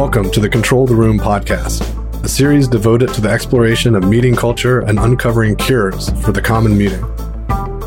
Welcome 0.00 0.30
to 0.30 0.40
the 0.40 0.48
Control 0.48 0.86
the 0.86 0.94
Room 0.94 1.18
podcast, 1.18 1.82
a 2.24 2.26
series 2.26 2.66
devoted 2.66 3.12
to 3.12 3.20
the 3.20 3.28
exploration 3.28 3.94
of 3.94 4.08
meeting 4.08 4.34
culture 4.34 4.80
and 4.80 4.98
uncovering 4.98 5.56
cures 5.56 6.08
for 6.22 6.32
the 6.32 6.40
common 6.40 6.76
meeting. 6.78 7.04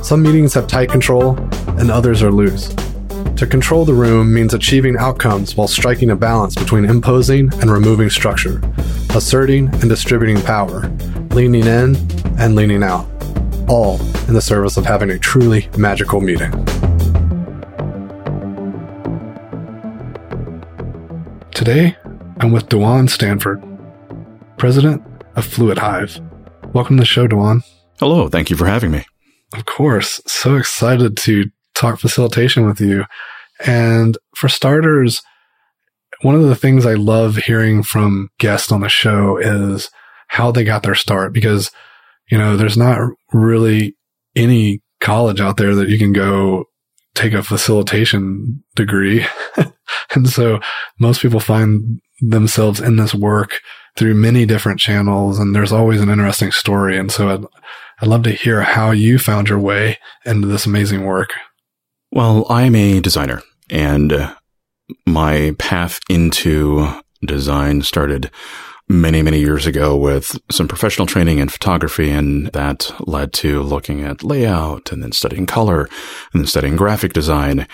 Some 0.03 0.21
meetings 0.21 0.53
have 0.53 0.67
tight 0.67 0.91
control, 0.91 1.35
and 1.79 1.89
others 1.89 2.21
are 2.21 2.31
loose. 2.31 2.67
To 3.37 3.47
control 3.47 3.83
the 3.83 3.95
room 3.95 4.31
means 4.31 4.53
achieving 4.53 4.95
outcomes 4.95 5.57
while 5.57 5.67
striking 5.67 6.11
a 6.11 6.15
balance 6.15 6.53
between 6.53 6.85
imposing 6.85 7.51
and 7.61 7.71
removing 7.71 8.11
structure, 8.11 8.61
asserting 9.15 9.69
and 9.69 9.89
distributing 9.89 10.39
power, 10.43 10.81
leaning 11.31 11.65
in 11.65 11.95
and 12.37 12.53
leaning 12.53 12.83
out, 12.83 13.07
all 13.67 13.99
in 14.27 14.35
the 14.35 14.41
service 14.41 14.77
of 14.77 14.85
having 14.85 15.09
a 15.09 15.17
truly 15.17 15.67
magical 15.79 16.21
meeting. 16.21 16.51
Today, 21.55 21.95
I'm 22.43 22.51
with 22.51 22.67
Dawan 22.67 23.09
Stanford, 23.09 23.63
president 24.57 25.01
of 25.37 25.45
Fluid 25.45 25.77
Hive. 25.77 26.19
Welcome 26.73 26.97
to 26.97 27.01
the 27.03 27.05
show, 27.05 27.25
Dawan. 27.25 27.61
Hello, 27.99 28.27
thank 28.27 28.49
you 28.49 28.57
for 28.57 28.65
having 28.65 28.91
me. 28.91 29.05
Of 29.55 29.63
course, 29.63 30.19
so 30.27 30.57
excited 30.57 31.15
to 31.19 31.45
talk 31.73 32.01
facilitation 32.01 32.65
with 32.65 32.81
you. 32.81 33.05
And 33.65 34.17
for 34.35 34.49
starters, 34.49 35.21
one 36.21 36.35
of 36.35 36.41
the 36.43 36.53
things 36.53 36.85
I 36.85 36.95
love 36.95 37.37
hearing 37.37 37.81
from 37.81 38.27
guests 38.39 38.73
on 38.73 38.81
the 38.81 38.89
show 38.89 39.37
is 39.37 39.89
how 40.27 40.51
they 40.51 40.65
got 40.65 40.83
their 40.83 40.95
start 40.95 41.31
because, 41.31 41.71
you 42.29 42.37
know, 42.37 42.57
there's 42.57 42.75
not 42.75 42.99
really 43.31 43.95
any 44.35 44.81
college 44.99 45.39
out 45.39 45.55
there 45.55 45.75
that 45.75 45.87
you 45.87 45.97
can 45.97 46.11
go 46.11 46.65
take 47.15 47.31
a 47.31 47.41
facilitation 47.41 48.65
degree. 48.75 49.25
and 50.13 50.27
so 50.27 50.59
most 50.99 51.21
people 51.21 51.39
find 51.39 52.01
themselves 52.21 52.79
in 52.79 52.95
this 52.95 53.13
work 53.13 53.59
through 53.95 54.15
many 54.15 54.45
different 54.45 54.79
channels 54.79 55.39
and 55.39 55.55
there's 55.55 55.71
always 55.71 56.01
an 56.01 56.09
interesting 56.09 56.51
story. 56.51 56.97
And 56.97 57.11
so 57.11 57.29
I'd, 57.29 57.45
I'd 58.01 58.07
love 58.07 58.23
to 58.23 58.31
hear 58.31 58.61
how 58.61 58.91
you 58.91 59.19
found 59.19 59.49
your 59.49 59.59
way 59.59 59.99
into 60.25 60.47
this 60.47 60.65
amazing 60.65 61.05
work. 61.05 61.29
Well, 62.11 62.45
I'm 62.49 62.75
a 62.75 62.99
designer 62.99 63.41
and 63.69 64.13
uh, 64.13 64.35
my 65.05 65.55
path 65.57 65.99
into 66.09 66.87
design 67.25 67.81
started 67.81 68.29
many, 68.89 69.21
many 69.21 69.39
years 69.39 69.65
ago 69.65 69.95
with 69.95 70.37
some 70.51 70.67
professional 70.67 71.07
training 71.07 71.39
in 71.39 71.49
photography. 71.49 72.11
And 72.11 72.47
that 72.47 72.91
led 73.07 73.33
to 73.33 73.61
looking 73.63 74.03
at 74.03 74.23
layout 74.23 74.91
and 74.91 75.01
then 75.01 75.11
studying 75.11 75.45
color 75.45 75.83
and 76.33 76.41
then 76.41 76.47
studying 76.47 76.75
graphic 76.75 77.13
design. 77.13 77.67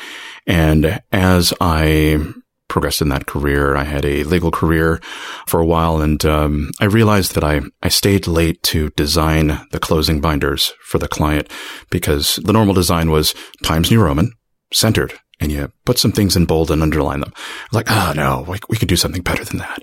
And 0.46 1.02
as 1.12 1.54
I 1.60 2.24
progressed 2.70 3.02
in 3.02 3.10
that 3.10 3.26
career, 3.26 3.76
I 3.76 3.84
had 3.84 4.06
a 4.06 4.24
legal 4.24 4.52
career 4.52 5.02
for 5.48 5.60
a 5.60 5.66
while. 5.66 6.00
And 6.00 6.24
um, 6.26 6.72
I 6.80 6.86
realized 6.86 7.36
that 7.36 7.44
I, 7.44 7.62
I 7.84 7.90
stayed 7.90 8.28
late 8.28 8.64
to 8.64 8.92
design 8.92 9.60
the 9.72 9.80
closing 9.80 10.22
binders 10.22 10.74
for 10.84 10.98
the 10.98 11.08
client 11.08 11.50
because 11.90 12.38
the 12.38 12.54
normal 12.54 12.74
design 12.74 13.12
was 13.12 13.36
Times 13.64 13.92
New 13.92 14.02
Roman, 14.02 14.32
centered, 14.72 15.20
and 15.40 15.52
you 15.52 15.72
put 15.86 15.98
some 15.98 16.12
things 16.12 16.36
in 16.36 16.46
bold 16.46 16.70
and 16.70 16.82
underline 16.82 17.22
them. 17.22 17.34
Like, 17.72 17.88
oh 17.90 18.14
no, 18.16 18.46
we, 18.48 18.60
we 18.70 18.78
could 18.78 18.90
do 18.90 18.98
something 18.98 19.22
better 19.22 19.46
than 19.46 19.60
that. 19.60 19.82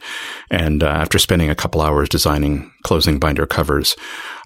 And 0.51 0.83
uh, 0.83 0.89
after 0.89 1.19
spending 1.19 1.49
a 1.49 1.55
couple 1.55 1.81
hours 1.81 2.09
designing 2.09 2.71
closing 2.83 3.19
binder 3.19 3.47
covers, 3.47 3.97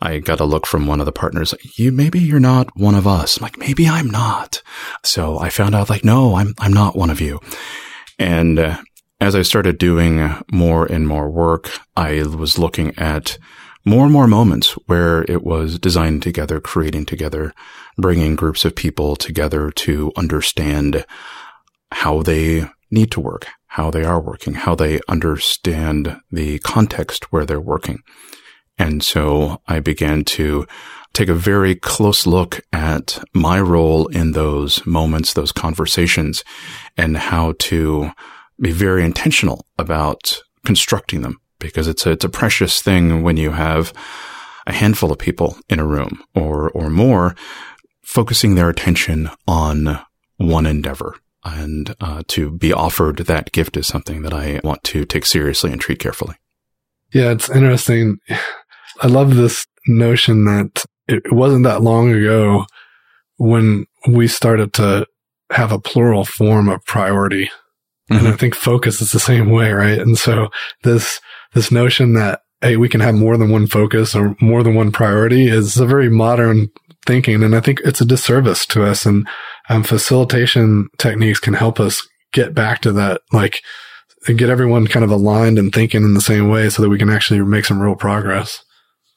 I 0.01 0.19
got 0.19 0.41
a 0.41 0.45
look 0.45 0.67
from 0.67 0.87
one 0.87 1.01
of 1.01 1.07
the 1.07 1.13
partners. 1.13 1.53
You 1.77 1.91
maybe 1.91 2.21
you're 2.21 2.41
not 2.41 2.77
one 2.77 2.95
of 2.95 3.07
us. 3.07 3.39
I'm 3.39 3.43
like, 3.43 3.59
maybe 3.59 3.89
I'm 3.89 4.09
not. 4.09 4.63
So 5.03 5.39
I 5.39 5.51
found 5.51 5.75
out 5.75 5.91
like, 5.91 6.05
no, 6.05 6.37
I'm 6.37 6.55
I'm 6.59 6.73
not 6.73 6.97
one 6.97 7.11
of 7.11 7.21
you. 7.21 7.41
And 8.21 8.59
uh, 8.59 8.77
as 9.19 9.35
I 9.35 9.41
started 9.43 9.79
doing 9.79 10.37
more 10.53 10.85
and 10.85 11.09
more 11.09 11.31
work, 11.31 11.71
I 11.97 12.23
was 12.23 12.59
looking 12.59 12.97
at 12.99 13.39
more 13.85 14.05
and 14.05 14.13
more 14.13 14.27
moments 14.27 14.73
where 14.87 15.23
it 15.23 15.43
was 15.43 15.79
designing 15.79 16.21
together, 16.21 16.61
creating 16.61 17.07
together, 17.07 17.55
bringing 17.97 18.37
groups 18.37 18.67
of 18.67 18.77
people 18.77 19.17
together 19.17 19.71
to 19.71 20.13
understand 20.17 21.07
how 21.93 22.23
they 22.23 22.69
need 22.91 23.11
to 23.13 23.21
work, 23.21 23.47
how 23.69 23.91
they 23.91 24.05
are 24.05 24.21
working, 24.21 24.53
how 24.53 24.75
they 24.75 25.01
understand 25.09 26.21
the 26.31 26.59
context 26.59 27.33
where 27.33 27.47
they're 27.47 27.59
working. 27.59 28.01
And 28.79 29.03
so 29.03 29.63
I 29.67 29.81
began 29.81 30.25
to 30.25 30.67
take 31.13 31.29
a 31.29 31.35
very 31.35 31.75
close 31.75 32.27
look 32.27 32.61
at 32.73 33.23
my 33.35 33.61
role 33.61 34.07
in 34.09 34.33
those 34.33 34.85
moments, 34.87 35.35
those 35.35 35.53
conversations, 35.53 36.45
and 36.97 37.17
how 37.17 37.55
to 37.59 38.11
be 38.61 38.73
very 38.73 39.05
intentional 39.05 39.67
about 39.79 40.43
constructing 40.65 41.23
them 41.23 41.41
because 41.59 41.89
it's 41.89 42.07
a, 42.07 42.13
it's 42.13 42.25
a 42.25 42.29
precious 42.29 42.81
thing 42.83 43.23
when 43.23 43.37
you 43.37 43.53
have 43.53 43.93
a 44.67 44.73
handful 44.73 45.11
of 45.11 45.19
people 45.19 45.57
in 45.69 45.79
a 45.79 45.87
room 45.87 46.23
or, 46.35 46.71
or 46.71 46.91
more 46.91 47.35
focusing 48.03 48.55
their 48.55 48.69
attention 48.69 49.31
on 49.47 50.01
one 50.37 50.67
endeavor. 50.67 51.17
And 51.45 51.95
uh, 52.01 52.23
to 52.29 52.51
be 52.51 52.73
offered 52.73 53.19
that 53.19 53.53
gift 53.53 53.77
is 53.77 53.87
something 53.87 54.23
that 54.23 54.35
I 54.35 54.61
want 54.63 54.85
to 54.85 55.05
take 55.05 55.25
seriously 55.25 55.73
and 55.73 55.81
treat 55.81 55.99
carefully. 55.99 56.37
Yeah, 57.13 57.31
it's 57.31 57.49
interesting. 57.51 58.19
I 59.03 59.07
love 59.07 59.37
this 59.37 59.67
notion 59.87 60.45
that 60.45 60.85
it 61.11 61.33
wasn't 61.33 61.65
that 61.65 61.83
long 61.83 62.13
ago 62.13 62.67
when 63.37 63.87
we 64.09 64.29
started 64.29 64.73
to 64.75 65.07
have 65.51 65.73
a 65.73 65.81
plural 65.81 66.25
form 66.25 66.69
of 66.69 66.85
priority. 66.85 67.47
Mm-hmm. 68.11 68.27
And 68.27 68.29
I 68.29 68.37
think 68.37 68.55
focus 68.55 69.01
is 69.01 69.13
the 69.13 69.21
same 69.21 69.51
way, 69.51 69.73
right? 69.73 69.99
And 69.99 70.19
so 70.19 70.49
this 70.83 71.21
this 71.55 71.71
notion 71.71 72.15
that, 72.15 72.43
hey, 72.61 72.77
we 72.77 72.89
can 72.89 73.01
have 73.01 73.15
more 73.15 73.37
than 73.37 73.51
one 73.51 73.67
focus 73.67 74.15
or 74.15 74.37
more 74.41 74.63
than 74.63 74.75
one 74.75 74.93
priority 74.93 75.49
is 75.49 75.79
a 75.79 75.87
very 75.87 76.09
modern 76.09 76.69
thinking. 77.07 77.43
And 77.43 77.57
I 77.57 77.61
think 77.61 77.81
it's 77.85 78.01
a 78.01 78.05
disservice 78.05 78.67
to 78.67 78.85
us. 78.85 79.07
And 79.07 79.27
um, 79.69 79.83
facilitation 79.83 80.89
techniques 80.99 81.41
can 81.41 81.55
help 81.55 81.81
us 81.81 82.07
get 82.33 82.55
back 82.55 82.83
to 82.83 82.93
that, 82.93 83.23
like, 83.33 83.63
get 84.27 84.51
everyone 84.51 84.87
kind 84.87 85.05
of 85.05 85.11
aligned 85.11 85.59
and 85.59 85.73
thinking 85.73 86.05
in 86.05 86.15
the 86.15 86.21
same 86.21 86.49
way 86.49 86.69
so 86.69 86.83
that 86.83 86.89
we 86.91 86.99
can 86.99 87.11
actually 87.11 87.41
make 87.41 87.65
some 87.65 87.81
real 87.81 87.97
progress. 87.97 88.63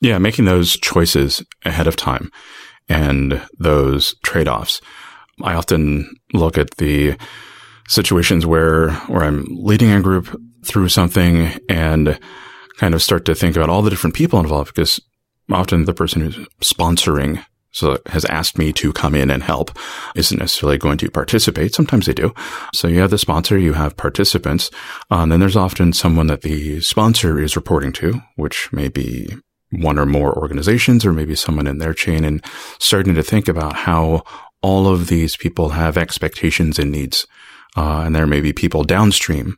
Yeah, 0.03 0.17
making 0.17 0.43
those 0.43 0.73
choices 0.73 1.41
ahead 1.63 1.87
of 1.87 1.95
time 1.95 2.29
and 2.89 3.41
those 3.57 4.15
trade 4.21 4.49
offs. 4.49 4.81
I 5.41 5.53
often 5.53 6.13
look 6.33 6.57
at 6.57 6.71
the 6.71 7.15
situations 7.87 8.45
where, 8.45 8.91
where 9.07 9.23
I'm 9.23 9.45
leading 9.49 9.91
a 9.91 10.01
group 10.01 10.37
through 10.65 10.89
something 10.89 11.57
and 11.69 12.19
kind 12.79 12.93
of 12.93 13.01
start 13.01 13.23
to 13.25 13.33
think 13.33 13.55
about 13.55 13.69
all 13.69 13.81
the 13.81 13.89
different 13.89 14.13
people 14.13 14.41
involved 14.41 14.75
because 14.75 14.99
often 15.49 15.85
the 15.85 15.93
person 15.93 16.21
who's 16.21 16.47
sponsoring 16.61 17.41
so 17.71 17.97
has 18.07 18.25
asked 18.25 18.57
me 18.57 18.73
to 18.73 18.91
come 18.91 19.15
in 19.15 19.31
and 19.31 19.41
help 19.41 19.71
isn't 20.15 20.37
necessarily 20.37 20.77
going 20.77 20.97
to 20.97 21.09
participate. 21.09 21.73
Sometimes 21.73 22.07
they 22.07 22.13
do. 22.13 22.33
So 22.73 22.89
you 22.89 22.99
have 22.99 23.09
the 23.09 23.17
sponsor, 23.17 23.57
you 23.57 23.71
have 23.73 23.95
participants, 23.95 24.69
um, 25.09 25.23
and 25.23 25.31
then 25.31 25.39
there's 25.39 25.55
often 25.55 25.93
someone 25.93 26.27
that 26.27 26.41
the 26.41 26.81
sponsor 26.81 27.39
is 27.39 27.55
reporting 27.55 27.93
to, 27.93 28.21
which 28.35 28.69
may 28.73 28.89
be 28.89 29.37
one 29.81 29.97
or 29.97 30.05
more 30.05 30.37
organizations 30.37 31.05
or 31.05 31.13
maybe 31.13 31.35
someone 31.35 31.67
in 31.67 31.79
their 31.79 31.93
chain 31.93 32.23
and 32.23 32.43
starting 32.79 33.15
to 33.15 33.23
think 33.23 33.47
about 33.47 33.75
how 33.75 34.23
all 34.61 34.87
of 34.87 35.07
these 35.07 35.35
people 35.35 35.69
have 35.69 35.97
expectations 35.97 36.79
and 36.79 36.91
needs. 36.91 37.27
Uh, 37.75 38.03
and 38.05 38.15
there 38.15 38.27
may 38.27 38.39
be 38.39 38.53
people 38.53 38.83
downstream 38.83 39.57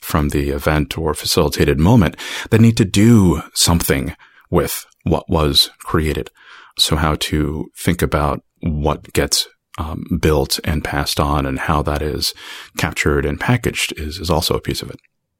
from 0.00 0.30
the 0.30 0.50
event 0.50 0.96
or 0.96 1.14
facilitated 1.14 1.78
moment 1.78 2.16
that 2.50 2.60
need 2.60 2.76
to 2.76 2.84
do 2.84 3.42
something 3.52 4.14
with 4.50 4.86
what 5.04 5.28
was 5.28 5.70
created. 5.80 6.30
So 6.78 6.96
how 6.96 7.16
to 7.16 7.70
think 7.76 8.02
about 8.02 8.42
what 8.60 9.12
gets 9.12 9.48
um, 9.78 10.18
built 10.20 10.58
and 10.64 10.82
passed 10.82 11.20
on 11.20 11.44
and 11.44 11.58
how 11.58 11.82
that 11.82 12.00
is 12.00 12.32
captured 12.78 13.26
and 13.26 13.38
packaged 13.38 13.98
is, 13.98 14.18
is 14.18 14.30
also 14.30 14.56
a 14.56 14.60
piece 14.60 14.82
of 14.82 14.90
it. 14.90 14.98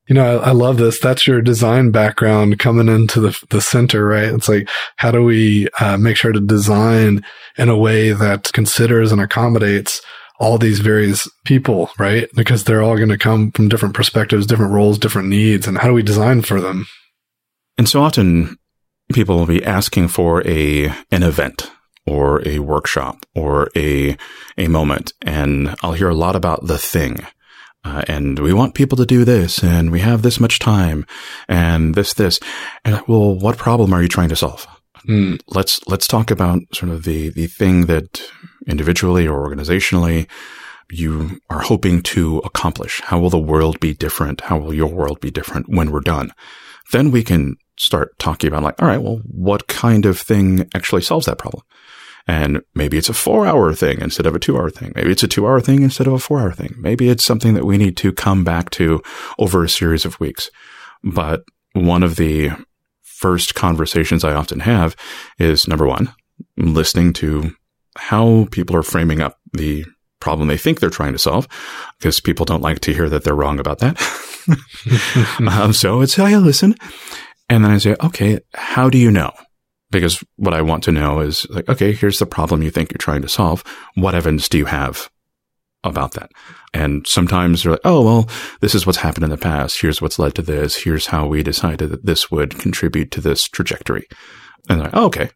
You 0.09 0.15
know, 0.15 0.39
I, 0.39 0.49
I, 0.49 0.53
love 0.53 0.77
this. 0.77 1.01
That's 1.01 1.27
your 1.27 1.43
design 1.43 1.91
background 1.91 2.59
coming 2.59 2.89
into 2.89 3.21
the 3.21 3.47
the 3.51 3.61
center, 3.61 4.07
right? 4.07 4.29
It's 4.29 4.49
like, 4.49 4.69
how 4.97 5.11
do 5.11 5.23
we 5.23 5.69
uh, 5.81 5.97
make 5.97 6.17
sure 6.17 6.33
to 6.33 6.41
design 6.41 7.25
in 7.59 7.69
a 7.69 7.77
way 7.77 8.13
that 8.13 8.53
considers 8.53 9.11
and 9.11 9.21
accommodates 9.21 10.01
all 10.39 10.59
these 10.59 10.81
various 10.81 11.29
people, 11.45 11.91
right? 11.99 12.29
Because 12.35 12.65
they're 12.65 12.83
all 12.83 12.97
going 12.97 13.09
to 13.09 13.19
come 13.19 13.51
from 13.53 13.69
different 13.69 13.95
perspectives, 13.95 14.47
different 14.47 14.73
roles, 14.73 14.99
different 14.99 15.29
needs. 15.29 15.67
And 15.67 15.79
how 15.79 15.89
do 15.89 15.95
we 15.95 16.03
design 16.03 16.43
for 16.43 16.61
them? 16.61 16.87
And 17.79 17.89
so 17.89 18.03
often 18.03 18.59
people 19.13 19.37
will 19.37 19.47
be 19.47 19.65
asking 19.65 20.09
for 20.09 20.47
a, 20.47 20.87
an 21.11 21.23
event 21.23 21.71
or 22.07 22.47
a 22.47 22.59
workshop 22.59 23.25
or 23.35 23.69
a, 23.75 24.17
a 24.57 24.69
moment. 24.69 25.13
And 25.23 25.75
I'll 25.83 25.93
hear 25.93 26.09
a 26.09 26.15
lot 26.15 26.37
about 26.37 26.67
the 26.67 26.79
thing. 26.79 27.27
Uh, 27.87 28.03
and 28.09 28.41
we 28.41 28.53
want 28.53 28.75
people 28.75 28.97
to 28.97 29.07
do 29.07 29.25
this 29.25 29.63
and 29.63 29.93
we 29.93 30.01
have 30.01 30.23
this 30.23 30.41
much 30.41 30.59
time 30.59 31.07
and 31.49 31.95
this, 31.95 32.15
this. 32.15 32.41
And 32.85 33.01
well, 33.07 33.39
what 33.39 33.59
problem 33.59 33.93
are 33.93 34.03
you 34.03 34.09
trying 34.09 34.29
to 34.31 34.37
solve? 34.37 34.67
Mm. 35.09 35.41
Let's, 35.47 35.79
let's 35.87 36.09
talk 36.09 36.33
about 36.33 36.63
sort 36.75 36.91
of 36.91 37.05
the, 37.05 37.29
the 37.31 37.47
thing 37.47 37.87
that 37.87 38.21
individually 38.67 39.29
or 39.29 39.49
organizationally 39.49 40.29
you 40.91 41.41
are 41.49 41.61
hoping 41.61 42.03
to 42.03 42.39
accomplish? 42.39 43.01
How 43.03 43.21
will 43.21 43.31
the 43.31 43.39
world 43.39 43.79
be 43.79 43.95
different? 43.95 44.41
How 44.41 44.59
will 44.59 44.75
your 44.75 44.93
world 44.93 45.21
be 45.21 45.31
different 45.31 45.69
when 45.69 45.93
we're 45.93 46.01
done? 46.01 46.33
Then 46.91 47.13
we 47.13 47.23
can 47.23 47.55
start 47.79 48.19
talking 48.19 48.49
about 48.49 48.65
like, 48.65 48.83
all 48.83 48.89
right, 48.89 49.03
well, 49.03 49.21
what 49.27 49.69
kind 49.69 50.07
of 50.07 50.19
thing 50.19 50.69
actually 50.75 51.03
solves 51.03 51.27
that 51.27 51.39
problem? 51.39 51.63
And 52.27 52.63
maybe 52.75 52.99
it's 52.99 53.09
a 53.09 53.15
four 53.15 53.47
hour 53.47 53.73
thing 53.73 54.01
instead 54.01 54.27
of 54.27 54.35
a 54.35 54.39
two 54.39 54.57
hour 54.57 54.71
thing. 54.71 54.93
Maybe 54.97 55.13
it's 55.13 55.23
a 55.23 55.29
two 55.29 55.47
hour 55.47 55.61
thing 55.61 55.83
instead 55.83 56.07
of 56.07 56.13
a 56.13 56.19
four 56.19 56.41
hour 56.41 56.53
thing. 56.53 56.75
Maybe 56.79 57.09
it's 57.09 57.25
something 57.25 57.55
that 57.55 57.65
we 57.65 57.79
need 57.79 57.97
to 57.99 58.13
come 58.13 58.43
back 58.43 58.71
to 58.71 59.03
over 59.39 59.63
a 59.63 59.69
series 59.69 60.05
of 60.05 60.19
weeks. 60.19 60.51
But 61.05 61.45
one 61.73 62.03
of 62.03 62.17
the 62.17 62.51
first 63.03 63.55
conversations 63.55 64.25
I 64.25 64.35
often 64.35 64.61
have 64.61 64.97
is 65.39 65.69
number 65.69 65.87
one, 65.87 66.13
listening 66.57 67.13
to 67.15 67.53
how 67.97 68.49
people 68.51 68.77
are 68.77 68.83
framing 68.83 69.21
up 69.21 69.39
the 69.53 69.85
problem 70.21 70.49
they 70.49 70.59
think 70.59 70.81
they're 70.81 70.91
trying 70.91 71.13
to 71.13 71.19
solve 71.19 71.47
because 71.99 72.21
people 72.21 72.45
don't 72.45 72.63
like 72.63 72.81
to 72.81 72.93
hear 72.93 73.09
that 73.09 73.25
they're 73.25 73.35
wrong 73.35 73.61
about 73.61 73.79
that. 73.79 74.01
um, 75.49 75.73
so 75.73 76.01
it's, 76.01 76.19
I 76.19 76.37
listen. 76.37 76.75
And 77.49 77.65
then 77.65 77.71
I 77.71 77.79
say, 77.79 77.97
okay, 78.03 78.41
how 78.55 78.91
do 78.91 78.99
you 78.99 79.11
know? 79.11 79.33
Because 79.91 80.23
what 80.37 80.55
I 80.55 80.63
want 80.63 80.83
to 80.85 80.93
know 80.93 81.21
is 81.21 81.47
like, 81.51 81.69
okay, 81.69 81.93
here's 81.93 82.19
the 82.19 82.27
problem 82.27 82.63
you 82.63 82.71
think 82.71 82.91
you're 82.91 82.99
trying 82.99 83.23
to 83.23 83.29
solve. 83.29 83.63
What 83.95 84.15
evidence 84.15 84.49
do 84.49 84.59
you 84.59 84.65
have 84.65 85.09
about 85.85 86.13
that? 86.13 86.31
And 86.75 87.07
sometimes 87.07 87.63
they're 87.63 87.73
like, 87.73 87.81
oh, 87.85 88.05
well, 88.05 88.29
this 88.61 88.75
is 88.75 88.85
what's 88.85 88.99
happened 88.99 89.25
in 89.25 89.31
the 89.31 89.37
past. 89.37 89.81
Here's 89.81 90.03
what's 90.03 90.19
led 90.19 90.35
to 90.35 90.43
this. 90.43 90.77
Here's 90.77 91.07
how 91.07 91.27
we 91.27 91.43
decided 91.43 91.91
that 91.91 92.05
this 92.05 92.31
would 92.31 92.59
contribute 92.59 93.11
to 93.13 93.21
this 93.21 93.45
trajectory. 93.45 94.07
And 94.69 94.81
like, 94.81 94.91
oh, 94.93 95.07
okay. 95.07 95.31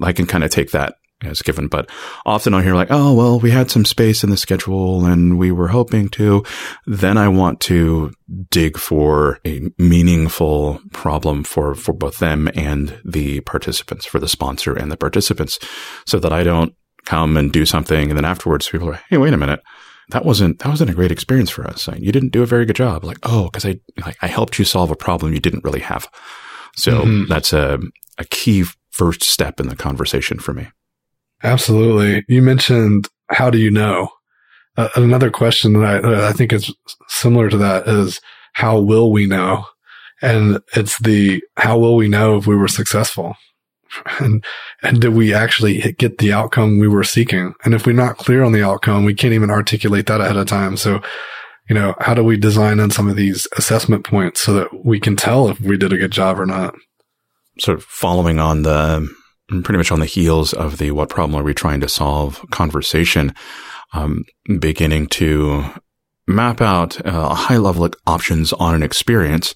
I 0.00 0.12
can 0.12 0.26
kind 0.26 0.44
of 0.44 0.50
take 0.50 0.70
that 0.70 0.94
as 1.22 1.42
given. 1.42 1.68
But 1.68 1.88
often 2.24 2.54
I'll 2.54 2.62
hear 2.62 2.74
like, 2.74 2.90
oh, 2.90 3.12
well, 3.14 3.38
we 3.38 3.50
had 3.50 3.70
some 3.70 3.84
space 3.84 4.24
in 4.24 4.30
the 4.30 4.36
schedule 4.36 5.04
and 5.04 5.38
we 5.38 5.52
were 5.52 5.68
hoping 5.68 6.08
to. 6.10 6.44
Then 6.86 7.18
I 7.18 7.28
want 7.28 7.60
to 7.62 8.12
dig 8.50 8.78
for 8.78 9.38
a 9.46 9.70
meaningful 9.78 10.80
problem 10.92 11.44
for, 11.44 11.74
for 11.74 11.92
both 11.92 12.18
them 12.18 12.48
and 12.54 13.00
the 13.04 13.40
participants, 13.40 14.06
for 14.06 14.18
the 14.18 14.28
sponsor 14.28 14.74
and 14.74 14.90
the 14.90 14.96
participants, 14.96 15.58
so 16.06 16.18
that 16.18 16.32
I 16.32 16.42
don't 16.42 16.74
come 17.04 17.36
and 17.36 17.52
do 17.52 17.64
something 17.64 18.10
and 18.10 18.16
then 18.16 18.24
afterwards 18.24 18.68
people 18.68 18.90
are, 18.90 19.00
hey, 19.08 19.16
wait 19.16 19.32
a 19.32 19.38
minute. 19.38 19.60
That 20.10 20.24
wasn't 20.24 20.58
that 20.58 20.68
wasn't 20.68 20.90
a 20.90 20.94
great 20.94 21.12
experience 21.12 21.50
for 21.50 21.64
us. 21.66 21.88
You 21.96 22.10
didn't 22.10 22.32
do 22.32 22.42
a 22.42 22.46
very 22.46 22.66
good 22.66 22.74
job. 22.74 23.04
Like, 23.04 23.18
oh, 23.22 23.44
because 23.44 23.64
I 23.64 23.78
like, 24.04 24.16
I 24.20 24.26
helped 24.26 24.58
you 24.58 24.64
solve 24.64 24.90
a 24.90 24.96
problem 24.96 25.32
you 25.32 25.38
didn't 25.38 25.62
really 25.62 25.80
have. 25.80 26.08
So 26.74 27.02
mm-hmm. 27.02 27.28
that's 27.28 27.52
a 27.52 27.78
a 28.18 28.24
key 28.24 28.64
first 28.90 29.22
step 29.22 29.60
in 29.60 29.68
the 29.68 29.76
conversation 29.76 30.40
for 30.40 30.52
me. 30.52 30.68
Absolutely. 31.42 32.24
You 32.28 32.42
mentioned 32.42 33.08
how 33.28 33.50
do 33.50 33.58
you 33.58 33.70
know? 33.70 34.10
Uh, 34.76 34.88
another 34.96 35.30
question 35.30 35.74
that 35.74 36.04
I, 36.04 36.28
I 36.28 36.32
think 36.32 36.52
is 36.52 36.74
similar 37.08 37.48
to 37.50 37.58
that 37.58 37.86
is 37.88 38.20
how 38.52 38.78
will 38.78 39.12
we 39.12 39.26
know? 39.26 39.64
And 40.22 40.60
it's 40.74 40.98
the 41.00 41.42
how 41.56 41.78
will 41.78 41.96
we 41.96 42.08
know 42.08 42.36
if 42.36 42.46
we 42.46 42.56
were 42.56 42.68
successful? 42.68 43.34
And, 44.20 44.44
and 44.84 45.00
did 45.00 45.14
we 45.14 45.34
actually 45.34 45.80
get 45.98 46.18
the 46.18 46.32
outcome 46.32 46.78
we 46.78 46.86
were 46.86 47.02
seeking? 47.02 47.54
And 47.64 47.74
if 47.74 47.86
we're 47.86 47.92
not 47.92 48.18
clear 48.18 48.44
on 48.44 48.52
the 48.52 48.62
outcome, 48.62 49.04
we 49.04 49.14
can't 49.14 49.34
even 49.34 49.50
articulate 49.50 50.06
that 50.06 50.20
ahead 50.20 50.36
of 50.36 50.46
time. 50.46 50.76
So, 50.76 51.00
you 51.68 51.74
know, 51.74 51.96
how 51.98 52.14
do 52.14 52.22
we 52.22 52.36
design 52.36 52.78
in 52.78 52.90
some 52.90 53.08
of 53.08 53.16
these 53.16 53.48
assessment 53.58 54.04
points 54.04 54.42
so 54.42 54.52
that 54.52 54.84
we 54.84 55.00
can 55.00 55.16
tell 55.16 55.48
if 55.48 55.60
we 55.60 55.76
did 55.76 55.92
a 55.92 55.98
good 55.98 56.12
job 56.12 56.38
or 56.38 56.46
not? 56.46 56.76
Sort 57.58 57.78
of 57.78 57.84
following 57.84 58.38
on 58.38 58.62
the 58.62 59.12
pretty 59.62 59.78
much 59.78 59.92
on 59.92 60.00
the 60.00 60.06
heels 60.06 60.52
of 60.52 60.78
the 60.78 60.90
what 60.92 61.08
problem 61.08 61.40
are 61.40 61.44
we 61.44 61.54
trying 61.54 61.80
to 61.80 61.88
solve 61.88 62.44
conversation, 62.50 63.34
um, 63.92 64.24
beginning 64.58 65.06
to 65.08 65.64
map 66.26 66.60
out 66.60 67.04
uh, 67.04 67.34
high 67.34 67.56
level 67.56 67.88
options 68.06 68.52
on 68.54 68.74
an 68.74 68.82
experience 68.82 69.54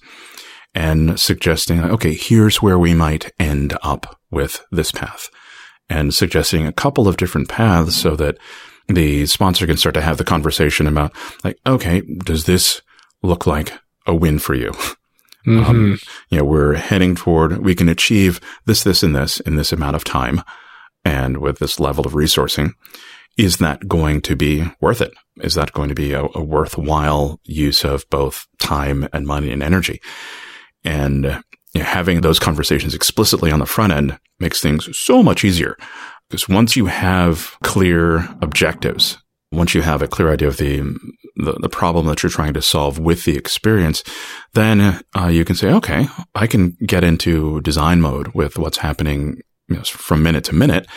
and 0.73 1.19
suggesting, 1.19 1.83
okay, 1.83 2.13
here's 2.13 2.61
where 2.61 2.77
we 2.77 2.93
might 2.93 3.31
end 3.39 3.77
up 3.81 4.19
with 4.29 4.65
this 4.71 4.91
path 4.91 5.29
and 5.89 6.13
suggesting 6.13 6.67
a 6.67 6.73
couple 6.73 7.07
of 7.07 7.17
different 7.17 7.47
paths 7.47 7.95
so 7.95 8.15
that 8.15 8.37
the 8.87 9.25
sponsor 9.25 9.65
can 9.65 9.77
start 9.77 9.95
to 9.95 10.01
have 10.01 10.17
the 10.17 10.23
conversation 10.23 10.87
about 10.87 11.13
like, 11.43 11.57
okay, 11.65 12.01
does 12.01 12.45
this 12.45 12.81
look 13.23 13.47
like 13.47 13.71
a 14.05 14.13
win 14.13 14.37
for 14.37 14.53
you? 14.53 14.71
Um, 15.47 15.53
mm-hmm. 15.53 15.69
Um, 15.69 15.99
you 16.29 16.37
know, 16.37 16.45
we're 16.45 16.75
heading 16.75 17.15
toward, 17.15 17.57
we 17.59 17.75
can 17.75 17.89
achieve 17.89 18.39
this, 18.65 18.83
this, 18.83 19.03
and 19.03 19.15
this 19.15 19.39
in 19.41 19.55
this 19.55 19.71
amount 19.71 19.95
of 19.95 20.03
time. 20.03 20.41
And 21.03 21.37
with 21.37 21.59
this 21.59 21.79
level 21.79 22.05
of 22.05 22.13
resourcing, 22.13 22.71
is 23.37 23.57
that 23.57 23.87
going 23.87 24.21
to 24.21 24.35
be 24.35 24.63
worth 24.79 25.01
it? 25.01 25.13
Is 25.37 25.55
that 25.55 25.73
going 25.73 25.89
to 25.89 25.95
be 25.95 26.13
a, 26.13 26.25
a 26.33 26.41
worthwhile 26.41 27.39
use 27.43 27.83
of 27.83 28.09
both 28.09 28.47
time 28.59 29.07
and 29.13 29.27
money 29.27 29.51
and 29.51 29.61
energy? 29.61 30.01
And 30.83 31.43
you 31.73 31.81
know, 31.81 31.85
having 31.85 32.21
those 32.21 32.39
conversations 32.39 32.95
explicitly 32.95 33.51
on 33.51 33.59
the 33.59 33.65
front 33.65 33.93
end 33.93 34.17
makes 34.39 34.61
things 34.61 34.87
so 34.97 35.21
much 35.21 35.43
easier. 35.43 35.75
Because 36.29 36.49
once 36.49 36.75
you 36.75 36.87
have 36.87 37.55
clear 37.61 38.27
objectives 38.41 39.17
once 39.51 39.73
you 39.73 39.81
have 39.81 40.01
a 40.01 40.07
clear 40.07 40.31
idea 40.31 40.47
of 40.47 40.57
the, 40.57 40.79
the, 41.37 41.53
the 41.61 41.69
problem 41.69 42.07
that 42.07 42.23
you're 42.23 42.29
trying 42.29 42.53
to 42.53 42.61
solve 42.61 42.99
with 42.99 43.25
the 43.25 43.37
experience, 43.37 44.03
then 44.53 45.01
uh, 45.17 45.27
you 45.27 45.45
can 45.45 45.55
say, 45.55 45.71
okay, 45.71 46.07
I 46.33 46.47
can 46.47 46.77
get 46.85 47.03
into 47.03 47.61
design 47.61 48.01
mode 48.01 48.29
with 48.29 48.57
what's 48.57 48.77
happening 48.77 49.41
you 49.67 49.77
know, 49.77 49.83
from 49.83 50.23
minute 50.23 50.43
to 50.45 50.55
minute 50.55 50.87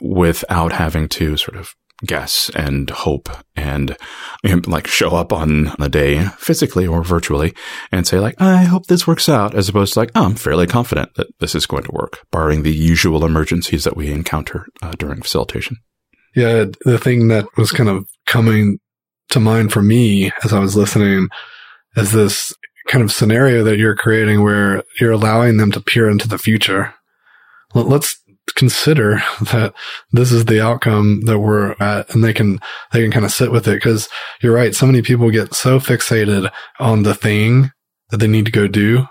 without 0.00 0.72
having 0.72 1.08
to 1.08 1.36
sort 1.36 1.56
of 1.56 1.74
guess 2.04 2.50
and 2.54 2.90
hope 2.90 3.28
and 3.54 3.96
you 4.42 4.56
know, 4.56 4.62
like 4.66 4.86
show 4.86 5.10
up 5.10 5.32
on 5.32 5.72
the 5.78 5.88
day 5.88 6.24
physically 6.36 6.86
or 6.86 7.04
virtually 7.04 7.54
and 7.92 8.06
say 8.06 8.18
like, 8.18 8.40
I 8.40 8.64
hope 8.64 8.86
this 8.86 9.06
works 9.06 9.28
out 9.28 9.54
as 9.54 9.68
opposed 9.68 9.94
to 9.94 10.00
like, 10.00 10.10
oh, 10.14 10.24
I'm 10.24 10.34
fairly 10.34 10.66
confident 10.66 11.14
that 11.14 11.28
this 11.38 11.54
is 11.54 11.66
going 11.66 11.84
to 11.84 11.92
work, 11.92 12.26
barring 12.30 12.62
the 12.62 12.74
usual 12.74 13.24
emergencies 13.24 13.84
that 13.84 13.96
we 13.96 14.10
encounter 14.10 14.66
uh, 14.82 14.92
during 14.92 15.22
facilitation. 15.22 15.76
Yeah, 16.34 16.66
the 16.84 16.98
thing 16.98 17.28
that 17.28 17.46
was 17.56 17.72
kind 17.72 17.88
of 17.88 18.08
coming 18.26 18.78
to 19.30 19.40
mind 19.40 19.72
for 19.72 19.82
me 19.82 20.30
as 20.44 20.52
I 20.52 20.58
was 20.58 20.76
listening 20.76 21.28
is 21.96 22.12
this 22.12 22.54
kind 22.88 23.04
of 23.04 23.12
scenario 23.12 23.64
that 23.64 23.78
you're 23.78 23.96
creating 23.96 24.42
where 24.42 24.82
you're 25.00 25.12
allowing 25.12 25.56
them 25.56 25.70
to 25.72 25.80
peer 25.80 26.08
into 26.08 26.28
the 26.28 26.38
future. 26.38 26.94
Let's 27.74 28.18
consider 28.54 29.22
that 29.52 29.72
this 30.12 30.32
is 30.32 30.46
the 30.46 30.62
outcome 30.62 31.22
that 31.26 31.38
we're 31.38 31.72
at 31.80 32.12
and 32.14 32.24
they 32.24 32.32
can, 32.32 32.58
they 32.92 33.02
can 33.02 33.10
kind 33.10 33.24
of 33.24 33.30
sit 33.30 33.52
with 33.52 33.68
it. 33.68 33.80
Cause 33.82 34.08
you're 34.42 34.54
right. 34.54 34.74
So 34.74 34.86
many 34.86 35.00
people 35.00 35.30
get 35.30 35.54
so 35.54 35.78
fixated 35.78 36.50
on 36.78 37.02
the 37.02 37.14
thing 37.14 37.70
that 38.10 38.18
they 38.18 38.26
need 38.26 38.46
to 38.46 38.52
go 38.52 38.66
do, 38.66 39.06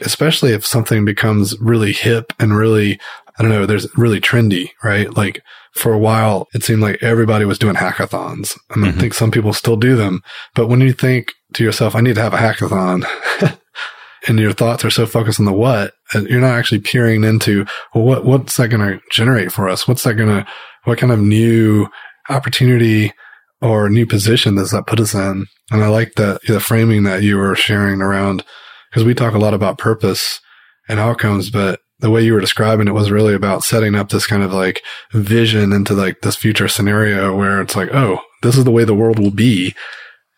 especially 0.00 0.52
if 0.52 0.66
something 0.66 1.04
becomes 1.04 1.58
really 1.60 1.92
hip 1.92 2.32
and 2.38 2.56
really, 2.56 2.98
I 3.38 3.42
don't 3.42 3.50
know, 3.50 3.66
there's 3.66 3.86
really 3.96 4.20
trendy, 4.20 4.70
right? 4.82 5.14
Like 5.16 5.42
for 5.74 5.92
a 5.92 5.98
while, 5.98 6.48
it 6.54 6.62
seemed 6.62 6.82
like 6.82 7.02
everybody 7.02 7.44
was 7.44 7.58
doing 7.58 7.76
hackathons. 7.76 8.58
And 8.70 8.84
mm-hmm. 8.84 8.84
I 8.84 8.92
think 8.92 9.14
some 9.14 9.30
people 9.30 9.52
still 9.52 9.76
do 9.76 9.96
them. 9.96 10.22
But 10.54 10.68
when 10.68 10.80
you 10.80 10.92
think 10.92 11.32
to 11.54 11.64
yourself, 11.64 11.94
I 11.94 12.00
need 12.00 12.16
to 12.16 12.22
have 12.22 12.34
a 12.34 12.38
hackathon, 12.38 13.04
and 14.28 14.38
your 14.38 14.52
thoughts 14.52 14.84
are 14.84 14.90
so 14.90 15.06
focused 15.06 15.40
on 15.40 15.46
the 15.46 15.52
what, 15.52 15.94
you're 16.14 16.40
not 16.40 16.58
actually 16.58 16.80
peering 16.80 17.24
into, 17.24 17.64
well, 17.94 18.04
what, 18.04 18.24
what's 18.24 18.56
that 18.56 18.68
going 18.68 18.86
to 18.86 19.00
generate 19.10 19.52
for 19.52 19.68
us? 19.68 19.88
What's 19.88 20.02
that 20.02 20.14
going 20.14 20.28
to, 20.28 20.46
what 20.84 20.98
kind 20.98 21.12
of 21.12 21.20
new 21.20 21.88
opportunity 22.28 23.12
or 23.60 23.88
new 23.88 24.06
position 24.06 24.56
does 24.56 24.70
that 24.70 24.86
put 24.86 25.00
us 25.00 25.14
in? 25.14 25.46
And 25.70 25.82
I 25.82 25.88
like 25.88 26.12
that 26.14 26.40
the 26.46 26.60
framing 26.60 27.04
that 27.04 27.22
you 27.22 27.36
were 27.36 27.54
sharing 27.54 28.02
around, 28.02 28.44
because 28.90 29.04
we 29.04 29.14
talk 29.14 29.34
a 29.34 29.38
lot 29.38 29.54
about 29.54 29.78
purpose 29.78 30.40
and 30.88 30.98
outcomes, 30.98 31.50
but 31.50 31.80
the 32.00 32.10
way 32.10 32.22
you 32.22 32.32
were 32.32 32.40
describing 32.40 32.88
it 32.88 32.94
was 32.94 33.10
really 33.10 33.34
about 33.34 33.62
setting 33.62 33.94
up 33.94 34.08
this 34.08 34.26
kind 34.26 34.42
of 34.42 34.52
like 34.52 34.82
vision 35.12 35.72
into 35.72 35.94
like 35.94 36.22
this 36.22 36.36
future 36.36 36.68
scenario 36.68 37.36
where 37.36 37.60
it's 37.60 37.76
like, 37.76 37.94
oh, 37.94 38.20
this 38.42 38.56
is 38.56 38.64
the 38.64 38.70
way 38.70 38.84
the 38.84 38.94
world 38.94 39.18
will 39.18 39.30
be 39.30 39.74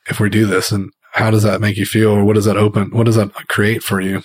if 0.09 0.21
we 0.21 0.29
do 0.29 0.45
this. 0.45 0.73
And 0.73 0.91
how 1.13 1.31
does 1.31 1.45
that 1.45 1.61
make 1.61 1.77
you 1.77 1.87
feel? 1.87 2.11
Or 2.11 2.25
what 2.25 2.35
does 2.35 2.47
that 2.47 2.57
open? 2.57 2.91
What 2.91 3.07
does 3.07 3.17
that 3.17 3.33
create 3.49 3.83
for 3.83 4.01
you? 4.01 4.23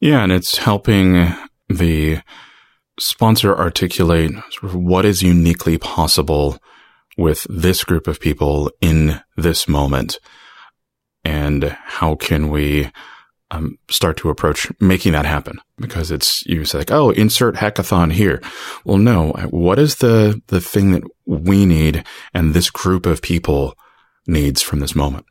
Yeah. 0.00 0.22
And 0.22 0.32
it's 0.32 0.58
helping 0.58 1.34
the 1.68 2.20
sponsor 2.98 3.56
articulate 3.56 4.32
sort 4.50 4.64
of 4.64 4.74
what 4.74 5.04
is 5.04 5.22
uniquely 5.22 5.76
possible 5.78 6.58
with 7.16 7.46
this 7.48 7.84
group 7.84 8.06
of 8.06 8.20
people 8.20 8.70
in 8.80 9.20
this 9.36 9.68
moment. 9.68 10.18
And 11.24 11.76
how 11.84 12.16
can 12.16 12.50
we 12.50 12.90
um, 13.54 13.78
start 13.88 14.16
to 14.18 14.30
approach 14.30 14.70
making 14.80 15.12
that 15.12 15.26
happen 15.26 15.60
because 15.78 16.10
it's 16.10 16.44
you 16.46 16.64
say 16.64 16.78
like 16.78 16.90
oh 16.90 17.10
insert 17.10 17.56
hackathon 17.56 18.12
here. 18.12 18.40
Well 18.84 18.98
no 18.98 19.32
what 19.50 19.78
is 19.78 19.96
the 19.96 20.40
the 20.48 20.60
thing 20.60 20.92
that 20.92 21.02
we 21.26 21.66
need 21.66 22.04
and 22.32 22.52
this 22.52 22.70
group 22.70 23.06
of 23.06 23.22
people 23.22 23.74
needs 24.26 24.62
from 24.62 24.80
this 24.80 24.94
moment? 24.94 25.26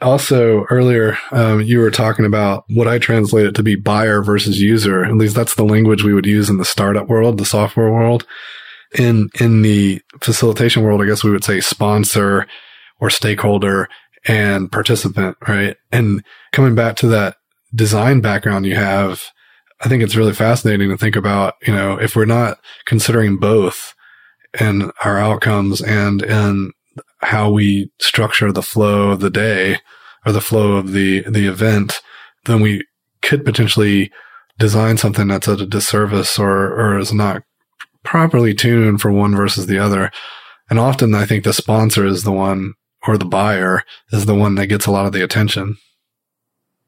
Also 0.00 0.64
earlier 0.70 1.16
um, 1.32 1.62
you 1.62 1.78
were 1.78 1.90
talking 1.90 2.26
about 2.26 2.64
what 2.68 2.86
i 2.86 2.98
translate 2.98 3.46
it 3.46 3.54
to 3.54 3.62
be 3.62 3.76
buyer 3.76 4.22
versus 4.22 4.60
user. 4.60 5.04
At 5.04 5.14
least 5.14 5.34
that's 5.34 5.54
the 5.54 5.64
language 5.64 6.02
we 6.02 6.14
would 6.14 6.26
use 6.26 6.48
in 6.48 6.58
the 6.58 6.64
startup 6.64 7.08
world 7.08 7.38
the 7.38 7.44
software 7.44 7.90
world. 7.90 8.26
In, 8.96 9.30
in 9.40 9.62
the 9.62 10.00
facilitation 10.20 10.84
world, 10.84 11.02
I 11.02 11.06
guess 11.06 11.24
we 11.24 11.32
would 11.32 11.44
say 11.44 11.60
sponsor 11.60 12.46
or 13.00 13.10
stakeholder 13.10 13.88
and 14.26 14.70
participant, 14.70 15.36
right? 15.46 15.76
And 15.92 16.24
coming 16.52 16.74
back 16.74 16.96
to 16.96 17.06
that 17.08 17.36
design 17.74 18.20
background 18.20 18.66
you 18.66 18.74
have, 18.74 19.24
I 19.80 19.88
think 19.88 20.02
it's 20.02 20.16
really 20.16 20.32
fascinating 20.32 20.88
to 20.90 20.96
think 20.96 21.16
about, 21.16 21.54
you 21.66 21.72
know, 21.72 22.00
if 22.00 22.16
we're 22.16 22.24
not 22.24 22.58
considering 22.86 23.36
both 23.36 23.94
in 24.58 24.90
our 25.04 25.18
outcomes 25.18 25.80
and 25.82 26.22
in 26.22 26.72
how 27.20 27.50
we 27.50 27.90
structure 28.00 28.52
the 28.52 28.62
flow 28.62 29.10
of 29.10 29.20
the 29.20 29.30
day 29.30 29.78
or 30.24 30.32
the 30.32 30.40
flow 30.40 30.72
of 30.72 30.92
the, 30.92 31.22
the 31.28 31.46
event, 31.46 32.00
then 32.46 32.60
we 32.60 32.86
could 33.22 33.44
potentially 33.44 34.10
design 34.58 34.96
something 34.96 35.28
that's 35.28 35.48
at 35.48 35.60
a 35.60 35.66
disservice 35.66 36.38
or, 36.38 36.72
or 36.72 36.98
is 36.98 37.12
not 37.12 37.42
properly 38.02 38.54
tuned 38.54 39.00
for 39.00 39.12
one 39.12 39.34
versus 39.34 39.66
the 39.66 39.78
other. 39.78 40.10
And 40.70 40.78
often 40.78 41.14
I 41.14 41.26
think 41.26 41.44
the 41.44 41.52
sponsor 41.52 42.06
is 42.06 42.22
the 42.22 42.32
one 42.32 42.74
or 43.06 43.18
the 43.18 43.24
buyer 43.24 43.82
is 44.12 44.26
the 44.26 44.34
one 44.34 44.54
that 44.56 44.66
gets 44.66 44.86
a 44.86 44.90
lot 44.90 45.06
of 45.06 45.12
the 45.12 45.22
attention. 45.22 45.76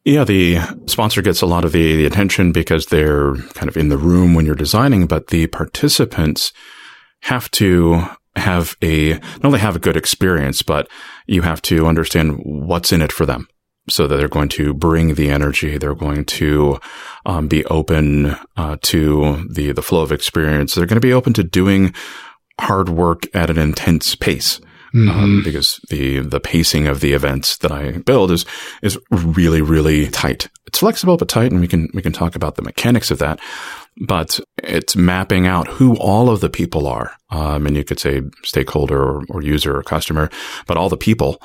Yeah, 0.05 0.25
the 0.25 0.59
sponsor 0.87 1.21
gets 1.21 1.43
a 1.43 1.47
lot 1.47 1.65
of 1.65 1.73
the, 1.73 1.97
the, 1.97 2.07
attention 2.07 2.53
because 2.53 2.87
they're 2.87 3.35
kind 3.55 3.69
of 3.69 3.77
in 3.77 3.89
the 3.89 3.99
room 3.99 4.35
when 4.35 4.47
you're 4.47 4.55
designing, 4.55 5.07
but 5.07 5.27
the 5.27 5.49
participants 5.49 6.53
have 7.23 7.51
to 7.53 8.07
have 8.37 8.77
a, 8.81 9.15
not 9.15 9.45
only 9.45 9.59
have 9.59 9.77
a 9.77 9.81
good 9.81 9.97
experience, 9.97 10.63
but 10.63 10.89
you 11.27 11.43
have 11.43 11.61
to 11.63 11.87
understand 11.87 12.41
what's 12.43 12.93
in 12.93 13.03
it 13.03 13.13
for 13.13 13.27
them 13.27 13.49
so 13.91 14.07
that 14.07 14.17
they're 14.17 14.29
going 14.29 14.49
to 14.51 14.73
bring 14.73 15.15
the 15.15 15.31
energy. 15.31 15.77
They're 15.77 15.95
going 15.95 16.25
to 16.25 16.79
um, 17.27 17.49
be 17.49 17.65
open 17.67 18.37
uh, 18.57 18.77
to 18.83 19.47
the 19.51 19.73
the 19.73 19.83
flow 19.83 20.03
of 20.03 20.13
experience. 20.13 20.75
They're 20.75 20.87
going 20.87 21.01
to 21.01 21.07
be 21.07 21.13
open 21.13 21.33
to 21.35 21.45
doing 21.45 21.95
hard 22.61 22.89
work 22.89 23.25
at 23.35 23.51
an 23.51 23.59
intense 23.59 24.15
pace. 24.15 24.61
Um, 24.95 25.01
mm-hmm. 25.01 25.19
Um, 25.19 25.43
because 25.45 25.81
the 25.91 26.21
the 26.21 26.41
pacing 26.41 26.87
of 26.87 27.01
the 27.01 27.13
events 27.13 27.59
that 27.59 27.73
I 27.73 27.99
build 27.99 28.31
is 28.31 28.45
is 28.83 28.99
really 29.11 29.61
really 29.61 30.09
tight. 30.09 30.49
It's 30.67 30.79
flexible 30.79 31.17
but 31.17 31.29
tight, 31.29 31.53
and 31.53 31.61
we 31.61 31.69
can 31.69 31.89
we 31.95 32.03
can 32.03 32.13
talk 32.13 32.37
about 32.37 32.57
the 32.57 32.63
mechanics 32.63 33.11
of 33.11 33.19
that. 33.19 33.41
But 34.07 34.39
it's 34.63 34.95
mapping 34.95 35.47
out 35.47 35.67
who 35.67 35.97
all 35.97 36.31
of 36.31 36.41
the 36.41 36.51
people 36.51 36.87
are, 36.87 37.13
um, 37.31 37.67
and 37.67 37.77
you 37.77 37.85
could 37.85 37.99
say 37.99 38.23
stakeholder 38.45 39.03
or, 39.03 39.25
or 39.29 39.43
user 39.43 39.77
or 39.77 39.83
customer, 39.83 40.31
but 40.67 40.77
all 40.77 40.89
the 40.89 40.97
people, 40.97 41.43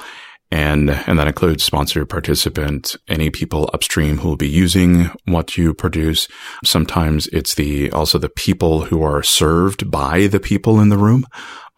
and, 0.54 0.92
and 0.92 1.18
that 1.18 1.28
includes 1.28 1.64
sponsor, 1.64 2.06
participant, 2.06 2.96
any 3.08 3.32
people 3.32 3.72
upstream 3.74 4.20
who 4.20 4.30
will 4.30 4.38
be 4.38 4.48
using 4.48 5.10
what 5.26 5.58
you 5.58 5.74
produce. 5.74 6.28
Sometimes 6.64 7.26
it's 7.28 7.56
the, 7.56 7.90
also 7.90 8.20
the 8.20 8.30
people 8.30 8.82
who 8.82 9.02
are 9.02 9.24
served 9.24 9.90
by 9.90 10.28
the 10.28 10.40
people 10.40 10.80
in 10.80 10.90
the 10.90 10.98
room. 10.98 11.26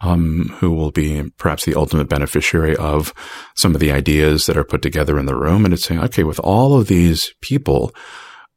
Um, 0.02 0.54
who 0.58 0.72
will 0.72 0.90
be 0.90 1.30
perhaps 1.38 1.64
the 1.64 1.74
ultimate 1.74 2.10
beneficiary 2.10 2.76
of 2.76 3.14
some 3.54 3.74
of 3.74 3.80
the 3.80 3.90
ideas 3.90 4.44
that 4.44 4.58
are 4.58 4.62
put 4.62 4.82
together 4.82 5.18
in 5.18 5.24
the 5.24 5.34
room. 5.34 5.64
And 5.64 5.72
it's 5.72 5.84
saying, 5.84 6.02
okay, 6.02 6.22
with 6.22 6.38
all 6.40 6.78
of 6.78 6.86
these 6.86 7.32
people, 7.40 7.94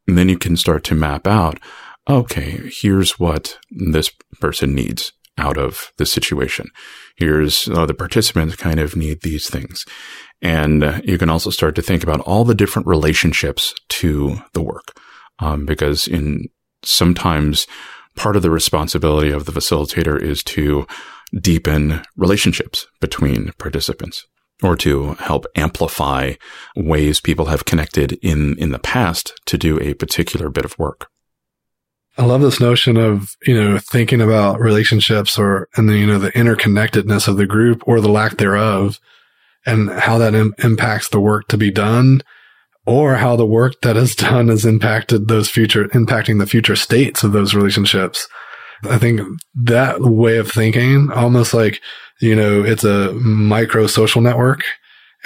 then 0.06 0.28
you 0.28 0.38
can 0.38 0.58
start 0.58 0.84
to 0.86 0.96
map 0.96 1.28
out, 1.28 1.58
okay, 2.10 2.70
here's 2.82 3.18
what 3.18 3.58
this 3.72 4.12
person 4.42 4.76
needs 4.76 5.14
out 5.38 5.58
of 5.58 5.94
the 5.98 6.06
situation. 6.06 6.70
Here's 7.16 7.68
uh, 7.70 7.86
the 7.86 7.94
participants 7.94 8.56
kind 8.56 8.80
of 8.80 8.96
need 8.96 9.22
these 9.22 9.50
things. 9.50 9.86
And 10.42 10.84
uh, 10.84 11.02
you 11.04 11.18
can 11.18 11.30
also 11.30 11.50
start 11.50 11.76
to 11.76 11.82
think 11.82 12.04
about 12.04 12.22
all 12.22 12.44
the 12.44 12.56
different 12.56 12.88
relationships 12.88 13.74
to 13.90 14.42
the 14.54 14.62
work. 14.62 14.98
Um, 15.40 15.66
because 15.66 16.08
in 16.08 16.50
sometimes 16.84 17.66
part 18.16 18.36
of 18.36 18.42
the 18.42 18.52
responsibility 18.52 19.32
of 19.32 19.46
the 19.46 19.52
facilitator 19.54 20.22
is 20.22 20.44
to 20.44 20.86
deepen 21.40 22.02
relationships 22.16 22.88
between 23.00 23.52
participants 23.58 24.26
or 24.62 24.76
to 24.76 25.14
help 25.14 25.46
amplify 25.56 26.34
ways 26.76 27.22
people 27.22 27.46
have 27.46 27.66
connected 27.66 28.14
in, 28.22 28.58
in 28.58 28.72
the 28.72 28.80
past 28.80 29.34
to 29.46 29.58
do 29.58 29.80
a 29.80 29.94
particular 29.94 30.50
bit 30.50 30.66
of 30.66 30.78
work. 30.78 31.08
I 32.18 32.26
love 32.26 32.42
this 32.42 32.60
notion 32.60 32.98
of, 32.98 33.30
you 33.46 33.56
know, 33.56 33.80
thinking 33.80 34.20
about 34.20 34.60
relationships 34.60 35.40
or, 35.40 35.70
and 35.78 35.88
then, 35.88 35.96
you 35.96 36.06
know, 36.06 36.20
the 36.20 36.34
interconnectedness 36.34 37.30
of 37.30 37.38
the 37.38 37.46
group 37.46 37.82
or 37.86 38.02
the 38.02 38.10
lack 38.10 38.36
thereof 38.38 39.00
and 39.66 39.90
how 39.90 40.18
that 40.18 40.36
Im- 40.36 40.54
impacts 40.62 41.08
the 41.10 41.20
work 41.22 41.48
to 41.48 41.58
be 41.58 41.72
done 41.72 42.22
or 42.86 43.16
how 43.16 43.36
the 43.36 43.46
work 43.46 43.76
that 43.84 43.96
is 43.96 44.16
done 44.18 44.50
has 44.50 44.66
impacted 44.66 45.28
those 45.28 45.50
future, 45.50 45.86
impacting 45.90 46.40
the 46.40 46.48
future 46.48 46.76
states 46.76 47.24
of 47.24 47.32
those 47.32 47.54
relationships. 47.54 48.28
I 48.84 48.98
think 48.98 49.22
that 49.56 50.02
way 50.02 50.38
of 50.38 50.52
thinking, 50.52 51.12
almost 51.12 51.54
like, 51.54 51.82
you 52.20 52.36
know, 52.36 52.64
it's 52.64 52.84
a 52.84 53.14
micro 53.14 53.88
social 53.88 54.22
network 54.22 54.64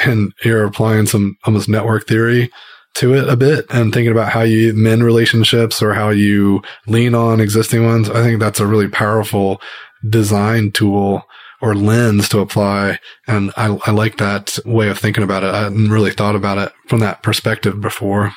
and 0.03 0.33
you're 0.43 0.65
applying 0.65 1.05
some 1.05 1.37
almost 1.45 1.69
network 1.69 2.07
theory 2.07 2.51
to 2.95 3.13
it 3.15 3.27
a 3.27 3.35
bit 3.35 3.65
and 3.69 3.93
thinking 3.93 4.11
about 4.11 4.31
how 4.31 4.41
you 4.41 4.73
mend 4.73 5.03
relationships 5.03 5.81
or 5.81 5.93
how 5.93 6.09
you 6.09 6.61
lean 6.87 7.15
on 7.15 7.39
existing 7.39 7.85
ones. 7.85 8.09
I 8.09 8.23
think 8.23 8.39
that's 8.39 8.59
a 8.59 8.67
really 8.67 8.87
powerful 8.87 9.61
design 10.07 10.71
tool 10.71 11.23
or 11.61 11.75
lens 11.75 12.29
to 12.29 12.39
apply. 12.39 12.99
And 13.25 13.51
I, 13.55 13.77
I 13.85 13.91
like 13.91 14.17
that 14.17 14.59
way 14.65 14.89
of 14.89 14.99
thinking 14.99 15.23
about 15.23 15.43
it. 15.43 15.53
I 15.53 15.63
hadn't 15.63 15.91
really 15.91 16.11
thought 16.11 16.35
about 16.35 16.57
it 16.57 16.73
from 16.87 16.99
that 16.99 17.23
perspective 17.23 17.81
before. 17.81 18.33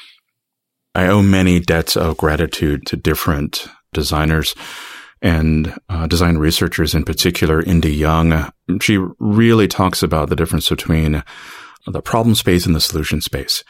I 0.94 1.08
owe 1.08 1.22
many 1.22 1.60
debts 1.60 1.96
of 1.96 2.16
gratitude 2.16 2.86
to 2.86 2.96
different 2.96 3.66
designers 3.92 4.54
and 5.26 5.76
uh, 5.88 6.06
design 6.06 6.38
researchers 6.38 6.94
in 6.94 7.02
particular, 7.02 7.60
Indy 7.60 7.92
Young. 7.92 8.48
She 8.80 8.96
really 9.18 9.66
talks 9.66 10.04
about 10.04 10.28
the 10.28 10.36
difference 10.36 10.68
between 10.68 11.24
the 11.84 12.00
problem 12.00 12.36
space 12.36 12.64
and 12.64 12.76
the 12.76 12.80
solution 12.80 13.20
space. 13.20 13.64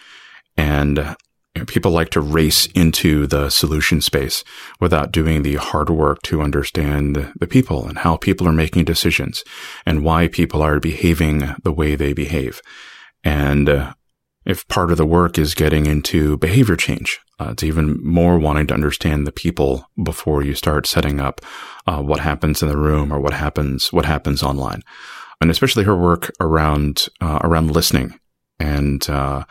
And 0.58 0.98
you 0.98 1.60
know, 1.60 1.64
people 1.64 1.92
like 1.92 2.10
to 2.10 2.20
race 2.20 2.66
into 2.74 3.26
the 3.26 3.48
solution 3.48 4.02
space 4.02 4.44
without 4.80 5.12
doing 5.12 5.44
the 5.44 5.54
hard 5.54 5.88
work 5.88 6.20
to 6.24 6.42
understand 6.42 7.32
the 7.40 7.46
people 7.46 7.88
and 7.88 7.96
how 7.96 8.18
people 8.18 8.46
are 8.46 8.52
making 8.52 8.84
decisions 8.84 9.42
and 9.86 10.04
why 10.04 10.28
people 10.28 10.60
are 10.60 10.78
behaving 10.78 11.54
the 11.62 11.72
way 11.72 11.96
they 11.96 12.12
behave. 12.12 12.60
And 13.24 13.70
uh, 13.70 13.94
if 14.46 14.66
part 14.68 14.90
of 14.90 14.96
the 14.96 15.06
work 15.06 15.38
is 15.38 15.54
getting 15.54 15.86
into 15.86 16.38
behavior 16.38 16.76
change, 16.76 17.18
uh, 17.40 17.48
it's 17.50 17.62
even 17.62 18.02
more 18.04 18.38
wanting 18.38 18.66
to 18.68 18.74
understand 18.74 19.26
the 19.26 19.32
people 19.32 19.90
before 20.02 20.42
you 20.42 20.54
start 20.54 20.86
setting 20.86 21.20
up 21.20 21.40
uh, 21.86 22.00
what 22.00 22.20
happens 22.20 22.62
in 22.62 22.68
the 22.68 22.78
room 22.78 23.12
or 23.12 23.20
what 23.20 23.34
happens 23.34 23.92
what 23.92 24.06
happens 24.06 24.42
online, 24.42 24.82
and 25.40 25.50
especially 25.50 25.84
her 25.84 25.96
work 25.96 26.32
around 26.40 27.08
uh, 27.20 27.40
around 27.42 27.70
listening 27.70 28.18
and 28.58 29.10
uh, 29.10 29.44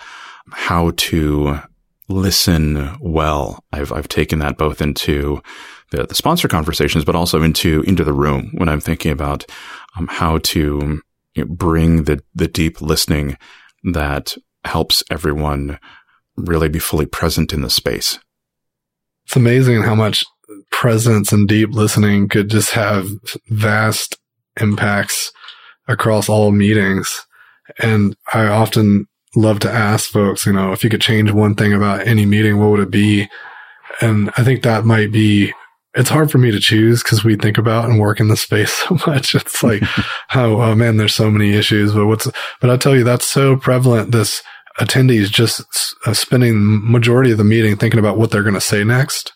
how 0.51 0.91
to 0.97 1.59
listen 2.07 2.95
well. 3.01 3.63
I've, 3.71 3.91
I've 3.91 4.07
taken 4.07 4.39
that 4.39 4.57
both 4.57 4.81
into 4.81 5.41
the, 5.91 6.05
the 6.05 6.15
sponsor 6.15 6.47
conversations, 6.47 7.05
but 7.05 7.15
also 7.15 7.41
into, 7.41 7.81
into 7.83 8.03
the 8.03 8.13
room 8.13 8.51
when 8.53 8.69
I'm 8.69 8.81
thinking 8.81 9.11
about 9.11 9.45
um, 9.97 10.07
how 10.07 10.39
to 10.39 11.01
you 11.33 11.45
know, 11.45 11.53
bring 11.53 12.03
the, 12.03 12.21
the 12.33 12.47
deep 12.47 12.81
listening 12.81 13.37
that 13.93 14.35
helps 14.67 15.03
everyone 15.09 15.79
really 16.37 16.69
be 16.69 16.79
fully 16.79 17.05
present 17.05 17.53
in 17.53 17.61
the 17.61 17.69
space. 17.69 18.19
It's 19.25 19.35
amazing 19.35 19.83
how 19.83 19.95
much 19.95 20.23
presence 20.71 21.31
and 21.31 21.47
deep 21.47 21.69
listening 21.71 22.29
could 22.29 22.49
just 22.49 22.71
have 22.71 23.07
vast 23.49 24.17
impacts 24.59 25.31
across 25.87 26.29
all 26.29 26.51
meetings. 26.51 27.25
And 27.79 28.15
I 28.33 28.45
often 28.47 29.07
love 29.35 29.59
to 29.59 29.71
ask 29.71 30.09
folks, 30.09 30.45
you 30.45 30.53
know, 30.53 30.71
if 30.71 30.83
you 30.83 30.89
could 30.89 31.01
change 31.01 31.31
one 31.31 31.55
thing 31.55 31.73
about 31.73 32.07
any 32.07 32.25
meeting, 32.25 32.59
what 32.59 32.69
would 32.71 32.79
it 32.79 32.91
be? 32.91 33.27
And 34.01 34.29
I 34.37 34.43
think 34.43 34.63
that 34.63 34.85
might 34.85 35.11
be, 35.11 35.53
it's 35.93 36.09
hard 36.09 36.29
for 36.29 36.37
me 36.37 36.51
to 36.51 36.59
choose 36.59 37.01
because 37.01 37.23
we 37.23 37.35
think 37.35 37.57
about 37.57 37.89
and 37.89 37.99
work 37.99 38.19
in 38.19 38.27
the 38.27 38.37
space 38.37 38.71
so 38.87 38.97
much. 39.07 39.33
It's 39.33 39.63
like, 39.63 39.81
oh, 40.35 40.61
oh 40.61 40.75
man, 40.75 40.97
there's 40.97 41.15
so 41.15 41.31
many 41.31 41.53
issues, 41.53 41.93
but 41.93 42.05
what's, 42.05 42.27
but 42.61 42.69
I 42.69 42.77
tell 42.77 42.95
you, 42.95 43.03
that's 43.03 43.27
so 43.27 43.55
prevalent. 43.55 44.11
This 44.11 44.43
attendees 44.79 45.29
just 45.29 45.95
uh, 46.05 46.13
spending 46.13 46.91
majority 46.91 47.31
of 47.31 47.37
the 47.37 47.43
meeting 47.43 47.75
thinking 47.75 47.99
about 47.99 48.17
what 48.17 48.31
they're 48.31 48.43
going 48.43 48.55
to 48.55 48.61
say 48.61 48.83
next. 48.83 49.33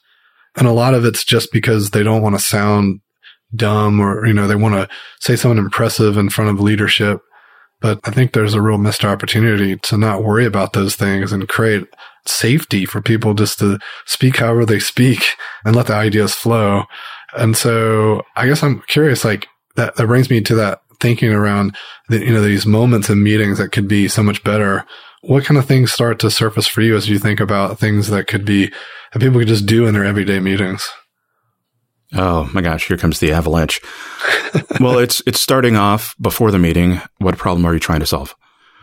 And 0.55 0.67
a 0.67 0.73
lot 0.73 0.93
of 0.93 1.05
it's 1.05 1.23
just 1.23 1.51
because 1.51 1.91
they 1.91 2.03
don't 2.03 2.21
want 2.21 2.35
to 2.35 2.43
sound 2.43 3.01
dumb 3.55 3.99
or, 3.99 4.25
you 4.25 4.33
know, 4.33 4.47
they 4.47 4.55
want 4.55 4.75
to 4.75 4.89
say 5.19 5.35
something 5.35 5.57
impressive 5.57 6.17
in 6.17 6.29
front 6.29 6.51
of 6.51 6.59
leadership. 6.59 7.21
But 7.81 7.99
I 8.03 8.11
think 8.11 8.33
there's 8.33 8.53
a 8.53 8.61
real 8.61 8.77
missed 8.77 9.05
opportunity 9.05 9.77
to 9.77 9.97
not 9.97 10.23
worry 10.23 10.45
about 10.45 10.73
those 10.73 10.95
things 10.95 11.31
and 11.31 11.47
create 11.47 11.87
safety 12.25 12.85
for 12.85 13.01
people 13.01 13.33
just 13.33 13.59
to 13.59 13.79
speak 14.05 14.37
however 14.37 14.65
they 14.65 14.79
speak 14.79 15.23
and 15.65 15.75
let 15.75 15.87
the 15.87 15.93
ideas 15.93 16.33
flow. 16.33 16.83
And 17.37 17.55
so 17.55 18.23
I 18.35 18.47
guess 18.47 18.63
I'm 18.63 18.81
curious, 18.87 19.23
like 19.23 19.47
that, 19.75 19.95
that 19.95 20.07
brings 20.07 20.29
me 20.29 20.41
to 20.41 20.55
that 20.55 20.81
thinking 20.99 21.31
around 21.31 21.77
the, 22.09 22.19
you 22.19 22.33
know, 22.33 22.41
these 22.41 22.65
moments 22.65 23.09
in 23.09 23.23
meetings 23.23 23.57
that 23.57 23.71
could 23.71 23.87
be 23.87 24.07
so 24.07 24.21
much 24.21 24.43
better. 24.43 24.85
What 25.21 25.43
kind 25.45 25.57
of 25.57 25.65
things 25.65 25.91
start 25.91 26.19
to 26.19 26.31
surface 26.31 26.67
for 26.67 26.81
you 26.81 26.95
as 26.95 27.09
you 27.09 27.19
think 27.19 27.39
about 27.39 27.77
things 27.77 28.07
that 28.07 28.27
could 28.27 28.45
be, 28.45 28.67
that 29.11 29.19
people 29.19 29.39
could 29.39 29.47
just 29.47 29.65
do 29.65 29.85
in 29.85 29.93
their 29.93 30.05
everyday 30.05 30.39
meetings? 30.39 30.87
Oh 32.13 32.49
my 32.53 32.61
gosh, 32.61 32.87
here 32.87 32.97
comes 32.97 33.19
the 33.19 33.31
avalanche. 33.33 33.81
well, 34.79 34.97
it's 34.97 35.21
it's 35.27 35.39
starting 35.39 35.75
off 35.75 36.15
before 36.19 36.51
the 36.51 36.59
meeting. 36.59 37.01
What 37.19 37.37
problem 37.37 37.65
are 37.65 37.73
you 37.73 37.79
trying 37.79 37.99
to 37.99 38.05
solve? 38.05 38.35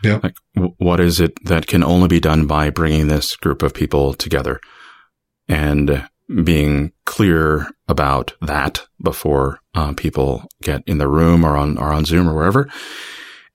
Yeah. 0.03 0.19
Like, 0.23 0.35
w- 0.55 0.75
what 0.77 0.99
is 0.99 1.19
it 1.19 1.33
that 1.45 1.67
can 1.67 1.83
only 1.83 2.07
be 2.07 2.19
done 2.19 2.47
by 2.47 2.69
bringing 2.69 3.07
this 3.07 3.35
group 3.35 3.63
of 3.63 3.73
people 3.73 4.13
together 4.13 4.61
and 5.49 6.07
being 6.43 6.93
clear 7.05 7.67
about 7.87 8.33
that 8.41 8.85
before 9.01 9.59
uh, 9.73 9.93
people 9.93 10.47
get 10.61 10.83
in 10.85 10.97
the 10.97 11.07
room 11.07 11.43
or 11.43 11.57
on 11.57 11.77
or 11.77 11.91
on 11.91 12.05
Zoom 12.05 12.29
or 12.29 12.35
wherever, 12.35 12.69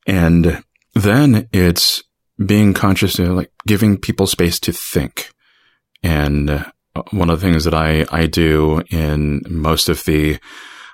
and 0.07 0.63
then 0.95 1.49
it's 1.53 2.03
being 2.45 2.75
conscious 2.75 3.19
of 3.19 3.29
like 3.29 3.53
giving 3.67 3.99
people 3.99 4.27
space 4.27 4.59
to 4.61 4.73
think. 4.73 5.31
And 6.03 6.51
uh, 6.51 7.03
one 7.11 7.31
of 7.31 7.41
the 7.41 7.47
things 7.47 7.65
that 7.65 7.75
I, 7.75 8.05
I 8.11 8.27
do 8.27 8.83
in 8.91 9.43
most 9.49 9.89
of 9.89 10.05
the 10.05 10.39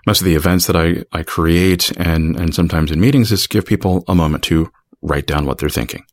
most 0.07 0.21
of 0.21 0.25
the 0.25 0.37
events 0.37 0.67
that 0.67 0.77
I, 0.77 1.05
I 1.13 1.23
create 1.23 1.91
and, 1.99 2.35
and 2.37 2.55
sometimes 2.55 2.91
in 2.91 3.01
meetings 3.01 3.31
is 3.31 3.47
give 3.47 3.67
people 3.67 4.05
a 4.09 4.15
moment 4.15 4.43
to 4.45 4.71
write 5.03 5.27
down 5.27 5.45
what 5.45 5.59
they're 5.59 5.69
thinking. 5.69 6.05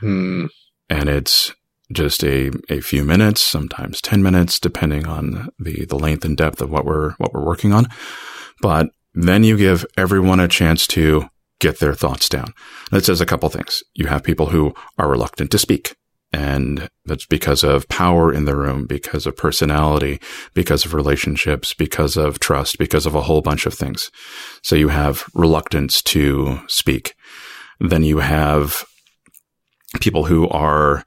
Mm. 0.00 0.48
And 0.88 1.08
it's 1.08 1.52
just 1.92 2.22
a, 2.22 2.52
a 2.68 2.80
few 2.80 3.04
minutes, 3.04 3.40
sometimes 3.40 4.00
10 4.00 4.22
minutes, 4.22 4.60
depending 4.60 5.06
on 5.06 5.48
the, 5.58 5.84
the 5.86 5.98
length 5.98 6.24
and 6.24 6.36
depth 6.36 6.60
of 6.60 6.70
what 6.70 6.84
we're, 6.84 7.12
what 7.14 7.32
we're 7.32 7.44
working 7.44 7.72
on. 7.72 7.88
But 8.60 8.90
then 9.14 9.42
you 9.42 9.56
give 9.56 9.84
everyone 9.96 10.38
a 10.38 10.48
chance 10.48 10.86
to 10.88 11.28
get 11.62 11.78
their 11.78 11.94
thoughts 11.94 12.28
down. 12.28 12.52
That 12.90 13.04
says 13.04 13.20
a 13.20 13.26
couple 13.26 13.48
things. 13.48 13.82
You 13.94 14.08
have 14.08 14.24
people 14.24 14.46
who 14.46 14.74
are 14.98 15.08
reluctant 15.08 15.50
to 15.52 15.58
speak. 15.58 15.96
And 16.34 16.88
that's 17.04 17.26
because 17.26 17.62
of 17.62 17.88
power 17.88 18.32
in 18.32 18.46
the 18.46 18.56
room, 18.56 18.86
because 18.86 19.26
of 19.26 19.36
personality, 19.36 20.18
because 20.54 20.84
of 20.84 20.94
relationships, 20.94 21.72
because 21.74 22.16
of 22.16 22.40
trust, 22.40 22.78
because 22.78 23.06
of 23.06 23.14
a 23.14 23.20
whole 23.22 23.42
bunch 23.42 23.66
of 23.66 23.74
things. 23.74 24.10
So 24.62 24.74
you 24.74 24.88
have 24.88 25.24
reluctance 25.34 26.02
to 26.02 26.60
speak. 26.68 27.14
Then 27.78 28.02
you 28.02 28.18
have 28.18 28.82
people 30.00 30.24
who 30.24 30.48
are 30.48 31.04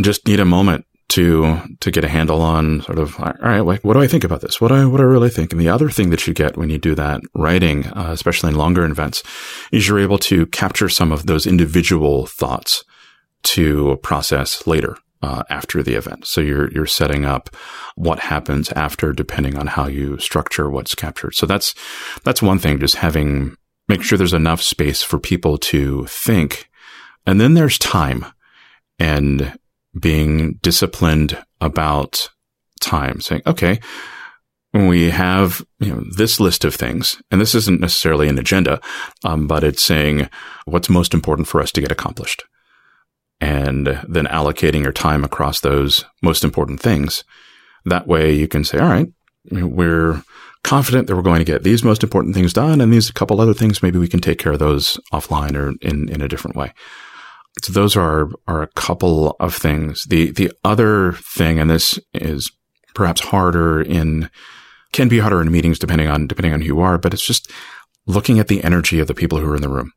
just 0.00 0.26
need 0.26 0.40
a 0.40 0.44
moment 0.44 0.84
to 1.10 1.60
to 1.80 1.90
get 1.90 2.04
a 2.04 2.08
handle 2.08 2.42
on 2.42 2.82
sort 2.82 2.98
of 2.98 3.18
all 3.18 3.32
right 3.40 3.60
like 3.60 3.82
what 3.82 3.94
do 3.94 4.00
i 4.00 4.06
think 4.06 4.24
about 4.24 4.40
this? 4.40 4.60
What 4.60 4.68
do 4.68 4.74
i 4.74 4.84
what 4.84 4.98
do 4.98 5.04
i 5.04 5.06
really 5.06 5.30
think? 5.30 5.52
And 5.52 5.60
the 5.60 5.68
other 5.68 5.90
thing 5.90 6.10
that 6.10 6.26
you 6.26 6.34
get 6.34 6.56
when 6.56 6.70
you 6.70 6.78
do 6.78 6.94
that 6.94 7.20
writing 7.34 7.86
uh, 7.86 8.10
especially 8.10 8.50
in 8.50 8.56
longer 8.56 8.84
events 8.84 9.22
is 9.72 9.88
you're 9.88 9.98
able 9.98 10.18
to 10.18 10.46
capture 10.46 10.88
some 10.88 11.12
of 11.12 11.26
those 11.26 11.46
individual 11.46 12.26
thoughts 12.26 12.84
to 13.42 13.98
process 14.02 14.66
later 14.66 14.96
uh, 15.22 15.42
after 15.50 15.82
the 15.82 15.94
event. 15.94 16.26
So 16.26 16.40
you're 16.40 16.70
you're 16.72 16.86
setting 16.86 17.24
up 17.24 17.50
what 17.96 18.20
happens 18.20 18.70
after 18.72 19.12
depending 19.12 19.56
on 19.56 19.66
how 19.66 19.86
you 19.86 20.18
structure 20.18 20.70
what's 20.70 20.94
captured. 20.94 21.34
So 21.34 21.46
that's 21.46 21.74
that's 22.24 22.42
one 22.42 22.58
thing 22.58 22.78
just 22.78 22.96
having 22.96 23.56
make 23.88 24.02
sure 24.02 24.18
there's 24.18 24.32
enough 24.34 24.62
space 24.62 25.02
for 25.02 25.18
people 25.18 25.58
to 25.58 26.04
think. 26.06 26.68
And 27.26 27.40
then 27.40 27.54
there's 27.54 27.78
time. 27.78 28.26
And 28.98 29.58
being 30.00 30.54
disciplined 30.62 31.42
about 31.60 32.28
time, 32.80 33.20
saying, 33.20 33.42
okay, 33.46 33.80
we 34.72 35.10
have 35.10 35.62
you 35.80 35.94
know 35.94 36.04
this 36.16 36.40
list 36.40 36.64
of 36.64 36.74
things, 36.74 37.20
and 37.30 37.40
this 37.40 37.54
isn't 37.54 37.80
necessarily 37.80 38.28
an 38.28 38.38
agenda, 38.38 38.80
um, 39.24 39.46
but 39.46 39.64
it's 39.64 39.82
saying 39.82 40.28
what's 40.66 40.90
most 40.90 41.14
important 41.14 41.48
for 41.48 41.60
us 41.60 41.72
to 41.72 41.80
get 41.80 41.92
accomplished, 41.92 42.44
and 43.40 43.86
then 44.08 44.26
allocating 44.26 44.82
your 44.82 44.92
time 44.92 45.24
across 45.24 45.60
those 45.60 46.04
most 46.22 46.44
important 46.44 46.80
things. 46.80 47.24
That 47.84 48.06
way, 48.06 48.32
you 48.32 48.48
can 48.48 48.64
say, 48.64 48.78
all 48.78 48.88
right, 48.88 49.08
we're 49.50 50.22
confident 50.64 51.06
that 51.06 51.16
we're 51.16 51.22
going 51.22 51.38
to 51.38 51.44
get 51.44 51.62
these 51.62 51.82
most 51.82 52.02
important 52.02 52.34
things 52.34 52.52
done, 52.52 52.80
and 52.80 52.92
these 52.92 53.10
couple 53.10 53.40
other 53.40 53.54
things 53.54 53.82
maybe 53.82 53.98
we 53.98 54.08
can 54.08 54.20
take 54.20 54.38
care 54.38 54.52
of 54.52 54.58
those 54.58 55.00
offline 55.12 55.56
or 55.56 55.72
in 55.80 56.08
in 56.08 56.20
a 56.20 56.28
different 56.28 56.56
way. 56.56 56.72
So 57.62 57.72
those 57.72 57.96
are 57.96 58.28
are 58.46 58.62
a 58.62 58.68
couple 58.68 59.36
of 59.40 59.54
things. 59.54 60.04
The 60.04 60.30
the 60.30 60.52
other 60.64 61.12
thing, 61.14 61.58
and 61.58 61.68
this 61.70 61.98
is 62.14 62.50
perhaps 62.94 63.20
harder 63.20 63.80
in 63.80 64.30
can 64.92 65.08
be 65.08 65.18
harder 65.18 65.40
in 65.40 65.50
meetings 65.52 65.78
depending 65.78 66.08
on 66.08 66.26
depending 66.26 66.52
on 66.52 66.60
who 66.60 66.66
you 66.66 66.80
are, 66.80 66.98
but 66.98 67.12
it's 67.12 67.26
just 67.26 67.50
looking 68.06 68.38
at 68.38 68.48
the 68.48 68.62
energy 68.64 69.00
of 69.00 69.06
the 69.06 69.14
people 69.14 69.38
who 69.38 69.50
are 69.50 69.56
in 69.56 69.62
the 69.62 69.68
room 69.68 69.92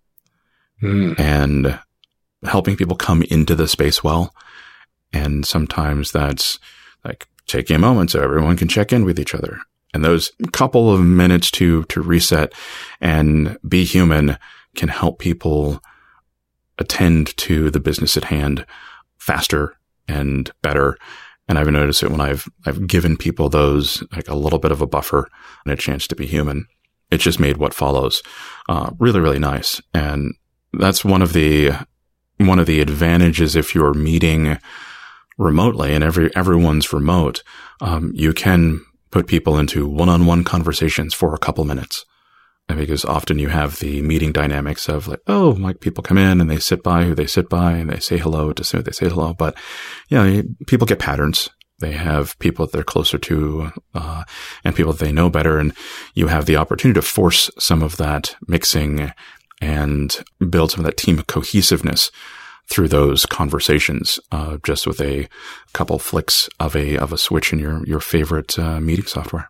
Mm. 0.81 1.19
and 1.19 1.79
helping 2.43 2.75
people 2.75 2.95
come 2.95 3.21
into 3.29 3.53
the 3.53 3.67
space 3.67 4.03
well. 4.03 4.33
And 5.13 5.45
sometimes 5.45 6.11
that's 6.11 6.57
like 7.05 7.27
taking 7.45 7.75
a 7.75 7.79
moment 7.79 8.09
so 8.09 8.19
everyone 8.21 8.57
can 8.57 8.67
check 8.67 8.91
in 8.91 9.05
with 9.05 9.19
each 9.19 9.35
other. 9.35 9.59
And 9.93 10.03
those 10.03 10.31
couple 10.51 10.91
of 10.91 10.99
minutes 11.01 11.51
to 11.51 11.83
to 11.85 12.01
reset 12.01 12.53
and 12.99 13.57
be 13.67 13.83
human 13.85 14.37
can 14.75 14.89
help 14.89 15.19
people 15.19 15.81
attend 16.81 17.37
to 17.37 17.69
the 17.69 17.79
business 17.79 18.17
at 18.17 18.25
hand 18.25 18.65
faster 19.17 19.77
and 20.07 20.51
better. 20.61 20.97
And 21.47 21.57
I've 21.57 21.67
noticed 21.67 22.03
it 22.03 22.11
when 22.11 22.21
I've 22.21 22.49
I've 22.65 22.87
given 22.87 23.15
people 23.15 23.47
those 23.47 24.03
like 24.11 24.27
a 24.27 24.35
little 24.35 24.59
bit 24.59 24.71
of 24.71 24.81
a 24.81 24.87
buffer 24.87 25.29
and 25.63 25.73
a 25.73 25.77
chance 25.77 26.07
to 26.07 26.15
be 26.15 26.25
human. 26.25 26.67
It's 27.11 27.23
just 27.23 27.39
made 27.39 27.57
what 27.57 27.73
follows 27.73 28.21
uh, 28.67 28.91
really 28.99 29.19
really 29.19 29.39
nice. 29.39 29.81
And 29.93 30.33
that's 30.73 31.05
one 31.05 31.21
of 31.21 31.33
the 31.33 31.71
one 32.37 32.59
of 32.59 32.65
the 32.65 32.81
advantages 32.81 33.55
if 33.55 33.75
you're 33.75 33.93
meeting 33.93 34.57
remotely 35.37 35.93
and 35.93 36.03
every 36.03 36.35
everyone's 36.35 36.91
remote. 36.91 37.43
Um, 37.79 38.11
you 38.15 38.33
can 38.33 38.83
put 39.11 39.27
people 39.27 39.57
into 39.57 39.87
one-on-one 39.87 40.43
conversations 40.45 41.13
for 41.13 41.33
a 41.33 41.39
couple 41.39 41.65
minutes 41.65 42.05
because 42.75 43.05
often 43.05 43.39
you 43.39 43.49
have 43.49 43.79
the 43.79 44.01
meeting 44.01 44.31
dynamics 44.31 44.89
of 44.89 45.07
like, 45.07 45.21
oh, 45.27 45.55
like 45.59 45.79
people 45.79 46.03
come 46.03 46.17
in 46.17 46.41
and 46.41 46.49
they 46.49 46.59
sit 46.59 46.83
by 46.83 47.03
who 47.03 47.15
they 47.15 47.27
sit 47.27 47.49
by 47.49 47.73
and 47.73 47.89
they 47.89 47.99
say 47.99 48.17
hello 48.17 48.53
to 48.53 48.77
who 48.77 48.83
they 48.83 48.91
say 48.91 49.09
hello. 49.09 49.33
But, 49.33 49.57
you 50.09 50.17
know, 50.17 50.43
people 50.67 50.87
get 50.87 50.99
patterns. 50.99 51.49
They 51.79 51.93
have 51.93 52.37
people 52.39 52.65
that 52.65 52.73
they're 52.73 52.83
closer 52.83 53.17
to, 53.17 53.71
uh, 53.95 54.23
and 54.63 54.75
people 54.75 54.93
that 54.93 55.03
they 55.03 55.11
know 55.11 55.29
better. 55.29 55.57
And 55.57 55.73
you 56.13 56.27
have 56.27 56.45
the 56.45 56.57
opportunity 56.57 56.99
to 56.99 57.05
force 57.05 57.49
some 57.57 57.81
of 57.81 57.97
that 57.97 58.35
mixing 58.47 59.11
and 59.61 60.23
build 60.49 60.71
some 60.71 60.81
of 60.81 60.85
that 60.85 60.97
team 60.97 61.21
cohesiveness 61.23 62.11
through 62.69 62.87
those 62.87 63.25
conversations, 63.25 64.19
uh, 64.31 64.57
just 64.63 64.87
with 64.87 65.01
a 65.01 65.27
couple 65.73 65.99
flicks 65.99 66.49
of 66.59 66.75
a, 66.75 66.97
of 66.97 67.11
a 67.11 67.17
switch 67.17 67.51
in 67.51 67.59
your, 67.59 67.85
your 67.85 67.99
favorite, 67.99 68.57
uh, 68.57 68.79
meeting 68.79 69.05
software. 69.05 69.49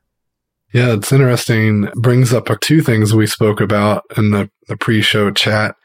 Yeah, 0.73 0.93
it's 0.93 1.11
interesting. 1.11 1.89
Brings 1.95 2.33
up 2.33 2.47
two 2.61 2.81
things 2.81 3.13
we 3.13 3.27
spoke 3.27 3.59
about 3.59 4.03
in 4.17 4.31
the, 4.31 4.49
the 4.67 4.77
pre-show 4.77 5.31
chat. 5.31 5.75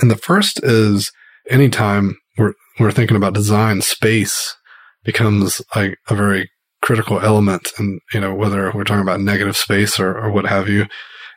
And 0.00 0.10
the 0.10 0.16
first 0.16 0.60
is 0.64 1.12
anytime 1.48 2.16
we're, 2.36 2.54
we're 2.80 2.90
thinking 2.90 3.16
about 3.16 3.34
design, 3.34 3.80
space 3.80 4.56
becomes 5.04 5.62
like 5.76 5.98
a 6.08 6.16
very 6.16 6.50
critical 6.82 7.20
element. 7.20 7.70
And, 7.78 8.00
you 8.12 8.20
know, 8.20 8.34
whether 8.34 8.72
we're 8.72 8.82
talking 8.82 9.02
about 9.02 9.20
negative 9.20 9.56
space 9.56 10.00
or, 10.00 10.18
or 10.18 10.30
what 10.32 10.46
have 10.46 10.68
you. 10.68 10.86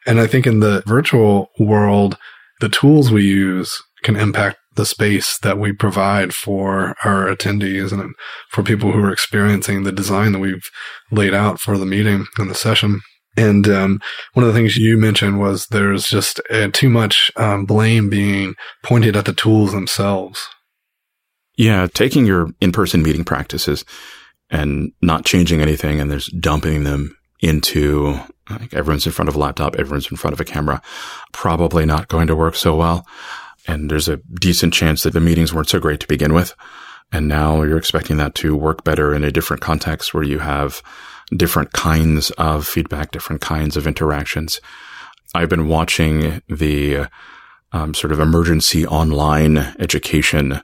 And 0.08 0.20
I 0.20 0.26
think 0.26 0.48
in 0.48 0.60
the 0.60 0.82
virtual 0.88 1.52
world, 1.60 2.18
the 2.62 2.70
tools 2.70 3.12
we 3.12 3.24
use 3.24 3.80
can 4.02 4.16
impact 4.16 4.58
the 4.78 4.86
space 4.86 5.38
that 5.40 5.58
we 5.58 5.74
provide 5.74 6.34
for 6.34 6.96
our 7.04 7.26
attendees 7.26 7.92
and 7.92 8.14
for 8.50 8.64
people 8.64 8.92
who 8.92 9.04
are 9.04 9.12
experiencing 9.12 9.84
the 9.84 9.92
design 9.92 10.32
that 10.32 10.40
we've 10.40 10.70
laid 11.12 11.34
out 11.34 11.60
for 11.60 11.78
the 11.78 11.86
meeting 11.86 12.26
and 12.38 12.50
the 12.50 12.56
session. 12.56 13.02
And 13.36 13.68
um, 13.68 14.00
one 14.34 14.46
of 14.46 14.52
the 14.52 14.58
things 14.58 14.78
you 14.78 14.98
mentioned 14.98 15.40
was 15.40 15.68
there's 15.68 16.08
just 16.08 16.40
uh, 16.50 16.70
too 16.72 16.90
much 16.90 17.32
um, 17.36 17.66
blame 17.66 18.10
being 18.10 18.56
pointed 18.84 19.16
at 19.16 19.26
the 19.26 19.34
tools 19.34 19.74
themselves. 19.74 20.48
Yeah, 21.56 21.88
taking 21.94 22.26
your 22.26 22.50
in-person 22.62 23.04
meeting 23.04 23.26
practices 23.26 23.84
and 24.50 24.92
not 25.02 25.26
changing 25.26 25.62
anything 25.62 26.00
and 26.00 26.10
there's 26.10 26.28
dumping 26.28 26.84
them 26.84 27.16
into 27.42 28.20
like 28.50 28.74
everyone's 28.74 29.06
in 29.06 29.12
front 29.12 29.30
of 29.30 29.36
a 29.36 29.40
laptop, 29.40 29.76
everyone's 29.76 30.10
in 30.10 30.18
front 30.18 30.34
of 30.34 30.40
a 30.40 30.46
camera, 30.46 30.82
probably 31.34 31.86
not 31.86 32.08
going 32.08 32.28
to 32.28 32.36
work 32.36 32.56
so 32.56 32.76
well. 32.76 33.06
And 33.68 33.92
there's 33.92 34.08
a 34.08 34.18
decent 34.40 34.74
chance 34.74 35.04
that 35.04 35.14
the 35.14 35.20
meetings 35.20 35.54
weren't 35.54 35.70
so 35.70 35.80
great 35.80 36.00
to 36.00 36.08
begin 36.08 36.34
with. 36.34 36.56
And 37.12 37.28
now 37.28 37.64
you're 37.64 37.78
expecting 37.78 38.18
that 38.18 38.36
to 38.36 38.56
work 38.56 38.84
better 38.84 39.14
in 39.14 39.24
a 39.24 39.32
different 39.32 39.62
context 39.62 40.14
where 40.14 40.24
you 40.24 40.40
have 40.40 40.82
different 41.36 41.74
kinds 41.74 42.32
of 42.32 42.68
feedback, 42.68 43.12
different 43.12 43.42
kinds 43.42 43.78
of 43.78 43.88
interactions. 43.88 44.62
I've 45.36 45.50
been 45.50 45.68
watching 45.68 46.42
the 46.48 47.08
um, 47.72 47.94
sort 47.94 48.12
of 48.12 48.20
emergency 48.20 48.86
online 48.86 49.58
education 49.80 50.62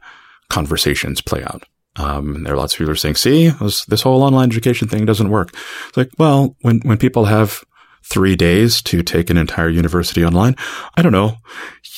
conversations 0.50 1.22
play 1.22 1.44
out. 1.44 1.63
Um, 1.96 2.44
there 2.44 2.54
are 2.54 2.58
lots 2.58 2.74
of 2.74 2.78
people 2.78 2.88
who 2.88 2.94
are 2.94 2.98
saying, 2.98 3.16
see, 3.16 3.50
this, 3.50 3.86
this 3.86 4.02
whole 4.02 4.24
online 4.24 4.50
education 4.50 4.88
thing 4.88 5.06
doesn't 5.06 5.30
work. 5.30 5.50
It's 5.88 5.98
like, 5.98 6.10
well, 6.18 6.56
when, 6.62 6.80
when 6.80 6.98
people 6.98 7.26
have 7.26 7.63
three 8.04 8.36
days 8.36 8.82
to 8.84 9.04
take 9.04 9.30
an 9.30 9.38
entire 9.38 9.70
university 9.70 10.26
online, 10.26 10.56
I 10.96 11.02
don't 11.02 11.12
know. 11.12 11.38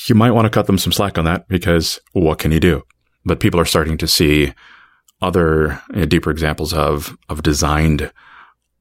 You 0.08 0.14
might 0.14 0.32
want 0.32 0.46
to 0.46 0.50
cut 0.50 0.66
them 0.66 0.78
some 0.78 0.92
slack 0.92 1.18
on 1.18 1.24
that 1.24 1.48
because 1.48 2.00
what 2.12 2.38
can 2.38 2.52
you 2.52 2.60
do? 2.60 2.82
But 3.24 3.40
people 3.40 3.60
are 3.60 3.64
starting 3.64 3.98
to 3.98 4.06
see 4.06 4.52
other 5.20 5.80
uh, 5.94 6.04
deeper 6.04 6.30
examples 6.30 6.72
of, 6.72 7.16
of 7.28 7.42
designed 7.42 8.12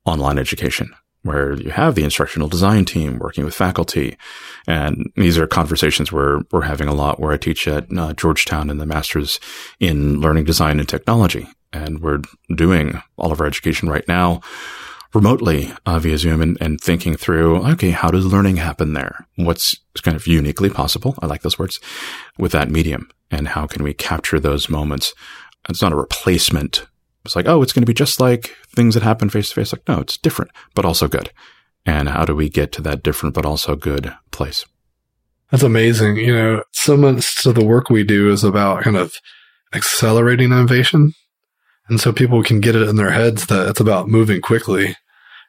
online 0.06 0.38
education 0.38 0.94
where 1.26 1.54
you 1.54 1.72
have 1.72 1.96
the 1.96 2.04
instructional 2.04 2.48
design 2.48 2.86
team 2.86 3.18
working 3.18 3.44
with 3.44 3.56
faculty. 3.56 4.16
And 4.68 5.12
these 5.16 5.40
are 5.40 5.48
conversations 5.48 6.12
where 6.12 6.42
we're 6.52 6.62
having 6.62 6.88
a 6.88 6.94
lot 6.94 7.20
where 7.20 7.32
I 7.32 7.38
teach 7.38 7.68
at 7.68 7.88
uh, 7.98 8.14
Georgetown 8.14 8.70
in 8.70 8.78
the 8.78 8.86
master's 8.86 9.40
in 9.80 10.22
learning 10.22 10.46
design 10.46 10.80
and 10.80 10.88
technology. 10.88 11.48
And 11.74 12.00
we're 12.00 12.22
doing 12.56 13.02
all 13.18 13.32
of 13.32 13.42
our 13.42 13.48
education 13.48 13.90
right 13.90 14.08
now 14.08 14.42
remotely 15.15 15.71
uh, 15.86 15.99
via 15.99 16.17
Zoom 16.17 16.41
and, 16.41 16.58
and 16.60 16.80
thinking 16.80 17.15
through, 17.15 17.65
okay, 17.71 17.91
how 17.91 18.12
does 18.12 18.25
learning 18.25 18.58
happen 18.58 18.93
there? 18.93 19.25
What's 19.36 19.75
kind 20.01 20.15
of 20.15 20.28
uniquely 20.28 20.69
possible? 20.69 21.15
I 21.21 21.25
like 21.25 21.41
those 21.41 21.58
words 21.58 21.80
with 22.38 22.51
that 22.51 22.69
medium. 22.69 23.10
And 23.32 23.47
how 23.47 23.65
can 23.65 23.84
we 23.84 23.93
capture 23.93 24.39
those 24.39 24.69
moments? 24.69 25.13
It's 25.67 25.82
not 25.82 25.93
a 25.93 25.97
replacement. 25.97 26.86
It's 27.23 27.36
like, 27.36 27.47
oh, 27.47 27.62
it's 27.62 27.73
going 27.73 27.82
to 27.82 27.88
be 27.88 27.93
just 27.93 28.19
like 28.19 28.56
things 28.67 28.93
that 28.93 29.04
happen 29.04 29.30
face 29.30 29.49
to 29.49 29.56
face. 29.56 29.73
Like, 29.73 29.88
no, 29.88 29.99
it's 29.99 30.17
different, 30.17 30.51
but 30.75 30.86
also 30.86 31.08
good. 31.08 31.32
And 31.86 32.10
how 32.10 32.25
do 32.25 32.36
we 32.36 32.49
get 32.49 32.71
to 32.73 32.82
that 32.84 33.04
different, 33.04 33.34
but 33.34 33.45
also 33.45 33.75
good 33.75 34.13
place? 34.32 34.65
That's 35.51 35.63
amazing. 35.63 36.17
You 36.17 36.34
know, 36.34 36.63
so 36.71 36.97
much 36.97 37.45
of 37.45 37.56
the 37.56 37.65
work 37.65 37.89
we 37.89 38.04
do 38.04 38.32
is 38.32 38.43
about 38.43 38.84
kind 38.84 38.97
of 38.97 39.15
accelerating 39.73 40.51
innovation. 40.51 41.13
And 41.88 41.99
so 41.99 42.12
people 42.12 42.43
can 42.43 42.60
get 42.60 42.75
it 42.75 42.88
in 42.88 42.95
their 42.95 43.12
heads 43.12 43.47
that 43.47 43.67
it's 43.69 43.80
about 43.80 44.08
moving 44.08 44.41
quickly. 44.41 44.95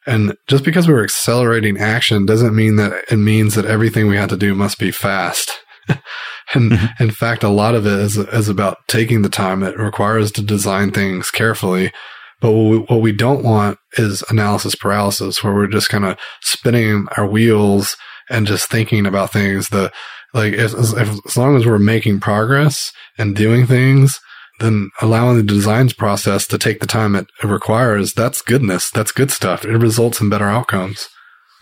And 0.06 0.36
just 0.46 0.64
because 0.64 0.86
we're 0.86 1.02
accelerating 1.02 1.78
action 1.78 2.26
doesn't 2.26 2.54
mean 2.54 2.76
that 2.76 3.04
it 3.10 3.16
means 3.16 3.54
that 3.54 3.64
everything 3.64 4.06
we 4.06 4.16
have 4.16 4.28
to 4.30 4.36
do 4.36 4.54
must 4.54 4.78
be 4.78 4.90
fast. 4.90 5.50
and 5.88 6.72
mm-hmm. 6.72 7.02
in 7.02 7.10
fact, 7.10 7.42
a 7.42 7.48
lot 7.48 7.74
of 7.74 7.86
it 7.86 7.92
is, 7.92 8.16
is 8.16 8.48
about 8.48 8.78
taking 8.88 9.22
the 9.22 9.28
time 9.28 9.62
it 9.62 9.78
requires 9.78 10.30
to 10.32 10.42
design 10.42 10.92
things 10.92 11.30
carefully. 11.30 11.92
But 12.40 12.52
what 12.52 12.70
we, 12.70 12.78
what 12.78 13.00
we 13.00 13.12
don't 13.12 13.42
want 13.42 13.78
is 13.98 14.22
analysis 14.28 14.74
paralysis 14.74 15.42
where 15.42 15.54
we're 15.54 15.66
just 15.66 15.88
kind 15.88 16.04
of 16.04 16.18
spinning 16.42 17.06
our 17.16 17.26
wheels 17.26 17.96
and 18.28 18.46
just 18.46 18.68
thinking 18.68 19.06
about 19.06 19.32
things 19.32 19.70
that 19.70 19.92
like 20.34 20.52
if, 20.52 20.74
if, 20.74 21.26
as 21.26 21.36
long 21.36 21.56
as 21.56 21.64
we're 21.64 21.78
making 21.78 22.20
progress 22.20 22.92
and 23.16 23.34
doing 23.34 23.66
things, 23.66 24.20
then 24.58 24.90
allowing 25.02 25.36
the 25.36 25.42
designs 25.42 25.92
process 25.92 26.46
to 26.46 26.58
take 26.58 26.80
the 26.80 26.86
time 26.86 27.14
it 27.14 27.26
requires, 27.42 28.14
that's 28.14 28.42
goodness. 28.42 28.90
That's 28.90 29.12
good 29.12 29.30
stuff. 29.30 29.64
It 29.64 29.76
results 29.76 30.20
in 30.20 30.28
better 30.28 30.48
outcomes. 30.48 31.08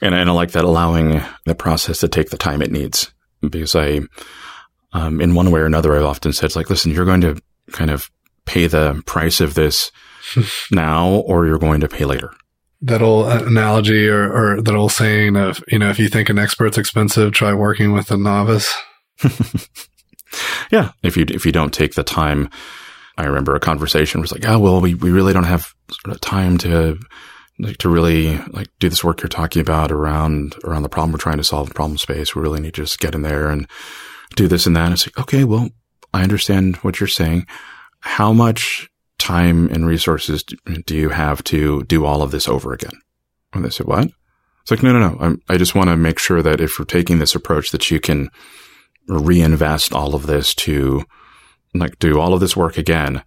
And, 0.00 0.14
and 0.14 0.28
I 0.28 0.33
like 0.33 0.52
that 0.52 0.64
allowing 0.64 1.22
the 1.44 1.54
process 1.54 2.00
to 2.00 2.09
take 2.09 2.30
the 2.30 2.37
time 2.37 2.62
it 2.62 2.70
needs 2.70 3.11
because 3.40 3.74
I, 3.74 4.00
um, 4.92 5.20
in 5.20 5.35
one 5.35 5.50
way 5.50 5.61
or 5.61 5.66
another, 5.66 5.96
I've 5.96 6.04
often 6.04 6.33
said, 6.33 6.46
it's 6.46 6.57
like, 6.57 6.70
listen, 6.70 6.92
you're 6.92 7.04
going 7.04 7.22
to 7.22 7.40
kind 7.72 7.90
of 7.90 8.11
pay 8.44 8.66
the 8.66 9.02
price 9.07 9.40
of 9.40 9.54
this 9.54 9.90
now 10.70 11.09
or 11.09 11.46
you're 11.46 11.59
going 11.59 11.80
to 11.80 11.88
pay 11.88 12.04
later. 12.04 12.33
That 12.83 13.02
old 13.02 13.28
analogy 13.28 14.09
or, 14.09 14.30
or 14.30 14.62
that 14.62 14.74
old 14.74 14.92
saying 14.92 15.37
of, 15.37 15.62
you 15.68 15.78
know, 15.78 15.88
if 15.88 15.98
you 15.98 16.09
think 16.09 16.28
an 16.28 16.38
expert's 16.38 16.76
expensive, 16.76 17.33
try 17.33 17.54
working 17.54 17.92
with 17.92 18.11
a 18.11 18.16
novice. 18.16 18.72
yeah. 20.70 20.92
If 21.02 21.16
you, 21.16 21.24
if 21.28 21.46
you 21.46 21.52
don't 21.52 21.72
take 21.72 21.94
the 21.94 22.04
time, 22.04 22.50
I 23.16 23.24
remember 23.24 23.55
a 23.55 23.61
conversation 23.61 24.20
was 24.20 24.33
like, 24.33 24.46
oh, 24.46 24.59
well, 24.59 24.81
we, 24.81 24.94
we 24.94 25.11
really 25.11 25.33
don't 25.33 25.44
have 25.44 25.72
sort 25.90 26.14
of 26.14 26.20
time 26.20 26.59
to, 26.59 26.98
like, 27.59 27.77
to 27.79 27.88
really 27.88 28.38
like 28.48 28.68
do 28.81 28.88
this 28.88 29.05
work 29.05 29.22
you're 29.22 29.29
talking 29.29 29.61
about 29.61 29.92
around, 29.92 30.57
around 30.64 30.83
the 30.83 30.88
problem 30.88 31.12
we're 31.12 31.18
trying 31.18 31.37
to 31.37 31.44
solve, 31.44 31.72
problem 31.74 31.98
space. 31.98 32.35
We 32.35 32.42
really 32.42 32.61
need 32.61 32.74
to 32.74 32.83
just 32.83 32.98
get 32.98 33.14
in 33.14 33.22
there 33.22 33.50
and 33.50 33.68
do 34.35 34.48
this 34.48 34.66
and 34.66 34.74
that. 34.74 34.87
And 34.87 34.94
it's 34.94 35.07
like, 35.07 35.18
okay, 35.18 35.44
well, 35.44 35.68
I 36.12 36.22
understand 36.22 36.77
what 36.77 36.98
you're 36.98 37.07
saying. 37.07 37.46
How 38.00 38.33
much 38.33 38.88
time 39.18 39.68
and 39.68 39.87
resources 39.87 40.44
do 40.87 40.96
you 40.96 41.11
have 41.11 41.42
to 41.44 41.85
do 41.85 42.05
all 42.05 42.22
of 42.22 42.31
this 42.31 42.48
over 42.48 42.72
again? 42.72 43.00
And 43.53 43.64
they 43.64 43.70
said, 43.70 43.87
what? 43.87 44.11
It's 44.62 44.70
like, 44.70 44.83
no, 44.83 44.92
no, 44.92 45.11
no. 45.11 45.16
I'm, 45.20 45.42
i 45.48 45.57
just 45.57 45.74
want 45.74 45.90
to 45.90 45.96
make 45.96 46.18
sure 46.18 46.42
that 46.42 46.61
if 46.61 46.79
you're 46.79 46.87
taking 46.87 47.18
this 47.18 47.35
approach 47.35 47.70
that 47.70 47.90
you 47.90 48.00
can 48.00 48.31
reinvest 49.07 49.92
all 49.92 50.14
of 50.14 50.27
this 50.27 50.55
to 50.55 51.05
like 51.74 51.98
do 51.98 52.20
all 52.20 52.34
of 52.34 52.40
this 52.40 52.56
work 52.56 52.78
again 52.78 53.22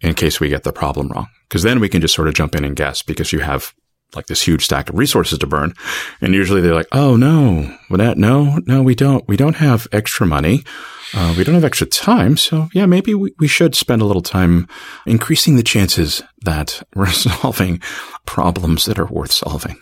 in 0.00 0.14
case 0.14 0.40
we 0.40 0.48
get 0.48 0.62
the 0.62 0.72
problem 0.72 1.08
wrong. 1.08 1.28
Cause 1.50 1.62
then 1.62 1.80
we 1.80 1.88
can 1.88 2.00
just 2.00 2.14
sort 2.14 2.28
of 2.28 2.34
jump 2.34 2.54
in 2.54 2.64
and 2.64 2.76
guess 2.76 3.02
because 3.02 3.32
you 3.32 3.40
have 3.40 3.74
like 4.14 4.26
this 4.26 4.42
huge 4.42 4.64
stack 4.64 4.88
of 4.88 4.98
resources 4.98 5.38
to 5.38 5.46
burn. 5.46 5.74
And 6.20 6.34
usually 6.34 6.60
they're 6.60 6.74
like, 6.74 6.88
Oh 6.92 7.16
no, 7.16 7.76
that, 7.90 8.16
no, 8.18 8.60
no, 8.66 8.82
we 8.82 8.94
don't, 8.94 9.26
we 9.28 9.36
don't 9.36 9.56
have 9.56 9.86
extra 9.92 10.26
money. 10.26 10.64
Uh, 11.12 11.34
we 11.36 11.44
don't 11.44 11.54
have 11.54 11.64
extra 11.64 11.86
time. 11.86 12.36
So 12.36 12.68
yeah, 12.72 12.86
maybe 12.86 13.14
we, 13.14 13.34
we 13.38 13.46
should 13.46 13.74
spend 13.74 14.02
a 14.02 14.04
little 14.04 14.22
time 14.22 14.68
increasing 15.06 15.56
the 15.56 15.62
chances 15.62 16.22
that 16.42 16.82
we're 16.94 17.06
solving 17.10 17.80
problems 18.26 18.84
that 18.86 18.98
are 18.98 19.06
worth 19.06 19.32
solving. 19.32 19.78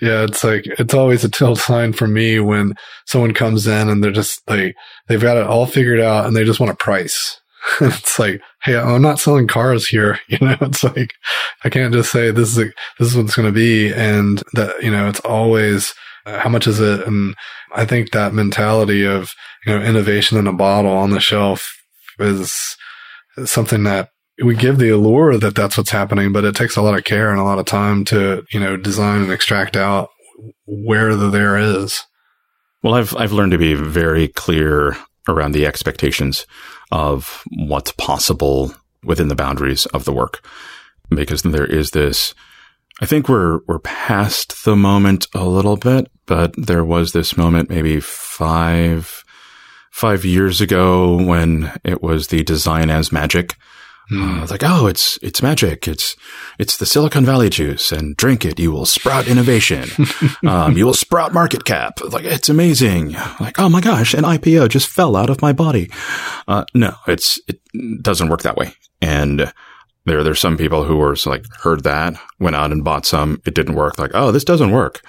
Yeah, 0.00 0.24
it's 0.24 0.42
like 0.42 0.64
it's 0.66 0.94
always 0.94 1.24
a 1.24 1.28
tell 1.28 1.56
sign 1.56 1.92
for 1.92 2.06
me 2.06 2.40
when 2.40 2.74
someone 3.06 3.34
comes 3.34 3.66
in 3.66 3.88
and 3.88 4.02
they're 4.02 4.10
just 4.10 4.40
like 4.48 4.74
they've 5.08 5.20
got 5.20 5.36
it 5.36 5.46
all 5.46 5.66
figured 5.66 6.00
out 6.00 6.26
and 6.26 6.34
they 6.34 6.44
just 6.44 6.60
want 6.60 6.72
a 6.72 6.76
price. 6.76 7.40
it's 7.80 8.18
like, 8.18 8.40
hey, 8.62 8.76
I'm 8.76 9.02
not 9.02 9.18
selling 9.18 9.46
cars 9.46 9.86
here. 9.86 10.18
You 10.28 10.38
know, 10.40 10.56
it's 10.60 10.82
like 10.82 11.14
I 11.64 11.68
can't 11.68 11.92
just 11.92 12.10
say 12.10 12.30
this 12.30 12.50
is 12.50 12.58
a, 12.58 12.72
this 12.98 13.08
is 13.08 13.16
what 13.16 13.26
it's 13.26 13.36
going 13.36 13.48
to 13.48 13.52
be, 13.52 13.92
and 13.92 14.42
that 14.54 14.82
you 14.82 14.90
know, 14.90 15.08
it's 15.08 15.20
always 15.20 15.92
uh, 16.24 16.38
how 16.38 16.48
much 16.48 16.66
is 16.66 16.80
it? 16.80 17.06
And 17.06 17.34
I 17.74 17.84
think 17.84 18.10
that 18.10 18.32
mentality 18.32 19.04
of 19.04 19.34
you 19.66 19.72
know 19.74 19.84
innovation 19.84 20.38
in 20.38 20.46
a 20.46 20.52
bottle 20.52 20.92
on 20.92 21.10
the 21.10 21.20
shelf 21.20 21.76
is 22.18 22.76
something 23.44 23.84
that 23.84 24.10
we 24.42 24.54
give 24.54 24.78
the 24.78 24.90
allure 24.90 25.36
that 25.36 25.54
that's 25.54 25.76
what's 25.76 25.90
happening, 25.90 26.32
but 26.32 26.44
it 26.44 26.54
takes 26.54 26.76
a 26.76 26.82
lot 26.82 26.96
of 26.96 27.04
care 27.04 27.30
and 27.30 27.38
a 27.38 27.44
lot 27.44 27.58
of 27.58 27.66
time 27.66 28.04
to, 28.06 28.44
you 28.50 28.60
know, 28.60 28.76
design 28.76 29.22
and 29.22 29.32
extract 29.32 29.76
out 29.76 30.10
where 30.66 31.14
the 31.14 31.28
there 31.28 31.58
is. 31.58 32.04
Well, 32.82 32.94
I've, 32.94 33.14
I've 33.16 33.32
learned 33.32 33.52
to 33.52 33.58
be 33.58 33.74
very 33.74 34.28
clear 34.28 34.96
around 35.28 35.52
the 35.52 35.66
expectations 35.66 36.46
of 36.90 37.42
what's 37.50 37.92
possible 37.92 38.74
within 39.04 39.28
the 39.28 39.34
boundaries 39.34 39.86
of 39.86 40.04
the 40.04 40.12
work 40.12 40.46
because 41.10 41.42
there 41.42 41.66
is 41.66 41.90
this, 41.90 42.34
I 43.00 43.06
think 43.06 43.28
we're, 43.28 43.60
we're 43.66 43.80
past 43.80 44.64
the 44.64 44.76
moment 44.76 45.26
a 45.34 45.44
little 45.44 45.76
bit, 45.76 46.10
but 46.26 46.54
there 46.56 46.84
was 46.84 47.12
this 47.12 47.36
moment 47.36 47.68
maybe 47.68 48.00
five, 48.00 49.22
five 49.90 50.24
years 50.24 50.60
ago 50.60 51.22
when 51.22 51.72
it 51.84 52.02
was 52.02 52.28
the 52.28 52.42
design 52.42 52.88
as 52.88 53.12
magic 53.12 53.56
Mm. 54.10 54.42
Uh, 54.42 54.46
like, 54.50 54.62
oh, 54.64 54.86
it's, 54.86 55.18
it's 55.22 55.42
magic. 55.42 55.86
It's, 55.86 56.16
it's 56.58 56.76
the 56.76 56.86
Silicon 56.86 57.24
Valley 57.24 57.48
juice 57.48 57.92
and 57.92 58.16
drink 58.16 58.44
it. 58.44 58.58
You 58.58 58.72
will 58.72 58.86
sprout 58.86 59.28
innovation. 59.28 59.88
um, 60.46 60.76
you 60.76 60.84
will 60.84 60.94
sprout 60.94 61.32
market 61.32 61.64
cap. 61.64 62.00
Like, 62.00 62.24
it's 62.24 62.48
amazing. 62.48 63.12
Like, 63.38 63.58
oh 63.58 63.68
my 63.68 63.80
gosh, 63.80 64.14
an 64.14 64.24
IPO 64.24 64.68
just 64.68 64.88
fell 64.88 65.16
out 65.16 65.30
of 65.30 65.42
my 65.42 65.52
body. 65.52 65.90
Uh, 66.48 66.64
no, 66.74 66.94
it's, 67.06 67.40
it 67.46 67.60
doesn't 68.02 68.28
work 68.28 68.42
that 68.42 68.56
way. 68.56 68.72
And 69.00 69.52
there, 70.06 70.24
there's 70.24 70.40
some 70.40 70.56
people 70.56 70.84
who 70.84 70.96
were 70.96 71.16
like, 71.26 71.44
heard 71.62 71.84
that, 71.84 72.14
went 72.38 72.56
out 72.56 72.72
and 72.72 72.84
bought 72.84 73.06
some. 73.06 73.40
It 73.46 73.54
didn't 73.54 73.76
work. 73.76 73.98
Like, 73.98 74.12
oh, 74.14 74.32
this 74.32 74.44
doesn't 74.44 74.72
work. 74.72 75.02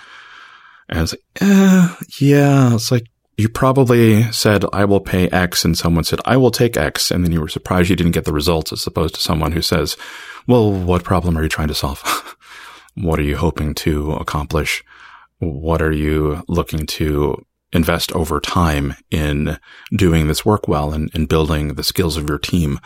And 0.89 0.99
it's 0.99 1.13
like, 1.13 1.23
eh, 1.41 1.95
yeah. 2.19 2.75
It's 2.75 2.91
like, 2.91 3.07
you 3.41 3.49
probably 3.49 4.31
said, 4.31 4.63
I 4.71 4.85
will 4.85 4.99
pay 4.99 5.27
X, 5.29 5.65
and 5.65 5.75
someone 5.75 6.03
said, 6.03 6.19
I 6.25 6.37
will 6.37 6.51
take 6.51 6.77
X, 6.77 7.09
and 7.09 7.25
then 7.25 7.31
you 7.31 7.41
were 7.41 7.47
surprised 7.47 7.89
you 7.89 7.95
didn't 7.95 8.11
get 8.11 8.25
the 8.25 8.31
results 8.31 8.71
as 8.71 8.85
opposed 8.85 9.15
to 9.15 9.21
someone 9.21 9.51
who 9.51 9.63
says, 9.63 9.97
well, 10.45 10.71
what 10.71 11.03
problem 11.03 11.35
are 11.35 11.41
you 11.41 11.49
trying 11.49 11.69
to 11.69 11.73
solve? 11.73 12.37
what 12.95 13.19
are 13.19 13.23
you 13.23 13.37
hoping 13.37 13.73
to 13.73 14.11
accomplish? 14.13 14.83
What 15.39 15.81
are 15.81 15.91
you 15.91 16.43
looking 16.47 16.85
to 16.85 17.43
invest 17.73 18.11
over 18.11 18.39
time 18.39 18.93
in 19.09 19.57
doing 19.95 20.27
this 20.27 20.45
work 20.45 20.67
well 20.67 20.93
and, 20.93 21.09
and 21.15 21.27
building 21.27 21.69
the 21.69 21.83
skills 21.83 22.17
of 22.17 22.29
your 22.29 22.37
team 22.37 22.79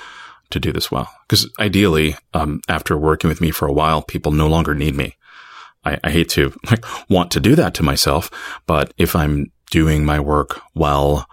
to 0.51 0.59
do 0.59 0.71
this 0.71 0.89
well? 0.89 1.11
Because 1.27 1.51
ideally, 1.59 2.15
um, 2.33 2.61
after 2.69 2.97
working 2.97 3.27
with 3.27 3.41
me 3.41 3.51
for 3.51 3.67
a 3.67 3.73
while, 3.73 4.01
people 4.01 4.31
no 4.31 4.47
longer 4.47 4.73
need 4.73 4.95
me. 4.95 5.17
I, 5.83 5.99
I 6.01 6.11
hate 6.11 6.29
to 6.29 6.53
like 6.71 6.85
want 7.09 7.31
to 7.31 7.41
do 7.41 7.55
that 7.55 7.73
to 7.73 7.83
myself, 7.83 8.31
but 8.65 8.93
if 8.97 9.17
I'm 9.17 9.51
doing 9.71 10.05
my 10.05 10.19
work 10.19 10.61
well, 10.73 11.27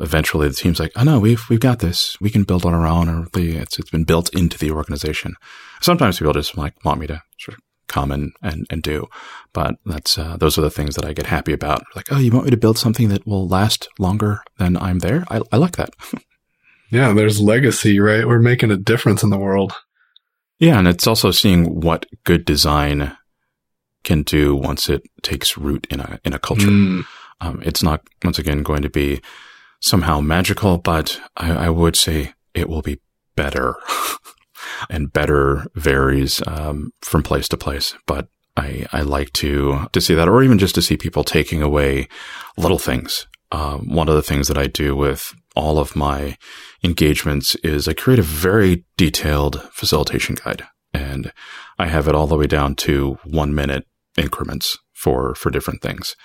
eventually 0.00 0.48
the 0.48 0.54
team's 0.54 0.80
like, 0.80 0.92
oh 0.96 1.04
no, 1.04 1.18
we've, 1.18 1.42
we've 1.48 1.60
got 1.60 1.78
this. 1.78 2.20
We 2.20 2.30
can 2.30 2.44
build 2.44 2.64
on 2.64 2.74
our 2.74 2.86
own 2.86 3.08
or 3.08 3.26
the, 3.32 3.56
it's, 3.56 3.78
it's 3.78 3.90
been 3.90 4.04
built 4.04 4.34
into 4.34 4.58
the 4.58 4.70
organization. 4.70 5.34
Sometimes 5.80 6.18
people 6.18 6.32
just 6.32 6.56
like 6.56 6.74
want 6.84 7.00
me 7.00 7.06
to 7.06 7.22
sort 7.38 7.56
of 7.56 7.62
come 7.86 8.10
and, 8.10 8.32
and, 8.42 8.66
and 8.70 8.82
do, 8.82 9.06
but 9.52 9.76
that's, 9.86 10.18
uh, 10.18 10.36
those 10.36 10.58
are 10.58 10.62
the 10.62 10.70
things 10.70 10.96
that 10.96 11.04
I 11.04 11.12
get 11.12 11.26
happy 11.26 11.52
about. 11.52 11.82
Like, 11.94 12.06
oh, 12.10 12.18
you 12.18 12.32
want 12.32 12.46
me 12.46 12.50
to 12.50 12.56
build 12.56 12.78
something 12.78 13.08
that 13.08 13.26
will 13.26 13.46
last 13.46 13.88
longer 13.98 14.40
than 14.58 14.76
I'm 14.76 14.98
there? 14.98 15.24
I, 15.30 15.42
I 15.52 15.58
like 15.58 15.76
that. 15.76 15.90
yeah. 16.90 17.12
There's 17.12 17.40
legacy, 17.40 18.00
right? 18.00 18.26
We're 18.26 18.40
making 18.40 18.70
a 18.70 18.76
difference 18.76 19.22
in 19.22 19.30
the 19.30 19.38
world. 19.38 19.72
Yeah. 20.58 20.78
And 20.78 20.88
it's 20.88 21.06
also 21.06 21.30
seeing 21.30 21.80
what 21.80 22.06
good 22.24 22.44
design 22.44 23.16
can 24.02 24.22
do 24.22 24.54
once 24.54 24.88
it 24.88 25.02
takes 25.22 25.56
root 25.56 25.86
in 25.88 26.00
a, 26.00 26.20
in 26.24 26.32
a 26.32 26.38
culture. 26.38 26.68
Mm. 26.68 27.04
Um, 27.74 27.76
it's 27.76 27.82
not, 27.82 28.02
once 28.24 28.38
again, 28.38 28.62
going 28.62 28.82
to 28.82 28.90
be 28.90 29.20
somehow 29.80 30.20
magical, 30.20 30.78
but 30.78 31.20
I, 31.36 31.66
I 31.66 31.70
would 31.70 31.96
say 31.96 32.34
it 32.54 32.68
will 32.68 32.82
be 32.82 33.00
better. 33.36 33.76
and 34.90 35.12
better 35.12 35.66
varies 35.74 36.42
um, 36.46 36.92
from 37.00 37.22
place 37.22 37.48
to 37.48 37.56
place. 37.56 37.94
But 38.06 38.28
I, 38.56 38.86
I 38.92 39.02
like 39.02 39.32
to, 39.34 39.88
to 39.92 40.00
see 40.00 40.14
that, 40.14 40.28
or 40.28 40.42
even 40.42 40.58
just 40.58 40.74
to 40.76 40.82
see 40.82 40.96
people 40.96 41.24
taking 41.24 41.62
away 41.62 42.08
little 42.56 42.78
things. 42.78 43.26
Uh, 43.50 43.78
one 43.78 44.08
of 44.08 44.14
the 44.14 44.22
things 44.22 44.48
that 44.48 44.58
I 44.58 44.66
do 44.66 44.96
with 44.96 45.34
all 45.54 45.78
of 45.78 45.96
my 45.96 46.36
engagements 46.82 47.54
is 47.56 47.86
I 47.86 47.92
create 47.92 48.18
a 48.18 48.22
very 48.22 48.84
detailed 48.96 49.62
facilitation 49.72 50.36
guide 50.36 50.64
and 50.92 51.32
I 51.78 51.86
have 51.86 52.08
it 52.08 52.14
all 52.14 52.26
the 52.26 52.36
way 52.36 52.46
down 52.46 52.74
to 52.76 53.18
one 53.24 53.54
minute 53.54 53.86
increments 54.16 54.78
for, 54.92 55.34
for 55.34 55.50
different 55.50 55.82
things. 55.82 56.16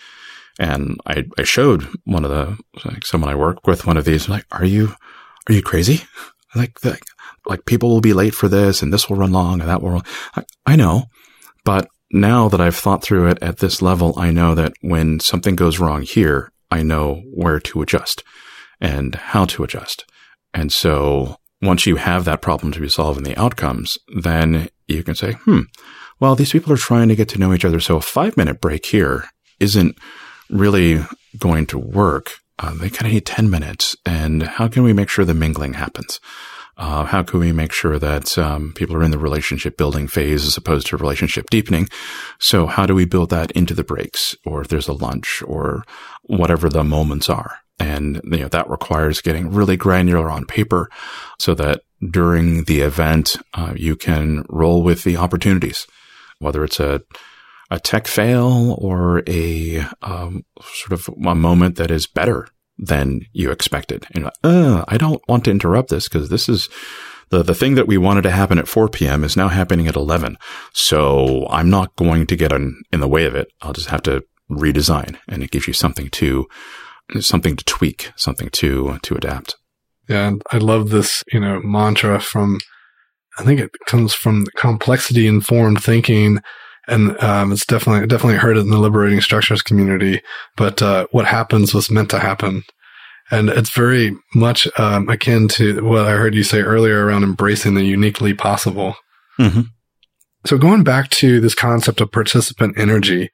And 0.60 1.00
I, 1.08 1.26
I 1.38 1.44
showed 1.44 1.88
one 2.04 2.26
of 2.26 2.32
the, 2.32 2.58
like 2.86 3.06
someone 3.06 3.32
I 3.32 3.36
work 3.36 3.66
with 3.66 3.88
one 3.88 3.98
of 3.98 4.06
these, 4.06 4.28
I'm 4.28 4.34
like, 4.34 4.46
are 4.52 4.66
you, 4.66 4.94
are 5.48 5.54
you 5.54 5.64
crazy? 5.64 6.04
Like, 6.56 6.84
like, 6.84 7.04
like 7.48 7.66
people 7.66 7.90
will 7.90 8.02
be 8.02 8.14
late 8.14 8.34
for 8.34 8.48
this 8.48 8.82
and 8.82 8.92
this 8.92 9.08
will 9.08 9.18
run 9.18 9.32
long 9.32 9.62
and 9.62 9.70
that 9.70 9.82
will, 9.84 10.02
I, 10.36 10.44
I 10.66 10.76
know, 10.76 11.06
but 11.64 11.88
now 12.12 12.50
that 12.50 12.60
I've 12.60 12.76
thought 12.76 13.04
through 13.04 13.28
it 13.28 13.38
at 13.42 13.60
this 13.60 13.82
level, 13.82 14.14
I 14.18 14.32
know 14.32 14.56
that 14.56 14.74
when 14.82 15.20
something 15.20 15.56
goes 15.56 15.80
wrong 15.80 16.02
here, 16.02 16.52
I 16.72 16.84
know 16.84 17.22
where 17.32 17.60
to 17.60 17.82
adjust 17.82 18.24
and 18.82 19.16
how 19.16 19.46
to 19.46 19.64
adjust. 19.64 20.06
And 20.54 20.74
so 20.74 21.38
once 21.62 21.86
you 21.86 21.98
have 21.98 22.26
that 22.26 22.42
problem 22.42 22.72
to 22.72 22.80
be 22.80 22.90
solved 22.90 23.18
in 23.18 23.24
the 23.24 23.40
outcomes, 23.40 23.98
then 24.22 24.70
you 24.88 25.04
can 25.04 25.16
say, 25.16 25.34
hmm, 25.34 25.62
well, 26.20 26.36
these 26.36 26.52
people 26.52 26.74
are 26.74 26.78
trying 26.78 27.10
to 27.10 27.16
get 27.16 27.30
to 27.30 27.40
know 27.40 27.54
each 27.54 27.66
other. 27.66 27.80
So 27.80 27.98
a 27.98 28.02
five 28.02 28.38
minute 28.38 28.62
break 28.62 28.86
here 28.88 29.26
isn't 29.60 29.98
really 30.50 31.04
going 31.38 31.66
to 31.68 31.78
work. 31.78 32.40
Uh, 32.58 32.74
they 32.74 32.90
kind 32.90 33.08
of 33.08 33.14
need 33.14 33.26
10 33.26 33.50
minutes. 33.50 33.96
And 34.06 34.44
how 34.44 34.68
can 34.68 34.84
we 34.84 34.94
make 34.94 35.10
sure 35.10 35.26
the 35.26 35.34
mingling 35.34 35.74
happens? 35.74 36.20
Uh, 36.78 37.04
how 37.04 37.22
can 37.24 37.42
we 37.42 37.52
make 37.52 37.74
sure 37.74 38.00
that 38.00 38.38
um, 38.38 38.72
people 38.74 38.96
are 38.96 39.04
in 39.04 39.12
the 39.12 39.18
relationship 39.18 39.76
building 39.76 40.08
phase 40.08 40.46
as 40.46 40.56
opposed 40.56 40.88
to 40.88 40.98
relationship 40.98 41.50
deepening? 41.50 41.90
So 42.40 42.68
how 42.68 42.86
do 42.86 42.96
we 42.96 43.04
build 43.04 43.32
that 43.32 43.52
into 43.52 43.74
the 43.74 43.84
breaks 43.84 44.36
or 44.46 44.62
if 44.62 44.70
there's 44.70 44.88
a 44.88 44.94
lunch 44.94 45.44
or 45.46 45.84
whatever 46.24 46.70
the 46.70 46.86
moments 46.86 47.30
are? 47.30 47.58
And 47.80 48.22
you 48.24 48.40
know, 48.40 48.48
that 48.48 48.70
requires 48.70 49.20
getting 49.20 49.52
really 49.52 49.76
granular 49.76 50.30
on 50.30 50.46
paper 50.46 50.90
so 51.38 51.54
that 51.56 51.82
during 52.10 52.64
the 52.64 52.80
event, 52.80 53.36
uh, 53.54 53.74
you 53.76 53.98
can 53.98 54.46
roll 54.50 54.82
with 54.82 55.04
the 55.04 55.18
opportunities, 55.18 55.86
whether 56.40 56.64
it's 56.64 56.80
a, 56.80 57.02
a 57.72 57.80
tech 57.80 58.08
fail 58.08 58.76
or 58.80 59.24
a 59.28 59.86
um, 60.02 60.44
sort 60.62 60.94
of 60.94 61.10
a 61.26 61.36
moment 61.36 61.76
that 61.76 61.92
is 61.92 62.08
better 62.08 62.48
than 62.78 63.22
you 63.34 63.52
expected. 63.52 64.08
And 64.12 64.26
like, 64.26 64.34
uh, 64.44 64.86
I 64.88 64.98
don't 64.98 65.22
want 65.28 65.46
to 65.46 65.52
interrupt 65.52 65.90
this 65.90 66.08
because 66.08 66.30
this 66.30 66.50
is 66.50 66.70
the, 67.30 67.44
the 67.44 67.54
thing 67.54 67.76
that 67.76 67.88
we 67.88 67.98
wanted 67.98 68.24
to 68.24 68.32
happen 68.32 68.58
at 68.58 68.68
4 68.68 68.90
p.m. 68.90 69.24
is 69.24 69.38
now 69.38 69.50
happening 69.50 69.88
at 69.88 69.96
11. 69.96 70.38
So 70.74 71.46
I'm 71.50 71.70
not 71.70 71.96
going 71.96 72.26
to 72.28 72.36
get 72.36 72.52
in, 72.52 72.82
in 72.92 73.02
the 73.02 73.08
way 73.08 73.26
of 73.26 73.36
it. 73.36 73.52
I'll 73.62 73.74
just 73.74 73.90
have 73.90 74.04
to 74.04 74.24
redesign 74.50 75.18
and 75.28 75.44
it 75.44 75.52
gives 75.52 75.68
you 75.68 75.74
something 75.74 76.10
to 76.10 76.48
something 77.20 77.56
to 77.56 77.66
tweak, 77.66 78.12
something 78.16 78.50
to 78.50 79.00
to 79.04 79.16
adapt. 79.16 79.56
Yeah, 80.08 80.28
and 80.28 80.42
I 80.52 80.58
love 80.58 80.90
this, 80.90 81.24
you 81.32 81.40
know, 81.40 81.60
mantra 81.64 82.20
from 82.20 82.60
I 83.38 83.44
think 83.44 83.60
it 83.60 83.72
comes 83.86 84.14
from 84.14 84.46
complexity 84.56 85.28
informed 85.28 85.84
thinking 85.84 86.40
and 86.90 87.22
um, 87.24 87.52
it's 87.52 87.66
definitely 87.66 88.08
definitely 88.08 88.38
heard 88.38 88.58
it 88.58 88.62
in 88.62 88.70
the 88.70 88.78
liberating 88.78 89.22
structures 89.22 89.62
community. 89.62 90.22
But 90.56 90.82
uh, 90.82 91.08
what 91.12 91.26
happens 91.26 91.74
was 91.74 91.92
meant 91.92 92.10
to 92.12 92.20
happen, 92.20 92.64
and 93.32 93.50
it's 93.50 93.72
very 93.72 94.16
much 94.36 94.68
um, 94.80 95.10
akin 95.10 95.48
to 95.50 95.84
what 95.84 96.06
I 96.06 96.12
heard 96.12 96.36
you 96.36 96.44
say 96.44 96.62
earlier 96.62 97.06
around 97.06 97.24
embracing 97.24 97.76
the 97.76 97.84
uniquely 97.84 98.34
possible. 98.34 98.96
Mm-hmm. 99.40 99.62
So 100.46 100.58
going 100.58 100.84
back 100.84 101.10
to 101.12 101.40
this 101.40 101.56
concept 101.56 102.02
of 102.02 102.12
participant 102.12 102.78
energy 102.78 103.30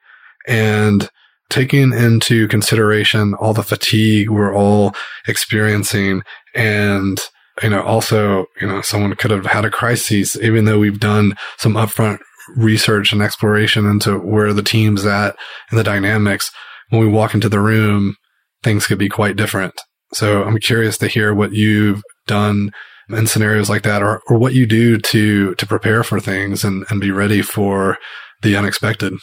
and 0.48 1.10
taking 1.50 1.94
into 1.94 2.48
consideration 2.48 3.34
all 3.36 3.54
the 3.54 3.64
fatigue 3.64 4.30
we're 4.30 4.56
all 4.56 4.96
experiencing 5.28 6.24
and 6.56 7.20
you 7.62 7.70
know 7.70 7.84
also 7.84 8.48
you 8.60 8.68
know 8.68 8.82
someone 8.82 9.16
could 9.16 9.32
have 9.32 9.46
had 9.46 9.66
a 9.66 9.70
crisis 9.70 10.36
even 10.38 10.66
though 10.66 10.80
we've 10.80 11.00
done 11.00 11.36
some 11.58 11.74
upfront 11.74 12.20
research 12.56 13.12
and 13.12 13.22
exploration 13.22 13.86
into 13.86 14.18
where 14.18 14.54
the 14.54 14.64
team's 14.64 15.06
at 15.06 15.36
and 15.70 15.80
the 15.80 15.84
dynamics 15.84 16.52
when 16.90 17.02
we 17.02 17.08
walk 17.08 17.34
into 17.34 17.50
the 17.50 17.60
room 17.60 18.16
things 18.64 18.88
could 18.88 19.00
be 19.00 19.10
quite 19.10 19.36
different 19.36 19.74
so 20.14 20.44
i'm 20.44 20.58
curious 20.60 20.98
to 20.98 21.08
hear 21.08 21.34
what 21.34 21.54
you've 21.54 22.02
done 22.28 22.72
in 23.10 23.28
scenarios 23.28 23.70
like 23.70 23.84
that 23.84 24.02
or, 24.02 24.22
or 24.28 24.38
what 24.38 24.54
you 24.54 24.66
do 24.66 24.98
to 24.98 25.56
to 25.56 25.66
prepare 25.66 26.04
for 26.04 26.20
things 26.20 26.64
and, 26.64 26.86
and 26.90 27.02
be 27.02 27.12
ready 27.12 27.42
for 27.42 27.98
the 28.42 28.56
unexpected 28.56 29.14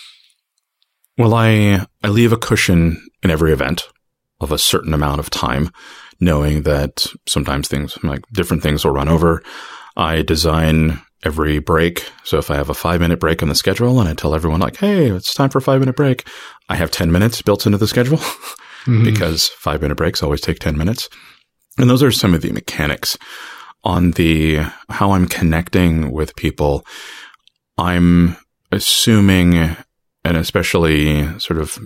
well, 1.19 1.35
I, 1.35 1.87
I 2.03 2.09
leave 2.09 2.33
a 2.33 2.39
cushion 2.39 3.07
in 3.23 3.31
every 3.31 3.53
event 3.53 3.89
of 4.41 4.51
a 4.51 4.59
certain 4.59 4.95
amount 4.95 5.21
of 5.21 5.31
time, 5.31 5.71
knowing 6.21 6.63
that 6.63 7.07
sometimes 7.27 7.69
things 7.69 8.03
like 8.03 8.25
different 8.33 8.63
things 8.63 8.85
will 8.85 8.93
run 8.93 9.09
over. 9.09 9.43
I 9.97 10.23
design 10.23 11.01
every 11.25 11.59
break. 11.59 12.11
So 12.25 12.39
if 12.39 12.51
I 12.51 12.57
have 12.57 12.69
a 12.69 12.75
five 12.75 13.01
minute 13.01 13.21
break 13.21 13.43
on 13.43 13.49
the 13.49 13.55
schedule 13.55 14.01
and 14.01 14.09
I 14.09 14.15
tell 14.15 14.35
everyone 14.35 14.61
like, 14.61 14.77
Hey, 14.77 15.09
it's 15.11 15.35
time 15.35 15.51
for 15.51 15.59
a 15.59 15.63
five 15.63 15.81
minute 15.81 15.97
break. 15.97 16.27
I 16.69 16.77
have 16.77 16.91
10 16.91 17.13
minutes 17.13 17.43
built 17.43 17.67
into 17.67 17.79
the 17.79 17.89
schedule 17.89 18.19
mm-hmm. 18.19 19.05
because 19.05 19.49
five 19.49 19.83
minute 19.83 19.97
breaks 19.97 20.23
always 20.23 20.41
take 20.41 20.59
10 20.59 20.77
minutes. 20.77 21.09
And 21.79 21.89
those 21.89 22.03
are 22.03 22.13
some 22.13 22.35
of 22.35 22.43
the 22.43 22.53
mechanics 22.53 23.17
on 23.85 24.13
the 24.13 24.61
how 24.89 25.13
I'm 25.13 25.27
connecting 25.27 26.13
with 26.13 26.37
people. 26.37 26.87
I'm 27.79 28.37
assuming 28.71 29.77
and 30.25 30.37
especially 30.37 31.39
sort 31.39 31.59
of 31.59 31.79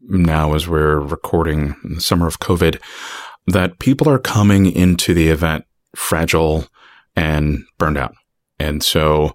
now 0.00 0.54
as 0.54 0.66
we're 0.66 0.98
recording 0.98 1.76
in 1.84 1.94
the 1.94 2.00
summer 2.00 2.26
of 2.26 2.40
COVID, 2.40 2.80
that 3.46 3.78
people 3.78 4.08
are 4.08 4.18
coming 4.18 4.70
into 4.70 5.14
the 5.14 5.28
event 5.28 5.64
fragile 5.94 6.66
and 7.14 7.64
burned 7.78 7.98
out. 7.98 8.14
And 8.62 8.82
so 8.82 9.34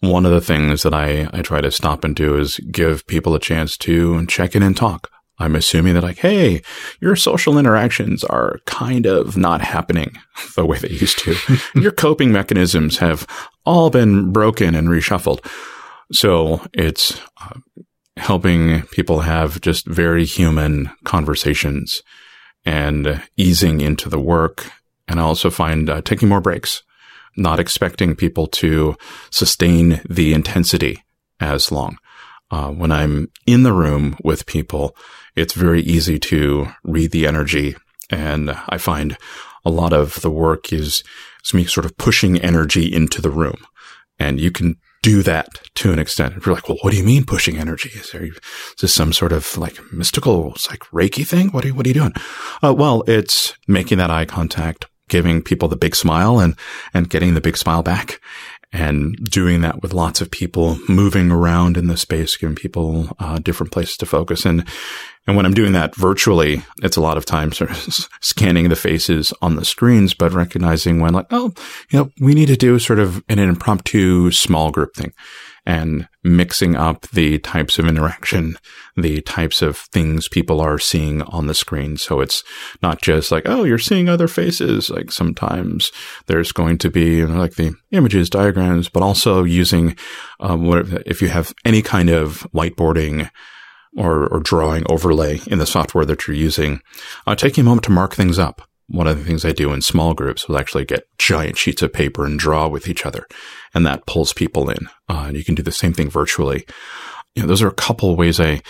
one 0.00 0.26
of 0.26 0.32
the 0.32 0.40
things 0.40 0.82
that 0.82 0.92
I, 0.92 1.28
I 1.32 1.42
try 1.42 1.60
to 1.60 1.70
stop 1.70 2.04
and 2.04 2.14
do 2.14 2.36
is 2.36 2.58
give 2.70 3.06
people 3.06 3.34
a 3.34 3.40
chance 3.40 3.76
to 3.78 4.26
check 4.26 4.54
in 4.54 4.62
and 4.62 4.76
talk. 4.76 5.10
I'm 5.38 5.56
assuming 5.56 5.94
that 5.94 6.02
like, 6.02 6.18
hey, 6.18 6.62
your 7.00 7.16
social 7.16 7.58
interactions 7.58 8.22
are 8.24 8.60
kind 8.66 9.06
of 9.06 9.36
not 9.36 9.62
happening 9.62 10.16
the 10.56 10.64
way 10.64 10.78
they 10.78 10.90
used 10.90 11.18
to. 11.20 11.36
your 11.74 11.92
coping 11.92 12.32
mechanisms 12.32 12.98
have 12.98 13.26
all 13.64 13.90
been 13.90 14.32
broken 14.32 14.74
and 14.74 14.88
reshuffled. 14.88 15.44
So 16.12 16.64
it's 16.72 17.20
uh, 17.42 17.58
helping 18.16 18.82
people 18.88 19.20
have 19.20 19.60
just 19.60 19.86
very 19.86 20.24
human 20.24 20.90
conversations 21.04 22.02
and 22.64 23.22
easing 23.36 23.80
into 23.80 24.08
the 24.08 24.20
work. 24.20 24.70
And 25.08 25.18
I 25.18 25.22
also 25.22 25.50
find 25.50 25.90
uh, 25.90 26.00
taking 26.02 26.28
more 26.28 26.40
breaks, 26.40 26.82
not 27.36 27.60
expecting 27.60 28.16
people 28.16 28.46
to 28.46 28.96
sustain 29.30 30.00
the 30.08 30.32
intensity 30.32 31.02
as 31.40 31.72
long. 31.72 31.98
Uh, 32.50 32.70
when 32.70 32.92
I'm 32.92 33.28
in 33.46 33.62
the 33.62 33.72
room 33.72 34.16
with 34.22 34.46
people, 34.46 34.96
it's 35.34 35.54
very 35.54 35.82
easy 35.82 36.18
to 36.20 36.68
read 36.84 37.10
the 37.10 37.26
energy. 37.26 37.74
And 38.10 38.56
I 38.68 38.78
find 38.78 39.16
a 39.64 39.70
lot 39.70 39.92
of 39.92 40.20
the 40.20 40.30
work 40.30 40.72
is, 40.72 41.02
is 41.44 41.54
me 41.54 41.64
sort 41.64 41.86
of 41.86 41.96
pushing 41.96 42.38
energy 42.38 42.92
into 42.92 43.20
the 43.20 43.30
room. 43.30 43.64
And 44.18 44.38
you 44.38 44.50
can 44.50 44.76
do 45.02 45.22
that 45.22 45.48
to 45.74 45.92
an 45.92 45.98
extent. 45.98 46.34
If 46.36 46.46
You're 46.46 46.54
like, 46.54 46.68
well, 46.68 46.78
what 46.82 46.92
do 46.92 46.96
you 46.96 47.04
mean 47.04 47.24
pushing 47.24 47.58
energy? 47.58 47.90
Is 47.94 48.10
there, 48.12 48.24
is 48.24 48.38
this 48.80 48.94
some 48.94 49.12
sort 49.12 49.32
of 49.32 49.56
like 49.58 49.78
mystical, 49.92 50.50
like 50.70 50.80
Reiki 50.92 51.26
thing? 51.26 51.48
What 51.48 51.64
are 51.64 51.68
you, 51.68 51.74
what 51.74 51.86
are 51.86 51.88
you 51.88 51.94
doing? 51.94 52.12
Uh, 52.62 52.72
well, 52.72 53.02
it's 53.06 53.54
making 53.66 53.98
that 53.98 54.10
eye 54.10 54.24
contact, 54.24 54.86
giving 55.08 55.42
people 55.42 55.68
the 55.68 55.76
big 55.76 55.94
smile 55.94 56.38
and, 56.38 56.56
and 56.92 57.10
getting 57.10 57.34
the 57.34 57.40
big 57.40 57.56
smile 57.56 57.82
back 57.82 58.20
and 58.74 59.16
doing 59.30 59.60
that 59.60 59.82
with 59.82 59.94
lots 59.94 60.20
of 60.20 60.30
people 60.30 60.78
moving 60.88 61.30
around 61.30 61.76
in 61.76 61.86
the 61.86 61.96
space, 61.96 62.36
giving 62.36 62.56
people 62.56 63.08
uh, 63.20 63.38
different 63.38 63.72
places 63.72 63.96
to 63.96 64.06
focus. 64.06 64.44
And 64.44 64.68
and 65.26 65.36
when 65.36 65.46
I'm 65.46 65.54
doing 65.54 65.72
that 65.72 65.96
virtually, 65.96 66.62
it's 66.82 66.98
a 66.98 67.00
lot 67.00 67.16
of 67.16 67.24
times 67.24 67.56
sort 67.56 67.70
of 67.70 67.76
scanning 68.20 68.68
the 68.68 68.76
faces 68.76 69.32
on 69.40 69.56
the 69.56 69.64
screens, 69.64 70.12
but 70.12 70.32
recognizing 70.32 71.00
when 71.00 71.14
like, 71.14 71.28
oh, 71.30 71.54
you 71.90 71.98
know, 71.98 72.10
we 72.20 72.34
need 72.34 72.46
to 72.46 72.56
do 72.56 72.78
sort 72.78 72.98
of 72.98 73.22
an 73.28 73.38
impromptu 73.38 74.30
small 74.32 74.70
group 74.70 74.94
thing 74.94 75.14
and 75.66 76.08
mixing 76.22 76.76
up 76.76 77.02
the 77.08 77.38
types 77.38 77.78
of 77.78 77.86
interaction, 77.86 78.58
the 78.96 79.20
types 79.22 79.62
of 79.62 79.76
things 79.76 80.28
people 80.28 80.60
are 80.60 80.78
seeing 80.78 81.22
on 81.22 81.46
the 81.46 81.54
screen. 81.54 81.96
So 81.96 82.20
it's 82.20 82.44
not 82.82 83.00
just 83.00 83.32
like, 83.32 83.44
oh, 83.46 83.64
you're 83.64 83.78
seeing 83.78 84.08
other 84.08 84.28
faces. 84.28 84.90
Like 84.90 85.10
sometimes 85.10 85.90
there's 86.26 86.52
going 86.52 86.78
to 86.78 86.90
be 86.90 87.24
like 87.24 87.54
the 87.54 87.74
images, 87.92 88.28
diagrams, 88.28 88.88
but 88.88 89.02
also 89.02 89.42
using, 89.42 89.96
um, 90.40 90.66
if 91.06 91.22
you 91.22 91.28
have 91.28 91.54
any 91.64 91.82
kind 91.82 92.10
of 92.10 92.46
whiteboarding, 92.54 93.30
or, 93.96 94.26
or 94.26 94.40
drawing 94.40 94.82
overlay 94.90 95.40
in 95.46 95.58
the 95.58 95.66
software 95.66 96.04
that 96.04 96.26
you're 96.26 96.36
using, 96.36 96.80
uh, 97.28 97.34
taking 97.34 97.62
a 97.62 97.64
moment 97.64 97.84
to 97.84 97.92
mark 97.92 98.14
things 98.14 98.38
up. 98.38 98.68
One 98.88 99.06
of 99.06 99.18
the 99.18 99.24
things 99.24 99.44
I 99.44 99.52
do 99.52 99.72
in 99.72 99.80
small 99.80 100.14
groups 100.14 100.46
is 100.48 100.54
actually 100.54 100.84
get 100.84 101.06
giant 101.18 101.56
sheets 101.56 101.82
of 101.82 101.92
paper 101.92 102.26
and 102.26 102.38
draw 102.38 102.68
with 102.68 102.88
each 102.88 103.06
other. 103.06 103.26
And 103.72 103.86
that 103.86 104.06
pulls 104.06 104.32
people 104.32 104.68
in. 104.68 104.88
Uh, 105.08 105.24
and 105.28 105.36
you 105.36 105.44
can 105.44 105.54
do 105.54 105.62
the 105.62 105.72
same 105.72 105.92
thing 105.92 106.10
virtually. 106.10 106.66
you 107.34 107.42
know, 107.42 107.48
those 107.48 107.62
are 107.62 107.68
a 107.68 107.74
couple 107.74 108.10
of 108.10 108.18
ways 108.18 108.40
I, 108.40 108.60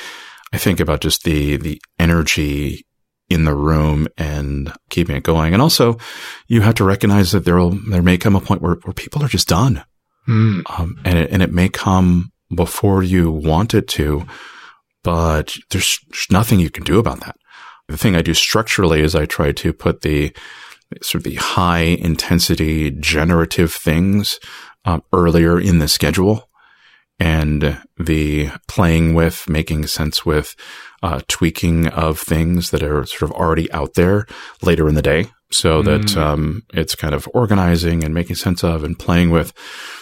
I 0.53 0.59
think 0.59 0.81
about 0.81 1.01
just 1.01 1.25
the, 1.25 1.57
the 1.57 1.81
energy 1.99 2.87
in 3.29 3.45
the 3.45 3.55
room 3.55 4.07
and 4.17 4.73
keeping 4.91 5.17
it 5.17 5.23
going. 5.23 5.53
And 5.53 5.63
also 5.63 5.99
you 6.47 6.61
have 6.61 6.75
to 6.77 6.85
recognize 6.85 7.33
that 7.33 7.45
there 7.45 7.57
will, 7.57 7.79
there 7.91 8.03
may 8.03 8.19
come 8.19 8.37
a 8.37 8.41
point 8.41 8.63
where, 8.63 8.77
where 8.85 8.95
people 8.95 9.23
are 9.25 9.29
just 9.29 9.49
done. 9.49 9.85
Mm. 10.29 10.63
Um, 10.79 10.97
and 11.05 11.19
it, 11.19 11.31
and 11.31 11.43
it 11.43 11.53
may 11.53 11.69
come 11.69 12.33
before 12.55 13.03
you 13.03 13.31
want 13.31 13.75
it 13.75 13.89
to, 13.89 14.27
but 15.03 15.57
there's 15.71 15.99
nothing 16.31 16.61
you 16.61 16.71
can 16.71 16.85
do 16.85 16.99
about 16.99 17.21
that. 17.21 17.37
The 17.89 17.99
thing 17.99 18.17
I 18.17 18.23
do 18.23 18.35
structurally 18.35 19.01
is 19.01 19.15
I 19.15 19.27
try 19.27 19.53
to 19.53 19.73
put 19.73 20.01
the 20.01 20.35
sort 21.03 21.21
of 21.21 21.25
the 21.25 21.37
high 21.37 21.83
intensity 21.83 22.91
generative 22.91 23.73
things 23.73 24.39
um, 24.85 25.03
earlier 25.13 25.59
in 25.59 25.79
the 25.79 25.89
schedule. 25.89 26.49
And 27.21 27.81
the 27.97 28.51
playing 28.67 29.15
with, 29.15 29.49
making 29.49 29.87
sense 29.87 30.27
with, 30.27 30.57
uh, 31.03 31.21
tweaking 31.29 31.87
of 31.89 32.19
things 32.19 32.71
that 32.71 32.83
are 32.83 33.07
sort 33.07 33.31
of 33.31 33.33
already 33.33 33.71
out 33.73 33.95
there 33.95 34.27
later 34.63 34.89
in 34.89 34.95
the 34.95 35.03
day 35.03 35.27
so 35.55 35.83
that 35.83 36.03
mm. 36.03 36.17
um, 36.17 36.63
it's 36.73 36.95
kind 36.95 37.15
of 37.15 37.29
organizing 37.33 38.03
and 38.03 38.13
making 38.13 38.37
sense 38.37 38.65
of 38.65 38.83
and 38.83 38.99
playing 38.99 39.31
with 39.31 39.53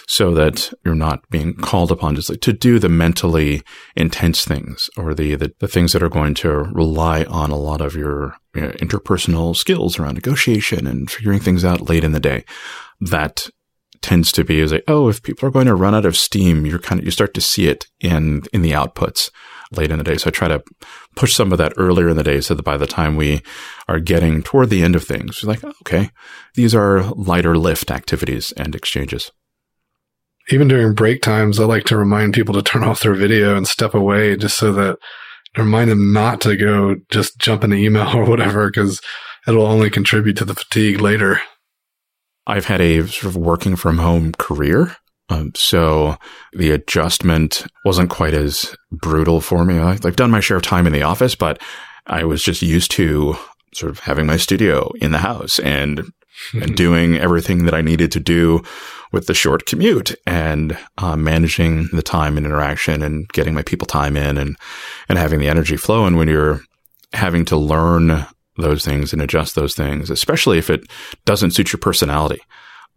so 0.07 0.33
that 0.33 0.73
you're 0.83 0.95
not 0.95 1.27
being 1.29 1.53
called 1.55 1.91
upon 1.91 2.15
just 2.15 2.29
like 2.29 2.41
to 2.41 2.53
do 2.53 2.79
the 2.79 2.89
mentally 2.89 3.61
intense 3.95 4.43
things 4.43 4.89
or 4.97 5.13
the, 5.13 5.35
the, 5.35 5.53
the 5.59 5.67
things 5.67 5.93
that 5.93 6.03
are 6.03 6.09
going 6.09 6.33
to 6.33 6.49
rely 6.49 7.23
on 7.25 7.51
a 7.51 7.57
lot 7.57 7.81
of 7.81 7.95
your 7.95 8.35
you 8.55 8.61
know, 8.61 8.71
interpersonal 8.71 9.55
skills 9.55 9.99
around 9.99 10.15
negotiation 10.15 10.87
and 10.87 11.09
figuring 11.09 11.39
things 11.39 11.63
out 11.63 11.87
late 11.87 12.03
in 12.03 12.11
the 12.11 12.19
day. 12.19 12.43
That 12.99 13.47
tends 14.03 14.31
to 14.33 14.43
be 14.43 14.59
is 14.59 14.71
like, 14.71 14.83
oh, 14.87 15.09
if 15.09 15.23
people 15.23 15.47
are 15.47 15.51
going 15.51 15.65
to 15.65 15.75
run 15.75 15.95
out 15.95 16.05
of 16.05 16.15
steam, 16.15 16.65
you're 16.65 16.79
kind 16.79 16.99
of, 16.99 17.05
you 17.05 17.11
start 17.11 17.33
to 17.33 17.41
see 17.41 17.67
it 17.67 17.87
in, 17.99 18.43
in 18.53 18.61
the 18.61 18.71
outputs 18.71 19.31
late 19.71 19.91
in 19.91 19.97
the 19.97 20.03
day. 20.03 20.17
So 20.17 20.27
I 20.27 20.31
try 20.31 20.47
to 20.47 20.63
push 21.15 21.33
some 21.33 21.51
of 21.51 21.57
that 21.57 21.73
earlier 21.77 22.09
in 22.09 22.17
the 22.17 22.23
day 22.23 22.41
so 22.41 22.53
that 22.53 22.63
by 22.63 22.77
the 22.77 22.85
time 22.85 23.15
we 23.15 23.41
are 23.87 23.99
getting 23.99 24.43
toward 24.43 24.69
the 24.69 24.83
end 24.83 24.95
of 24.95 25.03
things, 25.03 25.43
we're 25.43 25.53
like, 25.53 25.63
okay, 25.63 26.11
these 26.55 26.75
are 26.75 27.03
lighter 27.13 27.57
lift 27.57 27.89
activities 27.89 28.51
and 28.53 28.75
exchanges. 28.75 29.31
Even 30.49 30.67
during 30.67 30.93
break 30.93 31.21
times, 31.21 31.59
I 31.59 31.65
like 31.65 31.85
to 31.85 31.97
remind 31.97 32.33
people 32.33 32.53
to 32.55 32.61
turn 32.61 32.83
off 32.83 33.01
their 33.01 33.13
video 33.13 33.55
and 33.55 33.67
step 33.67 33.93
away 33.93 34.35
just 34.35 34.57
so 34.57 34.73
that 34.73 34.97
remind 35.57 35.89
them 35.89 36.11
not 36.11 36.41
to 36.41 36.57
go 36.57 36.95
just 37.09 37.37
jump 37.37 37.63
in 37.63 37.69
the 37.69 37.77
email 37.77 38.09
or 38.15 38.25
whatever, 38.25 38.67
because 38.67 39.01
it'll 39.47 39.65
only 39.65 39.89
contribute 39.89 40.37
to 40.37 40.45
the 40.45 40.55
fatigue 40.55 40.99
later. 40.99 41.41
I've 42.47 42.65
had 42.65 42.81
a 42.81 43.07
sort 43.07 43.25
of 43.25 43.37
working 43.37 43.75
from 43.75 43.97
home 43.97 44.33
career. 44.33 44.95
Um, 45.29 45.51
so 45.55 46.17
the 46.51 46.71
adjustment 46.71 47.65
wasn't 47.85 48.09
quite 48.09 48.33
as 48.33 48.75
brutal 48.91 49.39
for 49.41 49.63
me. 49.63 49.79
I, 49.79 49.91
I've 49.91 50.15
done 50.15 50.31
my 50.31 50.41
share 50.41 50.57
of 50.57 50.63
time 50.63 50.85
in 50.85 50.93
the 50.93 51.03
office, 51.03 51.35
but 51.35 51.61
I 52.07 52.25
was 52.25 52.43
just 52.43 52.61
used 52.61 52.91
to 52.91 53.35
sort 53.73 53.89
of 53.89 53.99
having 53.99 54.25
my 54.25 54.37
studio 54.37 54.91
in 54.99 55.11
the 55.11 55.19
house 55.19 55.59
and 55.59 56.11
and 56.53 56.75
doing 56.75 57.15
everything 57.15 57.65
that 57.65 57.73
I 57.75 57.81
needed 57.81 58.11
to 58.13 58.19
do 58.19 58.63
with 59.11 59.27
the 59.27 59.33
short 59.33 59.65
commute 59.65 60.15
and 60.25 60.77
uh, 60.97 61.15
managing 61.15 61.87
the 61.93 62.01
time 62.01 62.37
and 62.37 62.45
interaction 62.45 63.03
and 63.03 63.27
getting 63.29 63.53
my 63.53 63.61
people 63.61 63.85
time 63.85 64.17
in 64.17 64.37
and 64.37 64.57
and 65.07 65.17
having 65.17 65.39
the 65.39 65.47
energy 65.47 65.77
flow. 65.77 66.05
And 66.05 66.17
when 66.17 66.27
you're 66.27 66.61
having 67.13 67.45
to 67.45 67.57
learn 67.57 68.25
those 68.57 68.85
things 68.85 69.13
and 69.13 69.21
adjust 69.21 69.55
those 69.55 69.75
things, 69.75 70.09
especially 70.09 70.57
if 70.57 70.69
it 70.69 70.85
doesn't 71.25 71.51
suit 71.51 71.73
your 71.73 71.79
personality. 71.79 72.41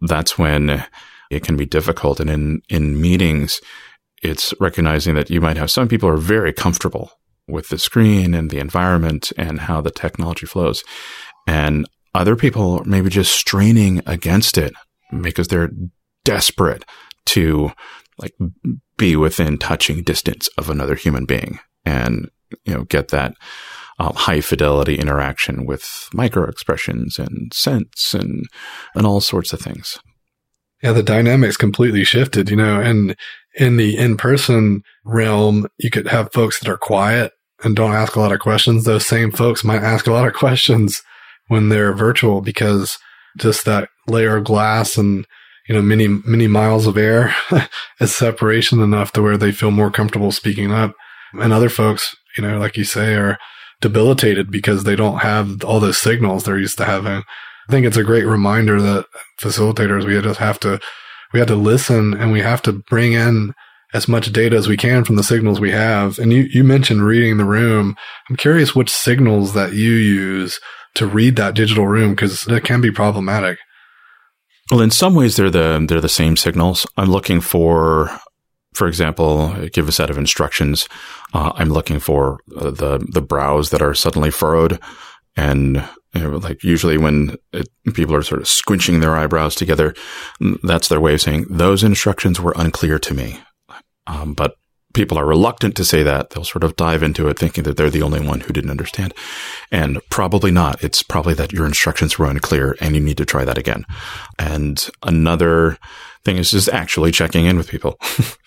That's 0.01 0.37
when 0.37 0.85
it 1.31 1.43
can 1.43 1.57
be 1.57 1.65
difficult. 1.65 2.19
And 2.19 2.29
in, 2.29 2.61
in 2.69 3.01
meetings, 3.01 3.59
it's 4.21 4.53
recognizing 4.59 5.15
that 5.15 5.29
you 5.29 5.41
might 5.41 5.57
have 5.57 5.71
some 5.71 5.87
people 5.87 6.09
are 6.09 6.17
very 6.17 6.53
comfortable 6.53 7.11
with 7.47 7.69
the 7.69 7.77
screen 7.77 8.33
and 8.33 8.49
the 8.49 8.59
environment 8.59 9.31
and 9.37 9.61
how 9.61 9.81
the 9.81 9.91
technology 9.91 10.45
flows. 10.45 10.83
And 11.47 11.87
other 12.13 12.35
people 12.35 12.83
maybe 12.85 13.09
just 13.09 13.35
straining 13.35 14.01
against 14.05 14.57
it 14.57 14.73
because 15.21 15.47
they're 15.47 15.71
desperate 16.25 16.83
to 17.27 17.71
like 18.17 18.33
be 18.97 19.15
within 19.15 19.57
touching 19.57 20.03
distance 20.03 20.49
of 20.57 20.69
another 20.69 20.95
human 20.95 21.25
being 21.25 21.59
and, 21.85 22.29
you 22.65 22.73
know, 22.73 22.83
get 22.83 23.09
that 23.09 23.35
um, 23.99 24.13
high 24.15 24.41
fidelity 24.41 24.95
interaction 24.95 25.65
with 25.65 26.09
micro 26.13 26.47
expressions 26.47 27.17
and 27.17 27.51
scents 27.53 28.13
and 28.13 28.45
and 28.95 29.05
all 29.05 29.21
sorts 29.21 29.53
of 29.53 29.59
things. 29.59 29.99
Yeah, 30.83 30.91
the 30.91 31.03
dynamics 31.03 31.57
completely 31.57 32.03
shifted, 32.03 32.49
you 32.49 32.55
know, 32.55 32.79
and 32.79 33.15
in 33.55 33.77
the 33.77 33.97
in 33.97 34.17
person 34.17 34.83
realm, 35.03 35.67
you 35.79 35.89
could 35.89 36.07
have 36.07 36.31
folks 36.31 36.59
that 36.59 36.69
are 36.69 36.77
quiet 36.77 37.31
and 37.63 37.75
don't 37.75 37.93
ask 37.93 38.15
a 38.15 38.19
lot 38.19 38.31
of 38.31 38.39
questions. 38.39 38.83
Those 38.83 39.07
same 39.07 39.31
folks 39.31 39.63
might 39.63 39.81
ask 39.81 40.05
a 40.05 40.13
lot 40.13 40.27
of 40.27 40.33
questions 40.33 41.01
when 41.47 41.69
they're 41.69 41.93
virtual 41.93 42.41
because 42.41 42.97
just 43.37 43.65
that 43.65 43.89
layer 44.07 44.37
of 44.37 44.43
glass 44.43 44.97
and 44.97 45.25
you 45.67 45.75
know 45.75 45.81
many 45.81 46.07
many 46.07 46.47
miles 46.47 46.87
of 46.87 46.97
air 46.97 47.35
is 47.99 48.15
separation 48.15 48.79
enough 48.79 49.11
to 49.11 49.21
where 49.21 49.37
they 49.37 49.51
feel 49.51 49.71
more 49.71 49.91
comfortable 49.91 50.31
speaking 50.31 50.71
up 50.71 50.93
and 51.33 51.53
other 51.53 51.69
folks 51.69 52.15
you 52.37 52.43
know 52.43 52.57
like 52.57 52.77
you 52.77 52.83
say 52.83 53.15
are 53.15 53.37
debilitated 53.81 54.51
because 54.51 54.83
they 54.83 54.95
don't 54.95 55.19
have 55.19 55.63
all 55.63 55.79
the 55.79 55.93
signals 55.93 56.43
they're 56.43 56.57
used 56.57 56.77
to 56.77 56.85
having. 56.85 57.23
I 57.67 57.71
think 57.71 57.85
it's 57.85 57.97
a 57.97 58.03
great 58.03 58.25
reminder 58.25 58.81
that 58.81 59.05
facilitators, 59.39 60.05
we 60.05 60.19
just 60.21 60.39
have 60.39 60.59
to, 60.61 60.79
we 61.33 61.39
have 61.39 61.47
to 61.49 61.55
listen 61.55 62.13
and 62.13 62.31
we 62.31 62.41
have 62.41 62.61
to 62.63 62.71
bring 62.73 63.13
in 63.13 63.53
as 63.93 64.07
much 64.07 64.31
data 64.31 64.55
as 64.55 64.67
we 64.67 64.77
can 64.77 65.03
from 65.03 65.15
the 65.15 65.23
signals 65.23 65.59
we 65.59 65.71
have. 65.71 66.19
And 66.19 66.31
you, 66.31 66.47
you 66.51 66.63
mentioned 66.63 67.03
reading 67.03 67.37
the 67.37 67.45
room. 67.45 67.95
I'm 68.29 68.35
curious 68.35 68.75
which 68.75 68.89
signals 68.89 69.53
that 69.53 69.73
you 69.73 69.91
use 69.91 70.59
to 70.95 71.07
read 71.07 71.35
that 71.35 71.55
digital 71.55 71.87
room 71.87 72.11
because 72.11 72.47
it 72.47 72.63
can 72.63 72.81
be 72.81 72.91
problematic. 72.91 73.59
Well, 74.71 74.81
in 74.81 74.91
some 74.91 75.15
ways, 75.15 75.37
they're 75.37 75.49
the 75.49 75.85
they're 75.87 76.01
the 76.01 76.09
same 76.09 76.35
signals. 76.35 76.85
I'm 76.97 77.09
looking 77.09 77.39
for 77.39 78.19
for 78.73 78.87
example, 78.87 79.67
give 79.73 79.87
a 79.87 79.91
set 79.91 80.09
of 80.09 80.17
instructions. 80.17 80.87
Uh, 81.33 81.51
I'm 81.55 81.69
looking 81.69 81.99
for 81.99 82.39
uh, 82.55 82.71
the 82.71 83.05
the 83.11 83.21
brows 83.21 83.69
that 83.71 83.81
are 83.81 83.93
suddenly 83.93 84.31
furrowed, 84.31 84.79
and 85.35 85.87
you 86.13 86.21
know, 86.21 86.37
like 86.37 86.63
usually 86.63 86.97
when 86.97 87.35
it, 87.53 87.69
people 87.93 88.15
are 88.15 88.23
sort 88.23 88.41
of 88.41 88.47
squinching 88.47 89.01
their 89.01 89.15
eyebrows 89.15 89.55
together, 89.55 89.93
that's 90.63 90.87
their 90.87 91.01
way 91.01 91.13
of 91.13 91.21
saying 91.21 91.45
those 91.49 91.83
instructions 91.83 92.39
were 92.39 92.53
unclear 92.55 92.99
to 92.99 93.13
me. 93.13 93.39
Um, 94.07 94.33
but 94.33 94.55
people 94.93 95.17
are 95.17 95.25
reluctant 95.25 95.75
to 95.75 95.85
say 95.85 96.01
that. 96.03 96.31
They'll 96.31 96.43
sort 96.43 96.63
of 96.63 96.75
dive 96.75 97.03
into 97.03 97.27
it 97.27 97.37
thinking 97.37 97.63
that 97.65 97.77
they're 97.77 97.89
the 97.89 98.01
only 98.01 98.25
one 98.25 98.39
who 98.39 98.53
didn't 98.53 98.71
understand. 98.71 99.13
And 99.71 99.99
probably 100.09 100.49
not. 100.49 100.83
It's 100.83 101.03
probably 101.03 101.35
that 101.35 101.53
your 101.53 101.67
instructions 101.67 102.17
were 102.17 102.25
unclear 102.25 102.75
and 102.81 102.95
you 102.95 103.01
need 103.01 103.17
to 103.17 103.25
try 103.25 103.45
that 103.45 103.57
again. 103.57 103.85
And 104.39 104.89
another 105.03 105.77
thing 106.25 106.37
is 106.37 106.51
just 106.51 106.69
actually 106.69 107.11
checking 107.11 107.45
in 107.45 107.57
with 107.57 107.69
people. 107.69 107.99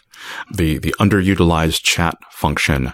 the, 0.52 0.78
the 0.78 0.94
underutilized 1.00 1.82
chat 1.82 2.16
function, 2.30 2.92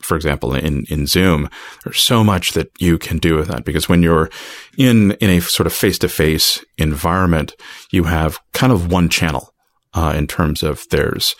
for 0.00 0.16
example, 0.16 0.54
in, 0.54 0.84
in 0.88 1.06
Zoom, 1.06 1.48
there's 1.84 2.00
so 2.00 2.24
much 2.24 2.52
that 2.52 2.70
you 2.80 2.98
can 2.98 3.18
do 3.18 3.36
with 3.36 3.48
that 3.48 3.64
because 3.64 3.88
when 3.88 4.02
you're 4.02 4.30
in, 4.76 5.12
in 5.12 5.30
a 5.30 5.40
sort 5.40 5.66
of 5.66 5.72
face 5.72 5.98
to 5.98 6.08
face 6.08 6.64
environment, 6.76 7.54
you 7.90 8.04
have 8.04 8.38
kind 8.52 8.72
of 8.72 8.90
one 8.90 9.08
channel, 9.08 9.54
uh, 9.94 10.12
in 10.16 10.26
terms 10.26 10.62
of 10.62 10.86
there's, 10.90 11.36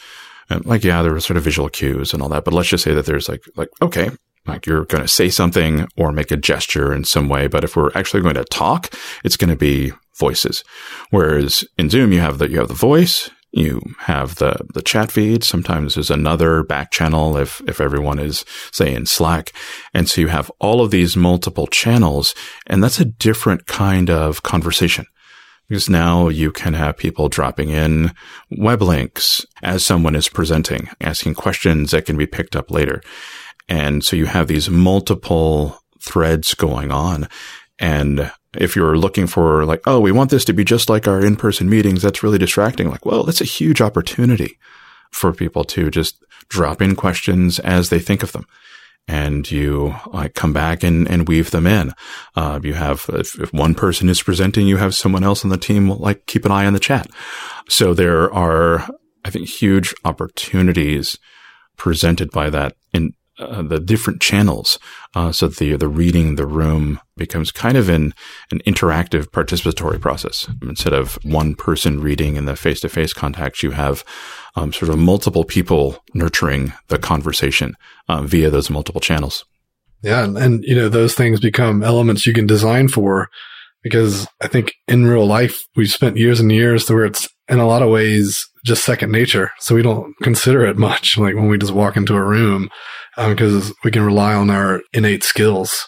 uh, 0.50 0.60
like, 0.64 0.84
yeah, 0.84 1.02
there 1.02 1.14
are 1.14 1.20
sort 1.20 1.36
of 1.36 1.42
visual 1.42 1.68
cues 1.68 2.12
and 2.12 2.22
all 2.22 2.28
that, 2.28 2.44
but 2.44 2.54
let's 2.54 2.68
just 2.68 2.84
say 2.84 2.94
that 2.94 3.06
there's 3.06 3.28
like, 3.28 3.42
like, 3.56 3.68
okay, 3.80 4.10
like 4.46 4.66
you're 4.66 4.84
going 4.84 5.02
to 5.02 5.08
say 5.08 5.28
something 5.28 5.86
or 5.96 6.12
make 6.12 6.30
a 6.30 6.36
gesture 6.36 6.92
in 6.92 7.04
some 7.04 7.28
way. 7.28 7.46
But 7.46 7.64
if 7.64 7.76
we're 7.76 7.92
actually 7.94 8.22
going 8.22 8.34
to 8.34 8.44
talk, 8.44 8.92
it's 9.24 9.36
going 9.36 9.50
to 9.50 9.56
be 9.56 9.92
voices. 10.16 10.64
Whereas 11.10 11.64
in 11.78 11.90
Zoom, 11.90 12.12
you 12.12 12.20
have 12.20 12.38
the, 12.38 12.50
you 12.50 12.58
have 12.58 12.68
the 12.68 12.74
voice, 12.74 13.30
you 13.52 13.80
have 13.98 14.36
the, 14.36 14.56
the 14.72 14.82
chat 14.82 15.12
feed. 15.12 15.44
Sometimes 15.44 15.94
there's 15.94 16.10
another 16.10 16.62
back 16.62 16.90
channel 16.90 17.36
if, 17.36 17.60
if 17.68 17.80
everyone 17.80 18.18
is, 18.18 18.44
say, 18.72 18.94
in 18.94 19.06
Slack. 19.06 19.52
And 19.92 20.08
so 20.08 20.20
you 20.22 20.28
have 20.28 20.50
all 20.58 20.80
of 20.80 20.90
these 20.90 21.16
multiple 21.16 21.66
channels, 21.66 22.34
and 22.66 22.82
that's 22.82 23.00
a 23.00 23.04
different 23.04 23.66
kind 23.66 24.10
of 24.10 24.42
conversation. 24.42 25.06
Because 25.68 25.88
now 25.88 26.28
you 26.28 26.50
can 26.50 26.74
have 26.74 26.96
people 26.96 27.28
dropping 27.28 27.70
in 27.70 28.12
web 28.50 28.82
links 28.82 29.46
as 29.62 29.84
someone 29.84 30.14
is 30.14 30.28
presenting, 30.28 30.88
asking 31.00 31.34
questions 31.34 31.92
that 31.92 32.04
can 32.04 32.16
be 32.16 32.26
picked 32.26 32.56
up 32.56 32.70
later. 32.70 33.00
And 33.68 34.04
so 34.04 34.16
you 34.16 34.26
have 34.26 34.48
these 34.48 34.68
multiple 34.68 35.78
threads 36.00 36.54
going 36.54 36.90
on. 36.90 37.28
And 37.78 38.30
if 38.54 38.76
you're 38.76 38.96
looking 38.96 39.26
for 39.26 39.64
like, 39.64 39.82
oh, 39.86 39.98
we 39.98 40.12
want 40.12 40.30
this 40.30 40.44
to 40.46 40.52
be 40.52 40.64
just 40.64 40.88
like 40.88 41.08
our 41.08 41.24
in-person 41.24 41.68
meetings, 41.68 42.02
that's 42.02 42.22
really 42.22 42.38
distracting. 42.38 42.90
Like, 42.90 43.06
well, 43.06 43.24
that's 43.24 43.40
a 43.40 43.44
huge 43.44 43.80
opportunity 43.80 44.58
for 45.10 45.32
people 45.32 45.64
to 45.64 45.90
just 45.90 46.22
drop 46.48 46.82
in 46.82 46.94
questions 46.94 47.58
as 47.58 47.88
they 47.88 47.98
think 47.98 48.22
of 48.22 48.32
them. 48.32 48.46
And 49.08 49.50
you 49.50 49.96
like 50.12 50.34
come 50.34 50.52
back 50.52 50.84
and, 50.84 51.08
and 51.10 51.26
weave 51.26 51.50
them 51.50 51.66
in. 51.66 51.92
Uh, 52.36 52.60
you 52.62 52.74
have, 52.74 53.06
if, 53.08 53.38
if 53.40 53.52
one 53.52 53.74
person 53.74 54.08
is 54.08 54.22
presenting, 54.22 54.68
you 54.68 54.76
have 54.76 54.94
someone 54.94 55.24
else 55.24 55.44
on 55.44 55.50
the 55.50 55.56
team 55.56 55.88
like 55.88 56.26
keep 56.26 56.44
an 56.44 56.52
eye 56.52 56.66
on 56.66 56.72
the 56.72 56.78
chat. 56.78 57.08
So 57.68 57.94
there 57.94 58.32
are, 58.32 58.88
I 59.24 59.30
think, 59.30 59.48
huge 59.48 59.92
opportunities 60.04 61.18
presented 61.76 62.30
by 62.30 62.48
that 62.50 62.76
uh, 63.42 63.62
the 63.62 63.80
different 63.80 64.20
channels, 64.20 64.78
uh, 65.14 65.32
so 65.32 65.48
the 65.48 65.76
the 65.76 65.88
reading 65.88 66.36
the 66.36 66.46
room 66.46 67.00
becomes 67.16 67.52
kind 67.52 67.76
of 67.76 67.88
an 67.88 68.14
an 68.50 68.60
interactive 68.66 69.26
participatory 69.26 70.00
process. 70.00 70.48
Instead 70.62 70.92
of 70.92 71.18
one 71.24 71.54
person 71.54 72.00
reading 72.00 72.36
in 72.36 72.44
the 72.44 72.56
face 72.56 72.80
to 72.80 72.88
face 72.88 73.12
contact, 73.12 73.62
you 73.62 73.72
have 73.72 74.04
um, 74.56 74.72
sort 74.72 74.90
of 74.90 74.98
multiple 74.98 75.44
people 75.44 76.02
nurturing 76.14 76.72
the 76.88 76.98
conversation 76.98 77.76
uh, 78.08 78.22
via 78.22 78.50
those 78.50 78.70
multiple 78.70 79.00
channels. 79.00 79.44
Yeah, 80.02 80.24
and, 80.24 80.36
and 80.36 80.64
you 80.64 80.74
know 80.74 80.88
those 80.88 81.14
things 81.14 81.40
become 81.40 81.82
elements 81.82 82.26
you 82.26 82.32
can 82.32 82.46
design 82.46 82.88
for 82.88 83.28
because 83.82 84.26
I 84.40 84.48
think 84.48 84.72
in 84.88 85.06
real 85.06 85.26
life 85.26 85.64
we've 85.76 85.90
spent 85.90 86.16
years 86.16 86.40
and 86.40 86.50
years 86.50 86.84
to 86.86 86.94
where 86.94 87.04
it's 87.04 87.28
in 87.48 87.58
a 87.58 87.66
lot 87.66 87.82
of 87.82 87.90
ways 87.90 88.46
just 88.64 88.84
second 88.84 89.10
nature. 89.10 89.50
So 89.58 89.74
we 89.74 89.82
don't 89.82 90.14
consider 90.22 90.64
it 90.64 90.76
much 90.78 91.18
like 91.18 91.34
when 91.34 91.48
we 91.48 91.58
just 91.58 91.74
walk 91.74 91.96
into 91.96 92.14
a 92.14 92.24
room 92.24 92.68
because 93.16 93.70
um, 93.70 93.76
we 93.84 93.90
can 93.90 94.02
rely 94.02 94.34
on 94.34 94.50
our 94.50 94.82
innate 94.92 95.22
skills 95.24 95.86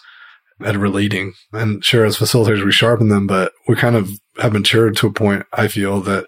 at 0.63 0.77
relating. 0.77 1.33
And 1.51 1.83
sure, 1.83 2.05
as 2.05 2.17
facilitators, 2.17 2.63
we 2.63 2.71
sharpen 2.71 3.09
them, 3.09 3.27
but 3.27 3.51
we 3.67 3.75
kind 3.75 3.95
of 3.95 4.09
have 4.37 4.53
matured 4.53 4.95
to 4.97 5.07
a 5.07 5.13
point, 5.13 5.45
I 5.53 5.67
feel, 5.67 6.01
that 6.01 6.25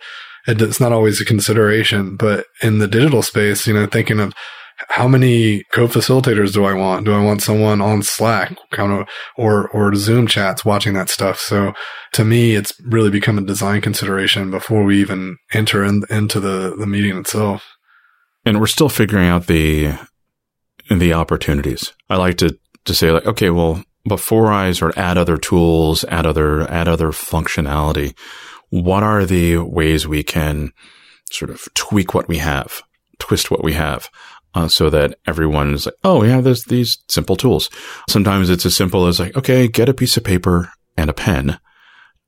it's 0.47 0.79
not 0.79 0.91
always 0.91 1.21
a 1.21 1.25
consideration. 1.25 2.15
But 2.15 2.45
in 2.61 2.79
the 2.79 2.87
digital 2.87 3.21
space, 3.21 3.67
you 3.67 3.73
know, 3.73 3.85
thinking 3.85 4.19
of 4.19 4.33
how 4.89 5.07
many 5.07 5.63
co-facilitators 5.73 6.53
do 6.53 6.63
I 6.65 6.73
want? 6.73 7.05
Do 7.05 7.13
I 7.13 7.23
want 7.23 7.41
someone 7.41 7.81
on 7.81 8.03
Slack 8.03 8.55
kind 8.71 8.91
of 8.91 9.07
or 9.35 9.67
or 9.69 9.95
Zoom 9.95 10.27
chats 10.27 10.63
watching 10.63 10.93
that 10.93 11.09
stuff? 11.09 11.39
So 11.39 11.73
to 12.13 12.23
me, 12.23 12.55
it's 12.55 12.73
really 12.85 13.09
become 13.09 13.37
a 13.37 13.41
design 13.41 13.81
consideration 13.81 14.51
before 14.51 14.83
we 14.83 15.01
even 15.01 15.37
enter 15.51 15.83
in, 15.83 16.03
into 16.09 16.39
the 16.39 16.75
the 16.77 16.85
meeting 16.85 17.17
itself. 17.17 17.65
And 18.45 18.59
we're 18.59 18.67
still 18.67 18.89
figuring 18.89 19.27
out 19.27 19.47
the 19.47 19.95
the 20.89 21.13
opportunities. 21.13 21.93
I 22.09 22.17
like 22.17 22.37
to 22.37 22.57
to 22.85 22.93
say 22.93 23.11
like, 23.11 23.25
okay, 23.25 23.49
well, 23.49 23.83
before 24.07 24.51
I 24.51 24.71
sort 24.71 24.91
of 24.91 24.97
add 24.97 25.17
other 25.17 25.37
tools, 25.37 26.05
add 26.05 26.25
other 26.25 26.69
add 26.71 26.87
other 26.87 27.09
functionality, 27.09 28.17
what 28.69 29.03
are 29.03 29.25
the 29.25 29.57
ways 29.57 30.07
we 30.07 30.23
can 30.23 30.71
sort 31.31 31.51
of 31.51 31.67
tweak 31.73 32.13
what 32.13 32.27
we 32.27 32.37
have, 32.37 32.81
twist 33.19 33.51
what 33.51 33.63
we 33.63 33.73
have? 33.73 34.09
Uh, 34.53 34.67
so 34.67 34.89
that 34.89 35.19
everyone's 35.27 35.85
like, 35.85 35.95
oh, 36.03 36.23
yeah, 36.23 36.41
there's 36.41 36.63
these 36.63 36.97
simple 37.09 37.35
tools. 37.35 37.69
Sometimes 38.09 38.49
it's 38.49 38.65
as 38.65 38.75
simple 38.75 39.05
as 39.05 39.19
like, 39.19 39.35
okay, 39.37 39.67
get 39.67 39.89
a 39.89 39.93
piece 39.93 40.17
of 40.17 40.23
paper 40.23 40.71
and 40.95 41.11
a 41.11 41.13
pen 41.13 41.59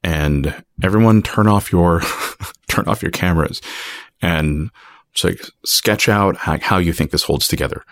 and 0.04 0.64
everyone 0.84 1.24
turn 1.24 1.48
off 1.48 1.72
your, 1.72 2.02
turn 2.68 2.88
off 2.88 3.02
your 3.02 3.12
cameras 3.12 3.62
and 4.22 4.70
like 5.24 5.42
sketch 5.66 6.08
out 6.08 6.38
how, 6.38 6.60
how 6.60 6.78
you 6.78 6.94
think 6.94 7.10
this 7.12 7.24
holds 7.24 7.48
together 7.48 7.84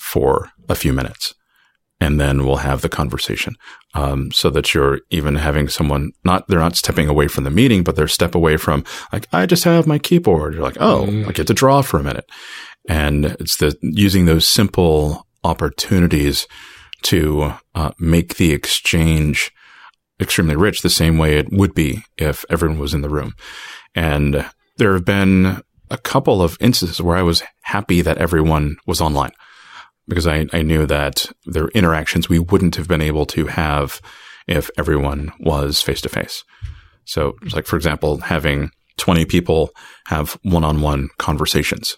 for 0.00 0.50
a 0.68 0.74
few 0.74 0.92
minutes. 0.92 1.34
And 2.02 2.18
then 2.18 2.46
we'll 2.46 2.56
have 2.56 2.80
the 2.80 2.88
conversation. 2.88 3.54
Um, 3.92 4.32
so 4.32 4.48
that 4.50 4.72
you're 4.72 5.00
even 5.10 5.34
having 5.34 5.68
someone 5.68 6.12
not, 6.24 6.48
they're 6.48 6.58
not 6.58 6.76
stepping 6.76 7.08
away 7.08 7.28
from 7.28 7.44
the 7.44 7.50
meeting, 7.50 7.84
but 7.84 7.96
they're 7.96 8.08
step 8.08 8.34
away 8.34 8.56
from 8.56 8.84
like, 9.12 9.26
I 9.32 9.44
just 9.44 9.64
have 9.64 9.86
my 9.86 9.98
keyboard. 9.98 10.54
You're 10.54 10.62
like, 10.62 10.78
oh, 10.80 11.06
mm. 11.06 11.28
I 11.28 11.32
get 11.32 11.46
to 11.48 11.54
draw 11.54 11.82
for 11.82 11.98
a 11.98 12.02
minute. 12.02 12.24
And 12.88 13.26
it's 13.38 13.56
the 13.56 13.76
using 13.82 14.24
those 14.24 14.48
simple 14.48 15.26
opportunities 15.44 16.46
to 17.02 17.52
uh, 17.74 17.90
make 17.98 18.36
the 18.36 18.52
exchange 18.52 19.52
extremely 20.18 20.56
rich 20.56 20.80
the 20.80 20.90
same 20.90 21.18
way 21.18 21.36
it 21.36 21.52
would 21.52 21.74
be 21.74 22.02
if 22.16 22.44
everyone 22.48 22.78
was 22.78 22.94
in 22.94 23.02
the 23.02 23.08
room. 23.10 23.34
And 23.94 24.48
there 24.78 24.94
have 24.94 25.04
been 25.04 25.62
a 25.90 25.98
couple 25.98 26.40
of 26.40 26.56
instances 26.60 27.02
where 27.02 27.16
I 27.16 27.22
was 27.22 27.42
happy 27.62 28.00
that 28.00 28.18
everyone 28.18 28.76
was 28.86 29.00
online 29.00 29.32
because 30.10 30.26
I, 30.26 30.46
I 30.52 30.60
knew 30.60 30.84
that 30.86 31.32
there 31.46 31.62
were 31.62 31.70
interactions 31.70 32.28
we 32.28 32.38
wouldn't 32.38 32.76
have 32.76 32.88
been 32.88 33.00
able 33.00 33.24
to 33.26 33.46
have 33.46 34.02
if 34.46 34.68
everyone 34.76 35.32
was 35.40 35.80
face 35.80 36.02
to 36.02 36.08
face. 36.10 36.44
So, 37.06 37.36
like, 37.54 37.66
for 37.66 37.76
example, 37.76 38.18
having 38.18 38.72
20 38.98 39.24
people 39.24 39.70
have 40.06 40.38
one 40.42 40.64
on 40.64 40.82
one 40.82 41.08
conversations 41.18 41.96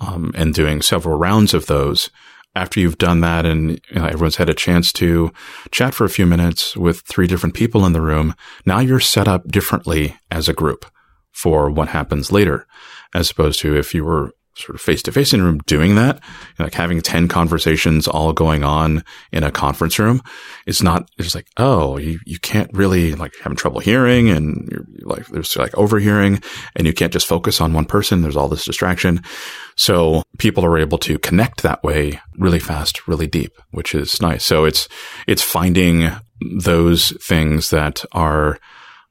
um, 0.00 0.32
and 0.34 0.52
doing 0.52 0.82
several 0.82 1.16
rounds 1.16 1.54
of 1.54 1.66
those. 1.66 2.10
After 2.56 2.78
you've 2.78 2.98
done 2.98 3.20
that 3.20 3.44
and 3.44 3.80
you 3.90 3.96
know, 3.96 4.06
everyone's 4.06 4.36
had 4.36 4.48
a 4.48 4.54
chance 4.54 4.92
to 4.94 5.32
chat 5.70 5.92
for 5.92 6.04
a 6.04 6.10
few 6.10 6.24
minutes 6.24 6.76
with 6.76 7.00
three 7.00 7.26
different 7.26 7.54
people 7.54 7.84
in 7.84 7.92
the 7.92 8.00
room, 8.00 8.34
now 8.64 8.78
you're 8.78 9.00
set 9.00 9.26
up 9.26 9.48
differently 9.48 10.16
as 10.30 10.48
a 10.48 10.52
group 10.54 10.86
for 11.32 11.68
what 11.68 11.88
happens 11.88 12.30
later, 12.30 12.66
as 13.12 13.30
opposed 13.30 13.60
to 13.60 13.76
if 13.76 13.92
you 13.92 14.04
were 14.04 14.32
sort 14.56 14.74
of 14.74 14.80
face 14.80 15.02
to 15.02 15.12
face 15.12 15.32
in 15.32 15.40
a 15.40 15.44
room 15.44 15.58
doing 15.66 15.96
that, 15.96 16.20
like 16.58 16.74
having 16.74 17.00
10 17.00 17.28
conversations 17.28 18.06
all 18.06 18.32
going 18.32 18.62
on 18.62 19.04
in 19.32 19.42
a 19.42 19.50
conference 19.50 19.98
room. 19.98 20.22
It's 20.66 20.82
not, 20.82 21.10
it's 21.18 21.34
like, 21.34 21.48
oh, 21.56 21.98
you, 21.98 22.20
you 22.24 22.38
can't 22.38 22.70
really 22.72 23.14
like 23.14 23.34
having 23.42 23.56
trouble 23.56 23.80
hearing 23.80 24.30
and 24.30 24.68
you're 24.70 24.86
like, 25.02 25.26
there's 25.26 25.56
like 25.56 25.76
overhearing 25.76 26.42
and 26.76 26.86
you 26.86 26.92
can't 26.92 27.12
just 27.12 27.26
focus 27.26 27.60
on 27.60 27.72
one 27.72 27.84
person. 27.84 28.22
There's 28.22 28.36
all 28.36 28.48
this 28.48 28.64
distraction. 28.64 29.22
So 29.76 30.22
people 30.38 30.64
are 30.64 30.78
able 30.78 30.98
to 30.98 31.18
connect 31.18 31.62
that 31.62 31.82
way 31.82 32.20
really 32.38 32.60
fast, 32.60 33.08
really 33.08 33.26
deep, 33.26 33.52
which 33.72 33.94
is 33.94 34.22
nice. 34.22 34.44
So 34.44 34.64
it's, 34.64 34.88
it's 35.26 35.42
finding 35.42 36.10
those 36.60 37.10
things 37.22 37.70
that 37.70 38.04
are 38.12 38.58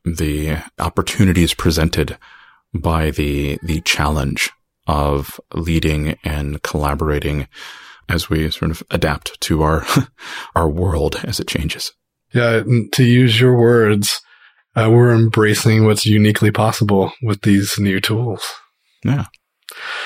the 0.05 0.57
opportunities 0.79 1.53
presented 1.53 2.17
by 2.73 3.11
the, 3.11 3.59
the 3.61 3.81
challenge 3.81 4.51
of 4.87 5.39
leading 5.53 6.17
and 6.23 6.61
collaborating 6.61 7.47
as 8.09 8.29
we 8.29 8.49
sort 8.51 8.71
of 8.71 8.83
adapt 8.91 9.39
to 9.41 9.63
our 9.63 9.85
our 10.55 10.69
world 10.69 11.21
as 11.23 11.39
it 11.39 11.47
changes. 11.47 11.91
Yeah, 12.33 12.63
to 12.93 13.03
use 13.03 13.39
your 13.39 13.57
words, 13.57 14.19
uh, 14.75 14.89
we're 14.91 15.13
embracing 15.13 15.85
what's 15.85 16.05
uniquely 16.05 16.51
possible 16.51 17.11
with 17.21 17.41
these 17.41 17.77
new 17.77 17.99
tools. 17.99 18.43
Yeah. 19.05 19.25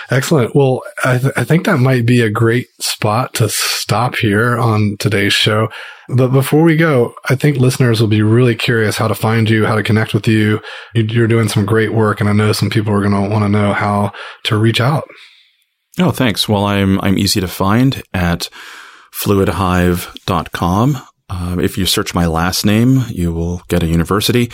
Excellent. 0.09 0.55
Well, 0.55 0.81
I, 1.03 1.17
th- 1.17 1.33
I, 1.35 1.43
think 1.43 1.65
that 1.65 1.77
might 1.77 2.05
be 2.05 2.21
a 2.21 2.29
great 2.29 2.67
spot 2.81 3.33
to 3.35 3.49
stop 3.49 4.15
here 4.15 4.57
on 4.57 4.97
today's 4.97 5.33
show. 5.33 5.69
But 6.09 6.29
before 6.29 6.63
we 6.63 6.77
go, 6.77 7.13
I 7.29 7.35
think 7.35 7.57
listeners 7.57 7.99
will 7.99 8.07
be 8.07 8.21
really 8.21 8.55
curious 8.55 8.97
how 8.97 9.07
to 9.07 9.15
find 9.15 9.49
you, 9.49 9.65
how 9.65 9.75
to 9.75 9.83
connect 9.83 10.13
with 10.13 10.27
you. 10.27 10.61
You're 10.93 11.27
doing 11.27 11.49
some 11.49 11.65
great 11.65 11.93
work, 11.93 12.19
and 12.19 12.29
I 12.29 12.33
know 12.33 12.53
some 12.53 12.69
people 12.69 12.93
are 12.93 13.01
going 13.01 13.11
to 13.11 13.29
want 13.29 13.43
to 13.43 13.49
know 13.49 13.73
how 13.73 14.13
to 14.45 14.57
reach 14.57 14.79
out. 14.79 15.03
Oh, 15.99 16.11
thanks. 16.11 16.47
Well, 16.47 16.65
I'm 16.65 17.01
I'm 17.01 17.17
easy 17.17 17.41
to 17.41 17.47
find 17.47 18.03
at 18.13 18.49
fluidhive.com. 19.13 20.97
Um, 21.29 21.59
if 21.59 21.77
you 21.77 21.85
search 21.85 22.15
my 22.15 22.25
last 22.25 22.65
name, 22.65 23.03
you 23.09 23.33
will 23.33 23.61
get 23.67 23.83
a 23.83 23.87
university. 23.87 24.49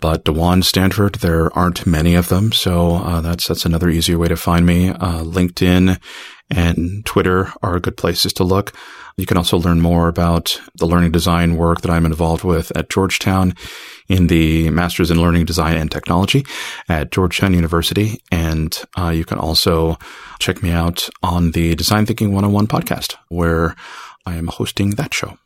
But 0.00 0.24
Dawan 0.24 0.64
Stanford, 0.64 1.16
there 1.16 1.56
aren't 1.56 1.86
many 1.86 2.14
of 2.14 2.28
them, 2.28 2.52
so 2.52 2.96
uh, 2.96 3.20
that's 3.20 3.46
that's 3.46 3.66
another 3.66 3.90
easier 3.90 4.18
way 4.18 4.28
to 4.28 4.36
find 4.36 4.64
me. 4.64 4.88
Uh, 4.88 5.22
LinkedIn 5.22 6.00
and 6.50 7.06
Twitter 7.06 7.52
are 7.62 7.80
good 7.80 7.96
places 7.96 8.32
to 8.34 8.44
look. 8.44 8.74
You 9.16 9.26
can 9.26 9.36
also 9.36 9.58
learn 9.58 9.80
more 9.80 10.08
about 10.08 10.60
the 10.74 10.86
learning 10.86 11.12
design 11.12 11.56
work 11.56 11.82
that 11.82 11.90
I'm 11.90 12.04
involved 12.04 12.42
with 12.42 12.76
at 12.76 12.90
Georgetown 12.90 13.54
in 14.08 14.26
the 14.26 14.70
Masters 14.70 15.10
in 15.10 15.20
Learning 15.20 15.44
Design 15.44 15.76
and 15.76 15.90
Technology 15.90 16.44
at 16.88 17.12
Georgetown 17.12 17.54
University. 17.54 18.20
And 18.32 18.76
uh, 18.98 19.10
you 19.10 19.24
can 19.24 19.38
also 19.38 19.98
check 20.40 20.62
me 20.62 20.70
out 20.70 21.08
on 21.22 21.52
the 21.52 21.74
Design 21.76 22.06
Thinking 22.06 22.32
101 22.32 22.66
podcast, 22.66 23.14
where 23.28 23.76
I 24.26 24.34
am 24.34 24.48
hosting 24.48 24.90
that 24.90 25.14
show. 25.14 25.38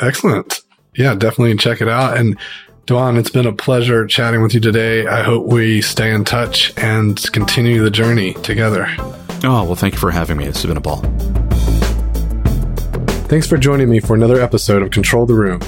Excellent. 0.00 0.60
Yeah, 0.94 1.14
definitely 1.14 1.56
check 1.56 1.80
it 1.80 1.88
out. 1.88 2.16
And 2.16 2.38
Dawan, 2.86 3.18
it's 3.18 3.30
been 3.30 3.46
a 3.46 3.52
pleasure 3.52 4.06
chatting 4.06 4.42
with 4.42 4.54
you 4.54 4.60
today. 4.60 5.06
I 5.06 5.22
hope 5.22 5.46
we 5.46 5.80
stay 5.80 6.12
in 6.12 6.24
touch 6.24 6.76
and 6.76 7.20
continue 7.32 7.82
the 7.82 7.90
journey 7.90 8.34
together. 8.34 8.86
Oh, 9.44 9.64
well, 9.64 9.76
thank 9.76 9.94
you 9.94 10.00
for 10.00 10.10
having 10.10 10.36
me. 10.36 10.46
This 10.46 10.62
has 10.62 10.66
been 10.66 10.76
a 10.76 10.80
ball. 10.80 11.00
Thanks 13.28 13.46
for 13.46 13.56
joining 13.56 13.88
me 13.88 14.00
for 14.00 14.14
another 14.14 14.40
episode 14.40 14.82
of 14.82 14.90
Control 14.90 15.26
the 15.26 15.34
Room. 15.34 15.60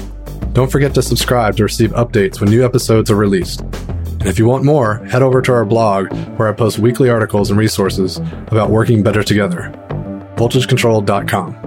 Don't 0.53 0.71
forget 0.71 0.93
to 0.95 1.01
subscribe 1.01 1.57
to 1.57 1.63
receive 1.63 1.91
updates 1.91 2.39
when 2.39 2.49
new 2.49 2.63
episodes 2.63 3.09
are 3.09 3.15
released. 3.15 3.61
And 3.61 4.27
if 4.27 4.37
you 4.37 4.45
want 4.45 4.63
more, 4.63 4.97
head 5.05 5.21
over 5.21 5.41
to 5.41 5.51
our 5.51 5.65
blog 5.65 6.13
where 6.37 6.47
I 6.47 6.53
post 6.53 6.79
weekly 6.79 7.09
articles 7.09 7.49
and 7.49 7.59
resources 7.59 8.17
about 8.47 8.69
working 8.69 9.03
better 9.03 9.23
together. 9.23 9.71
VoltageControl.com. 10.35 11.64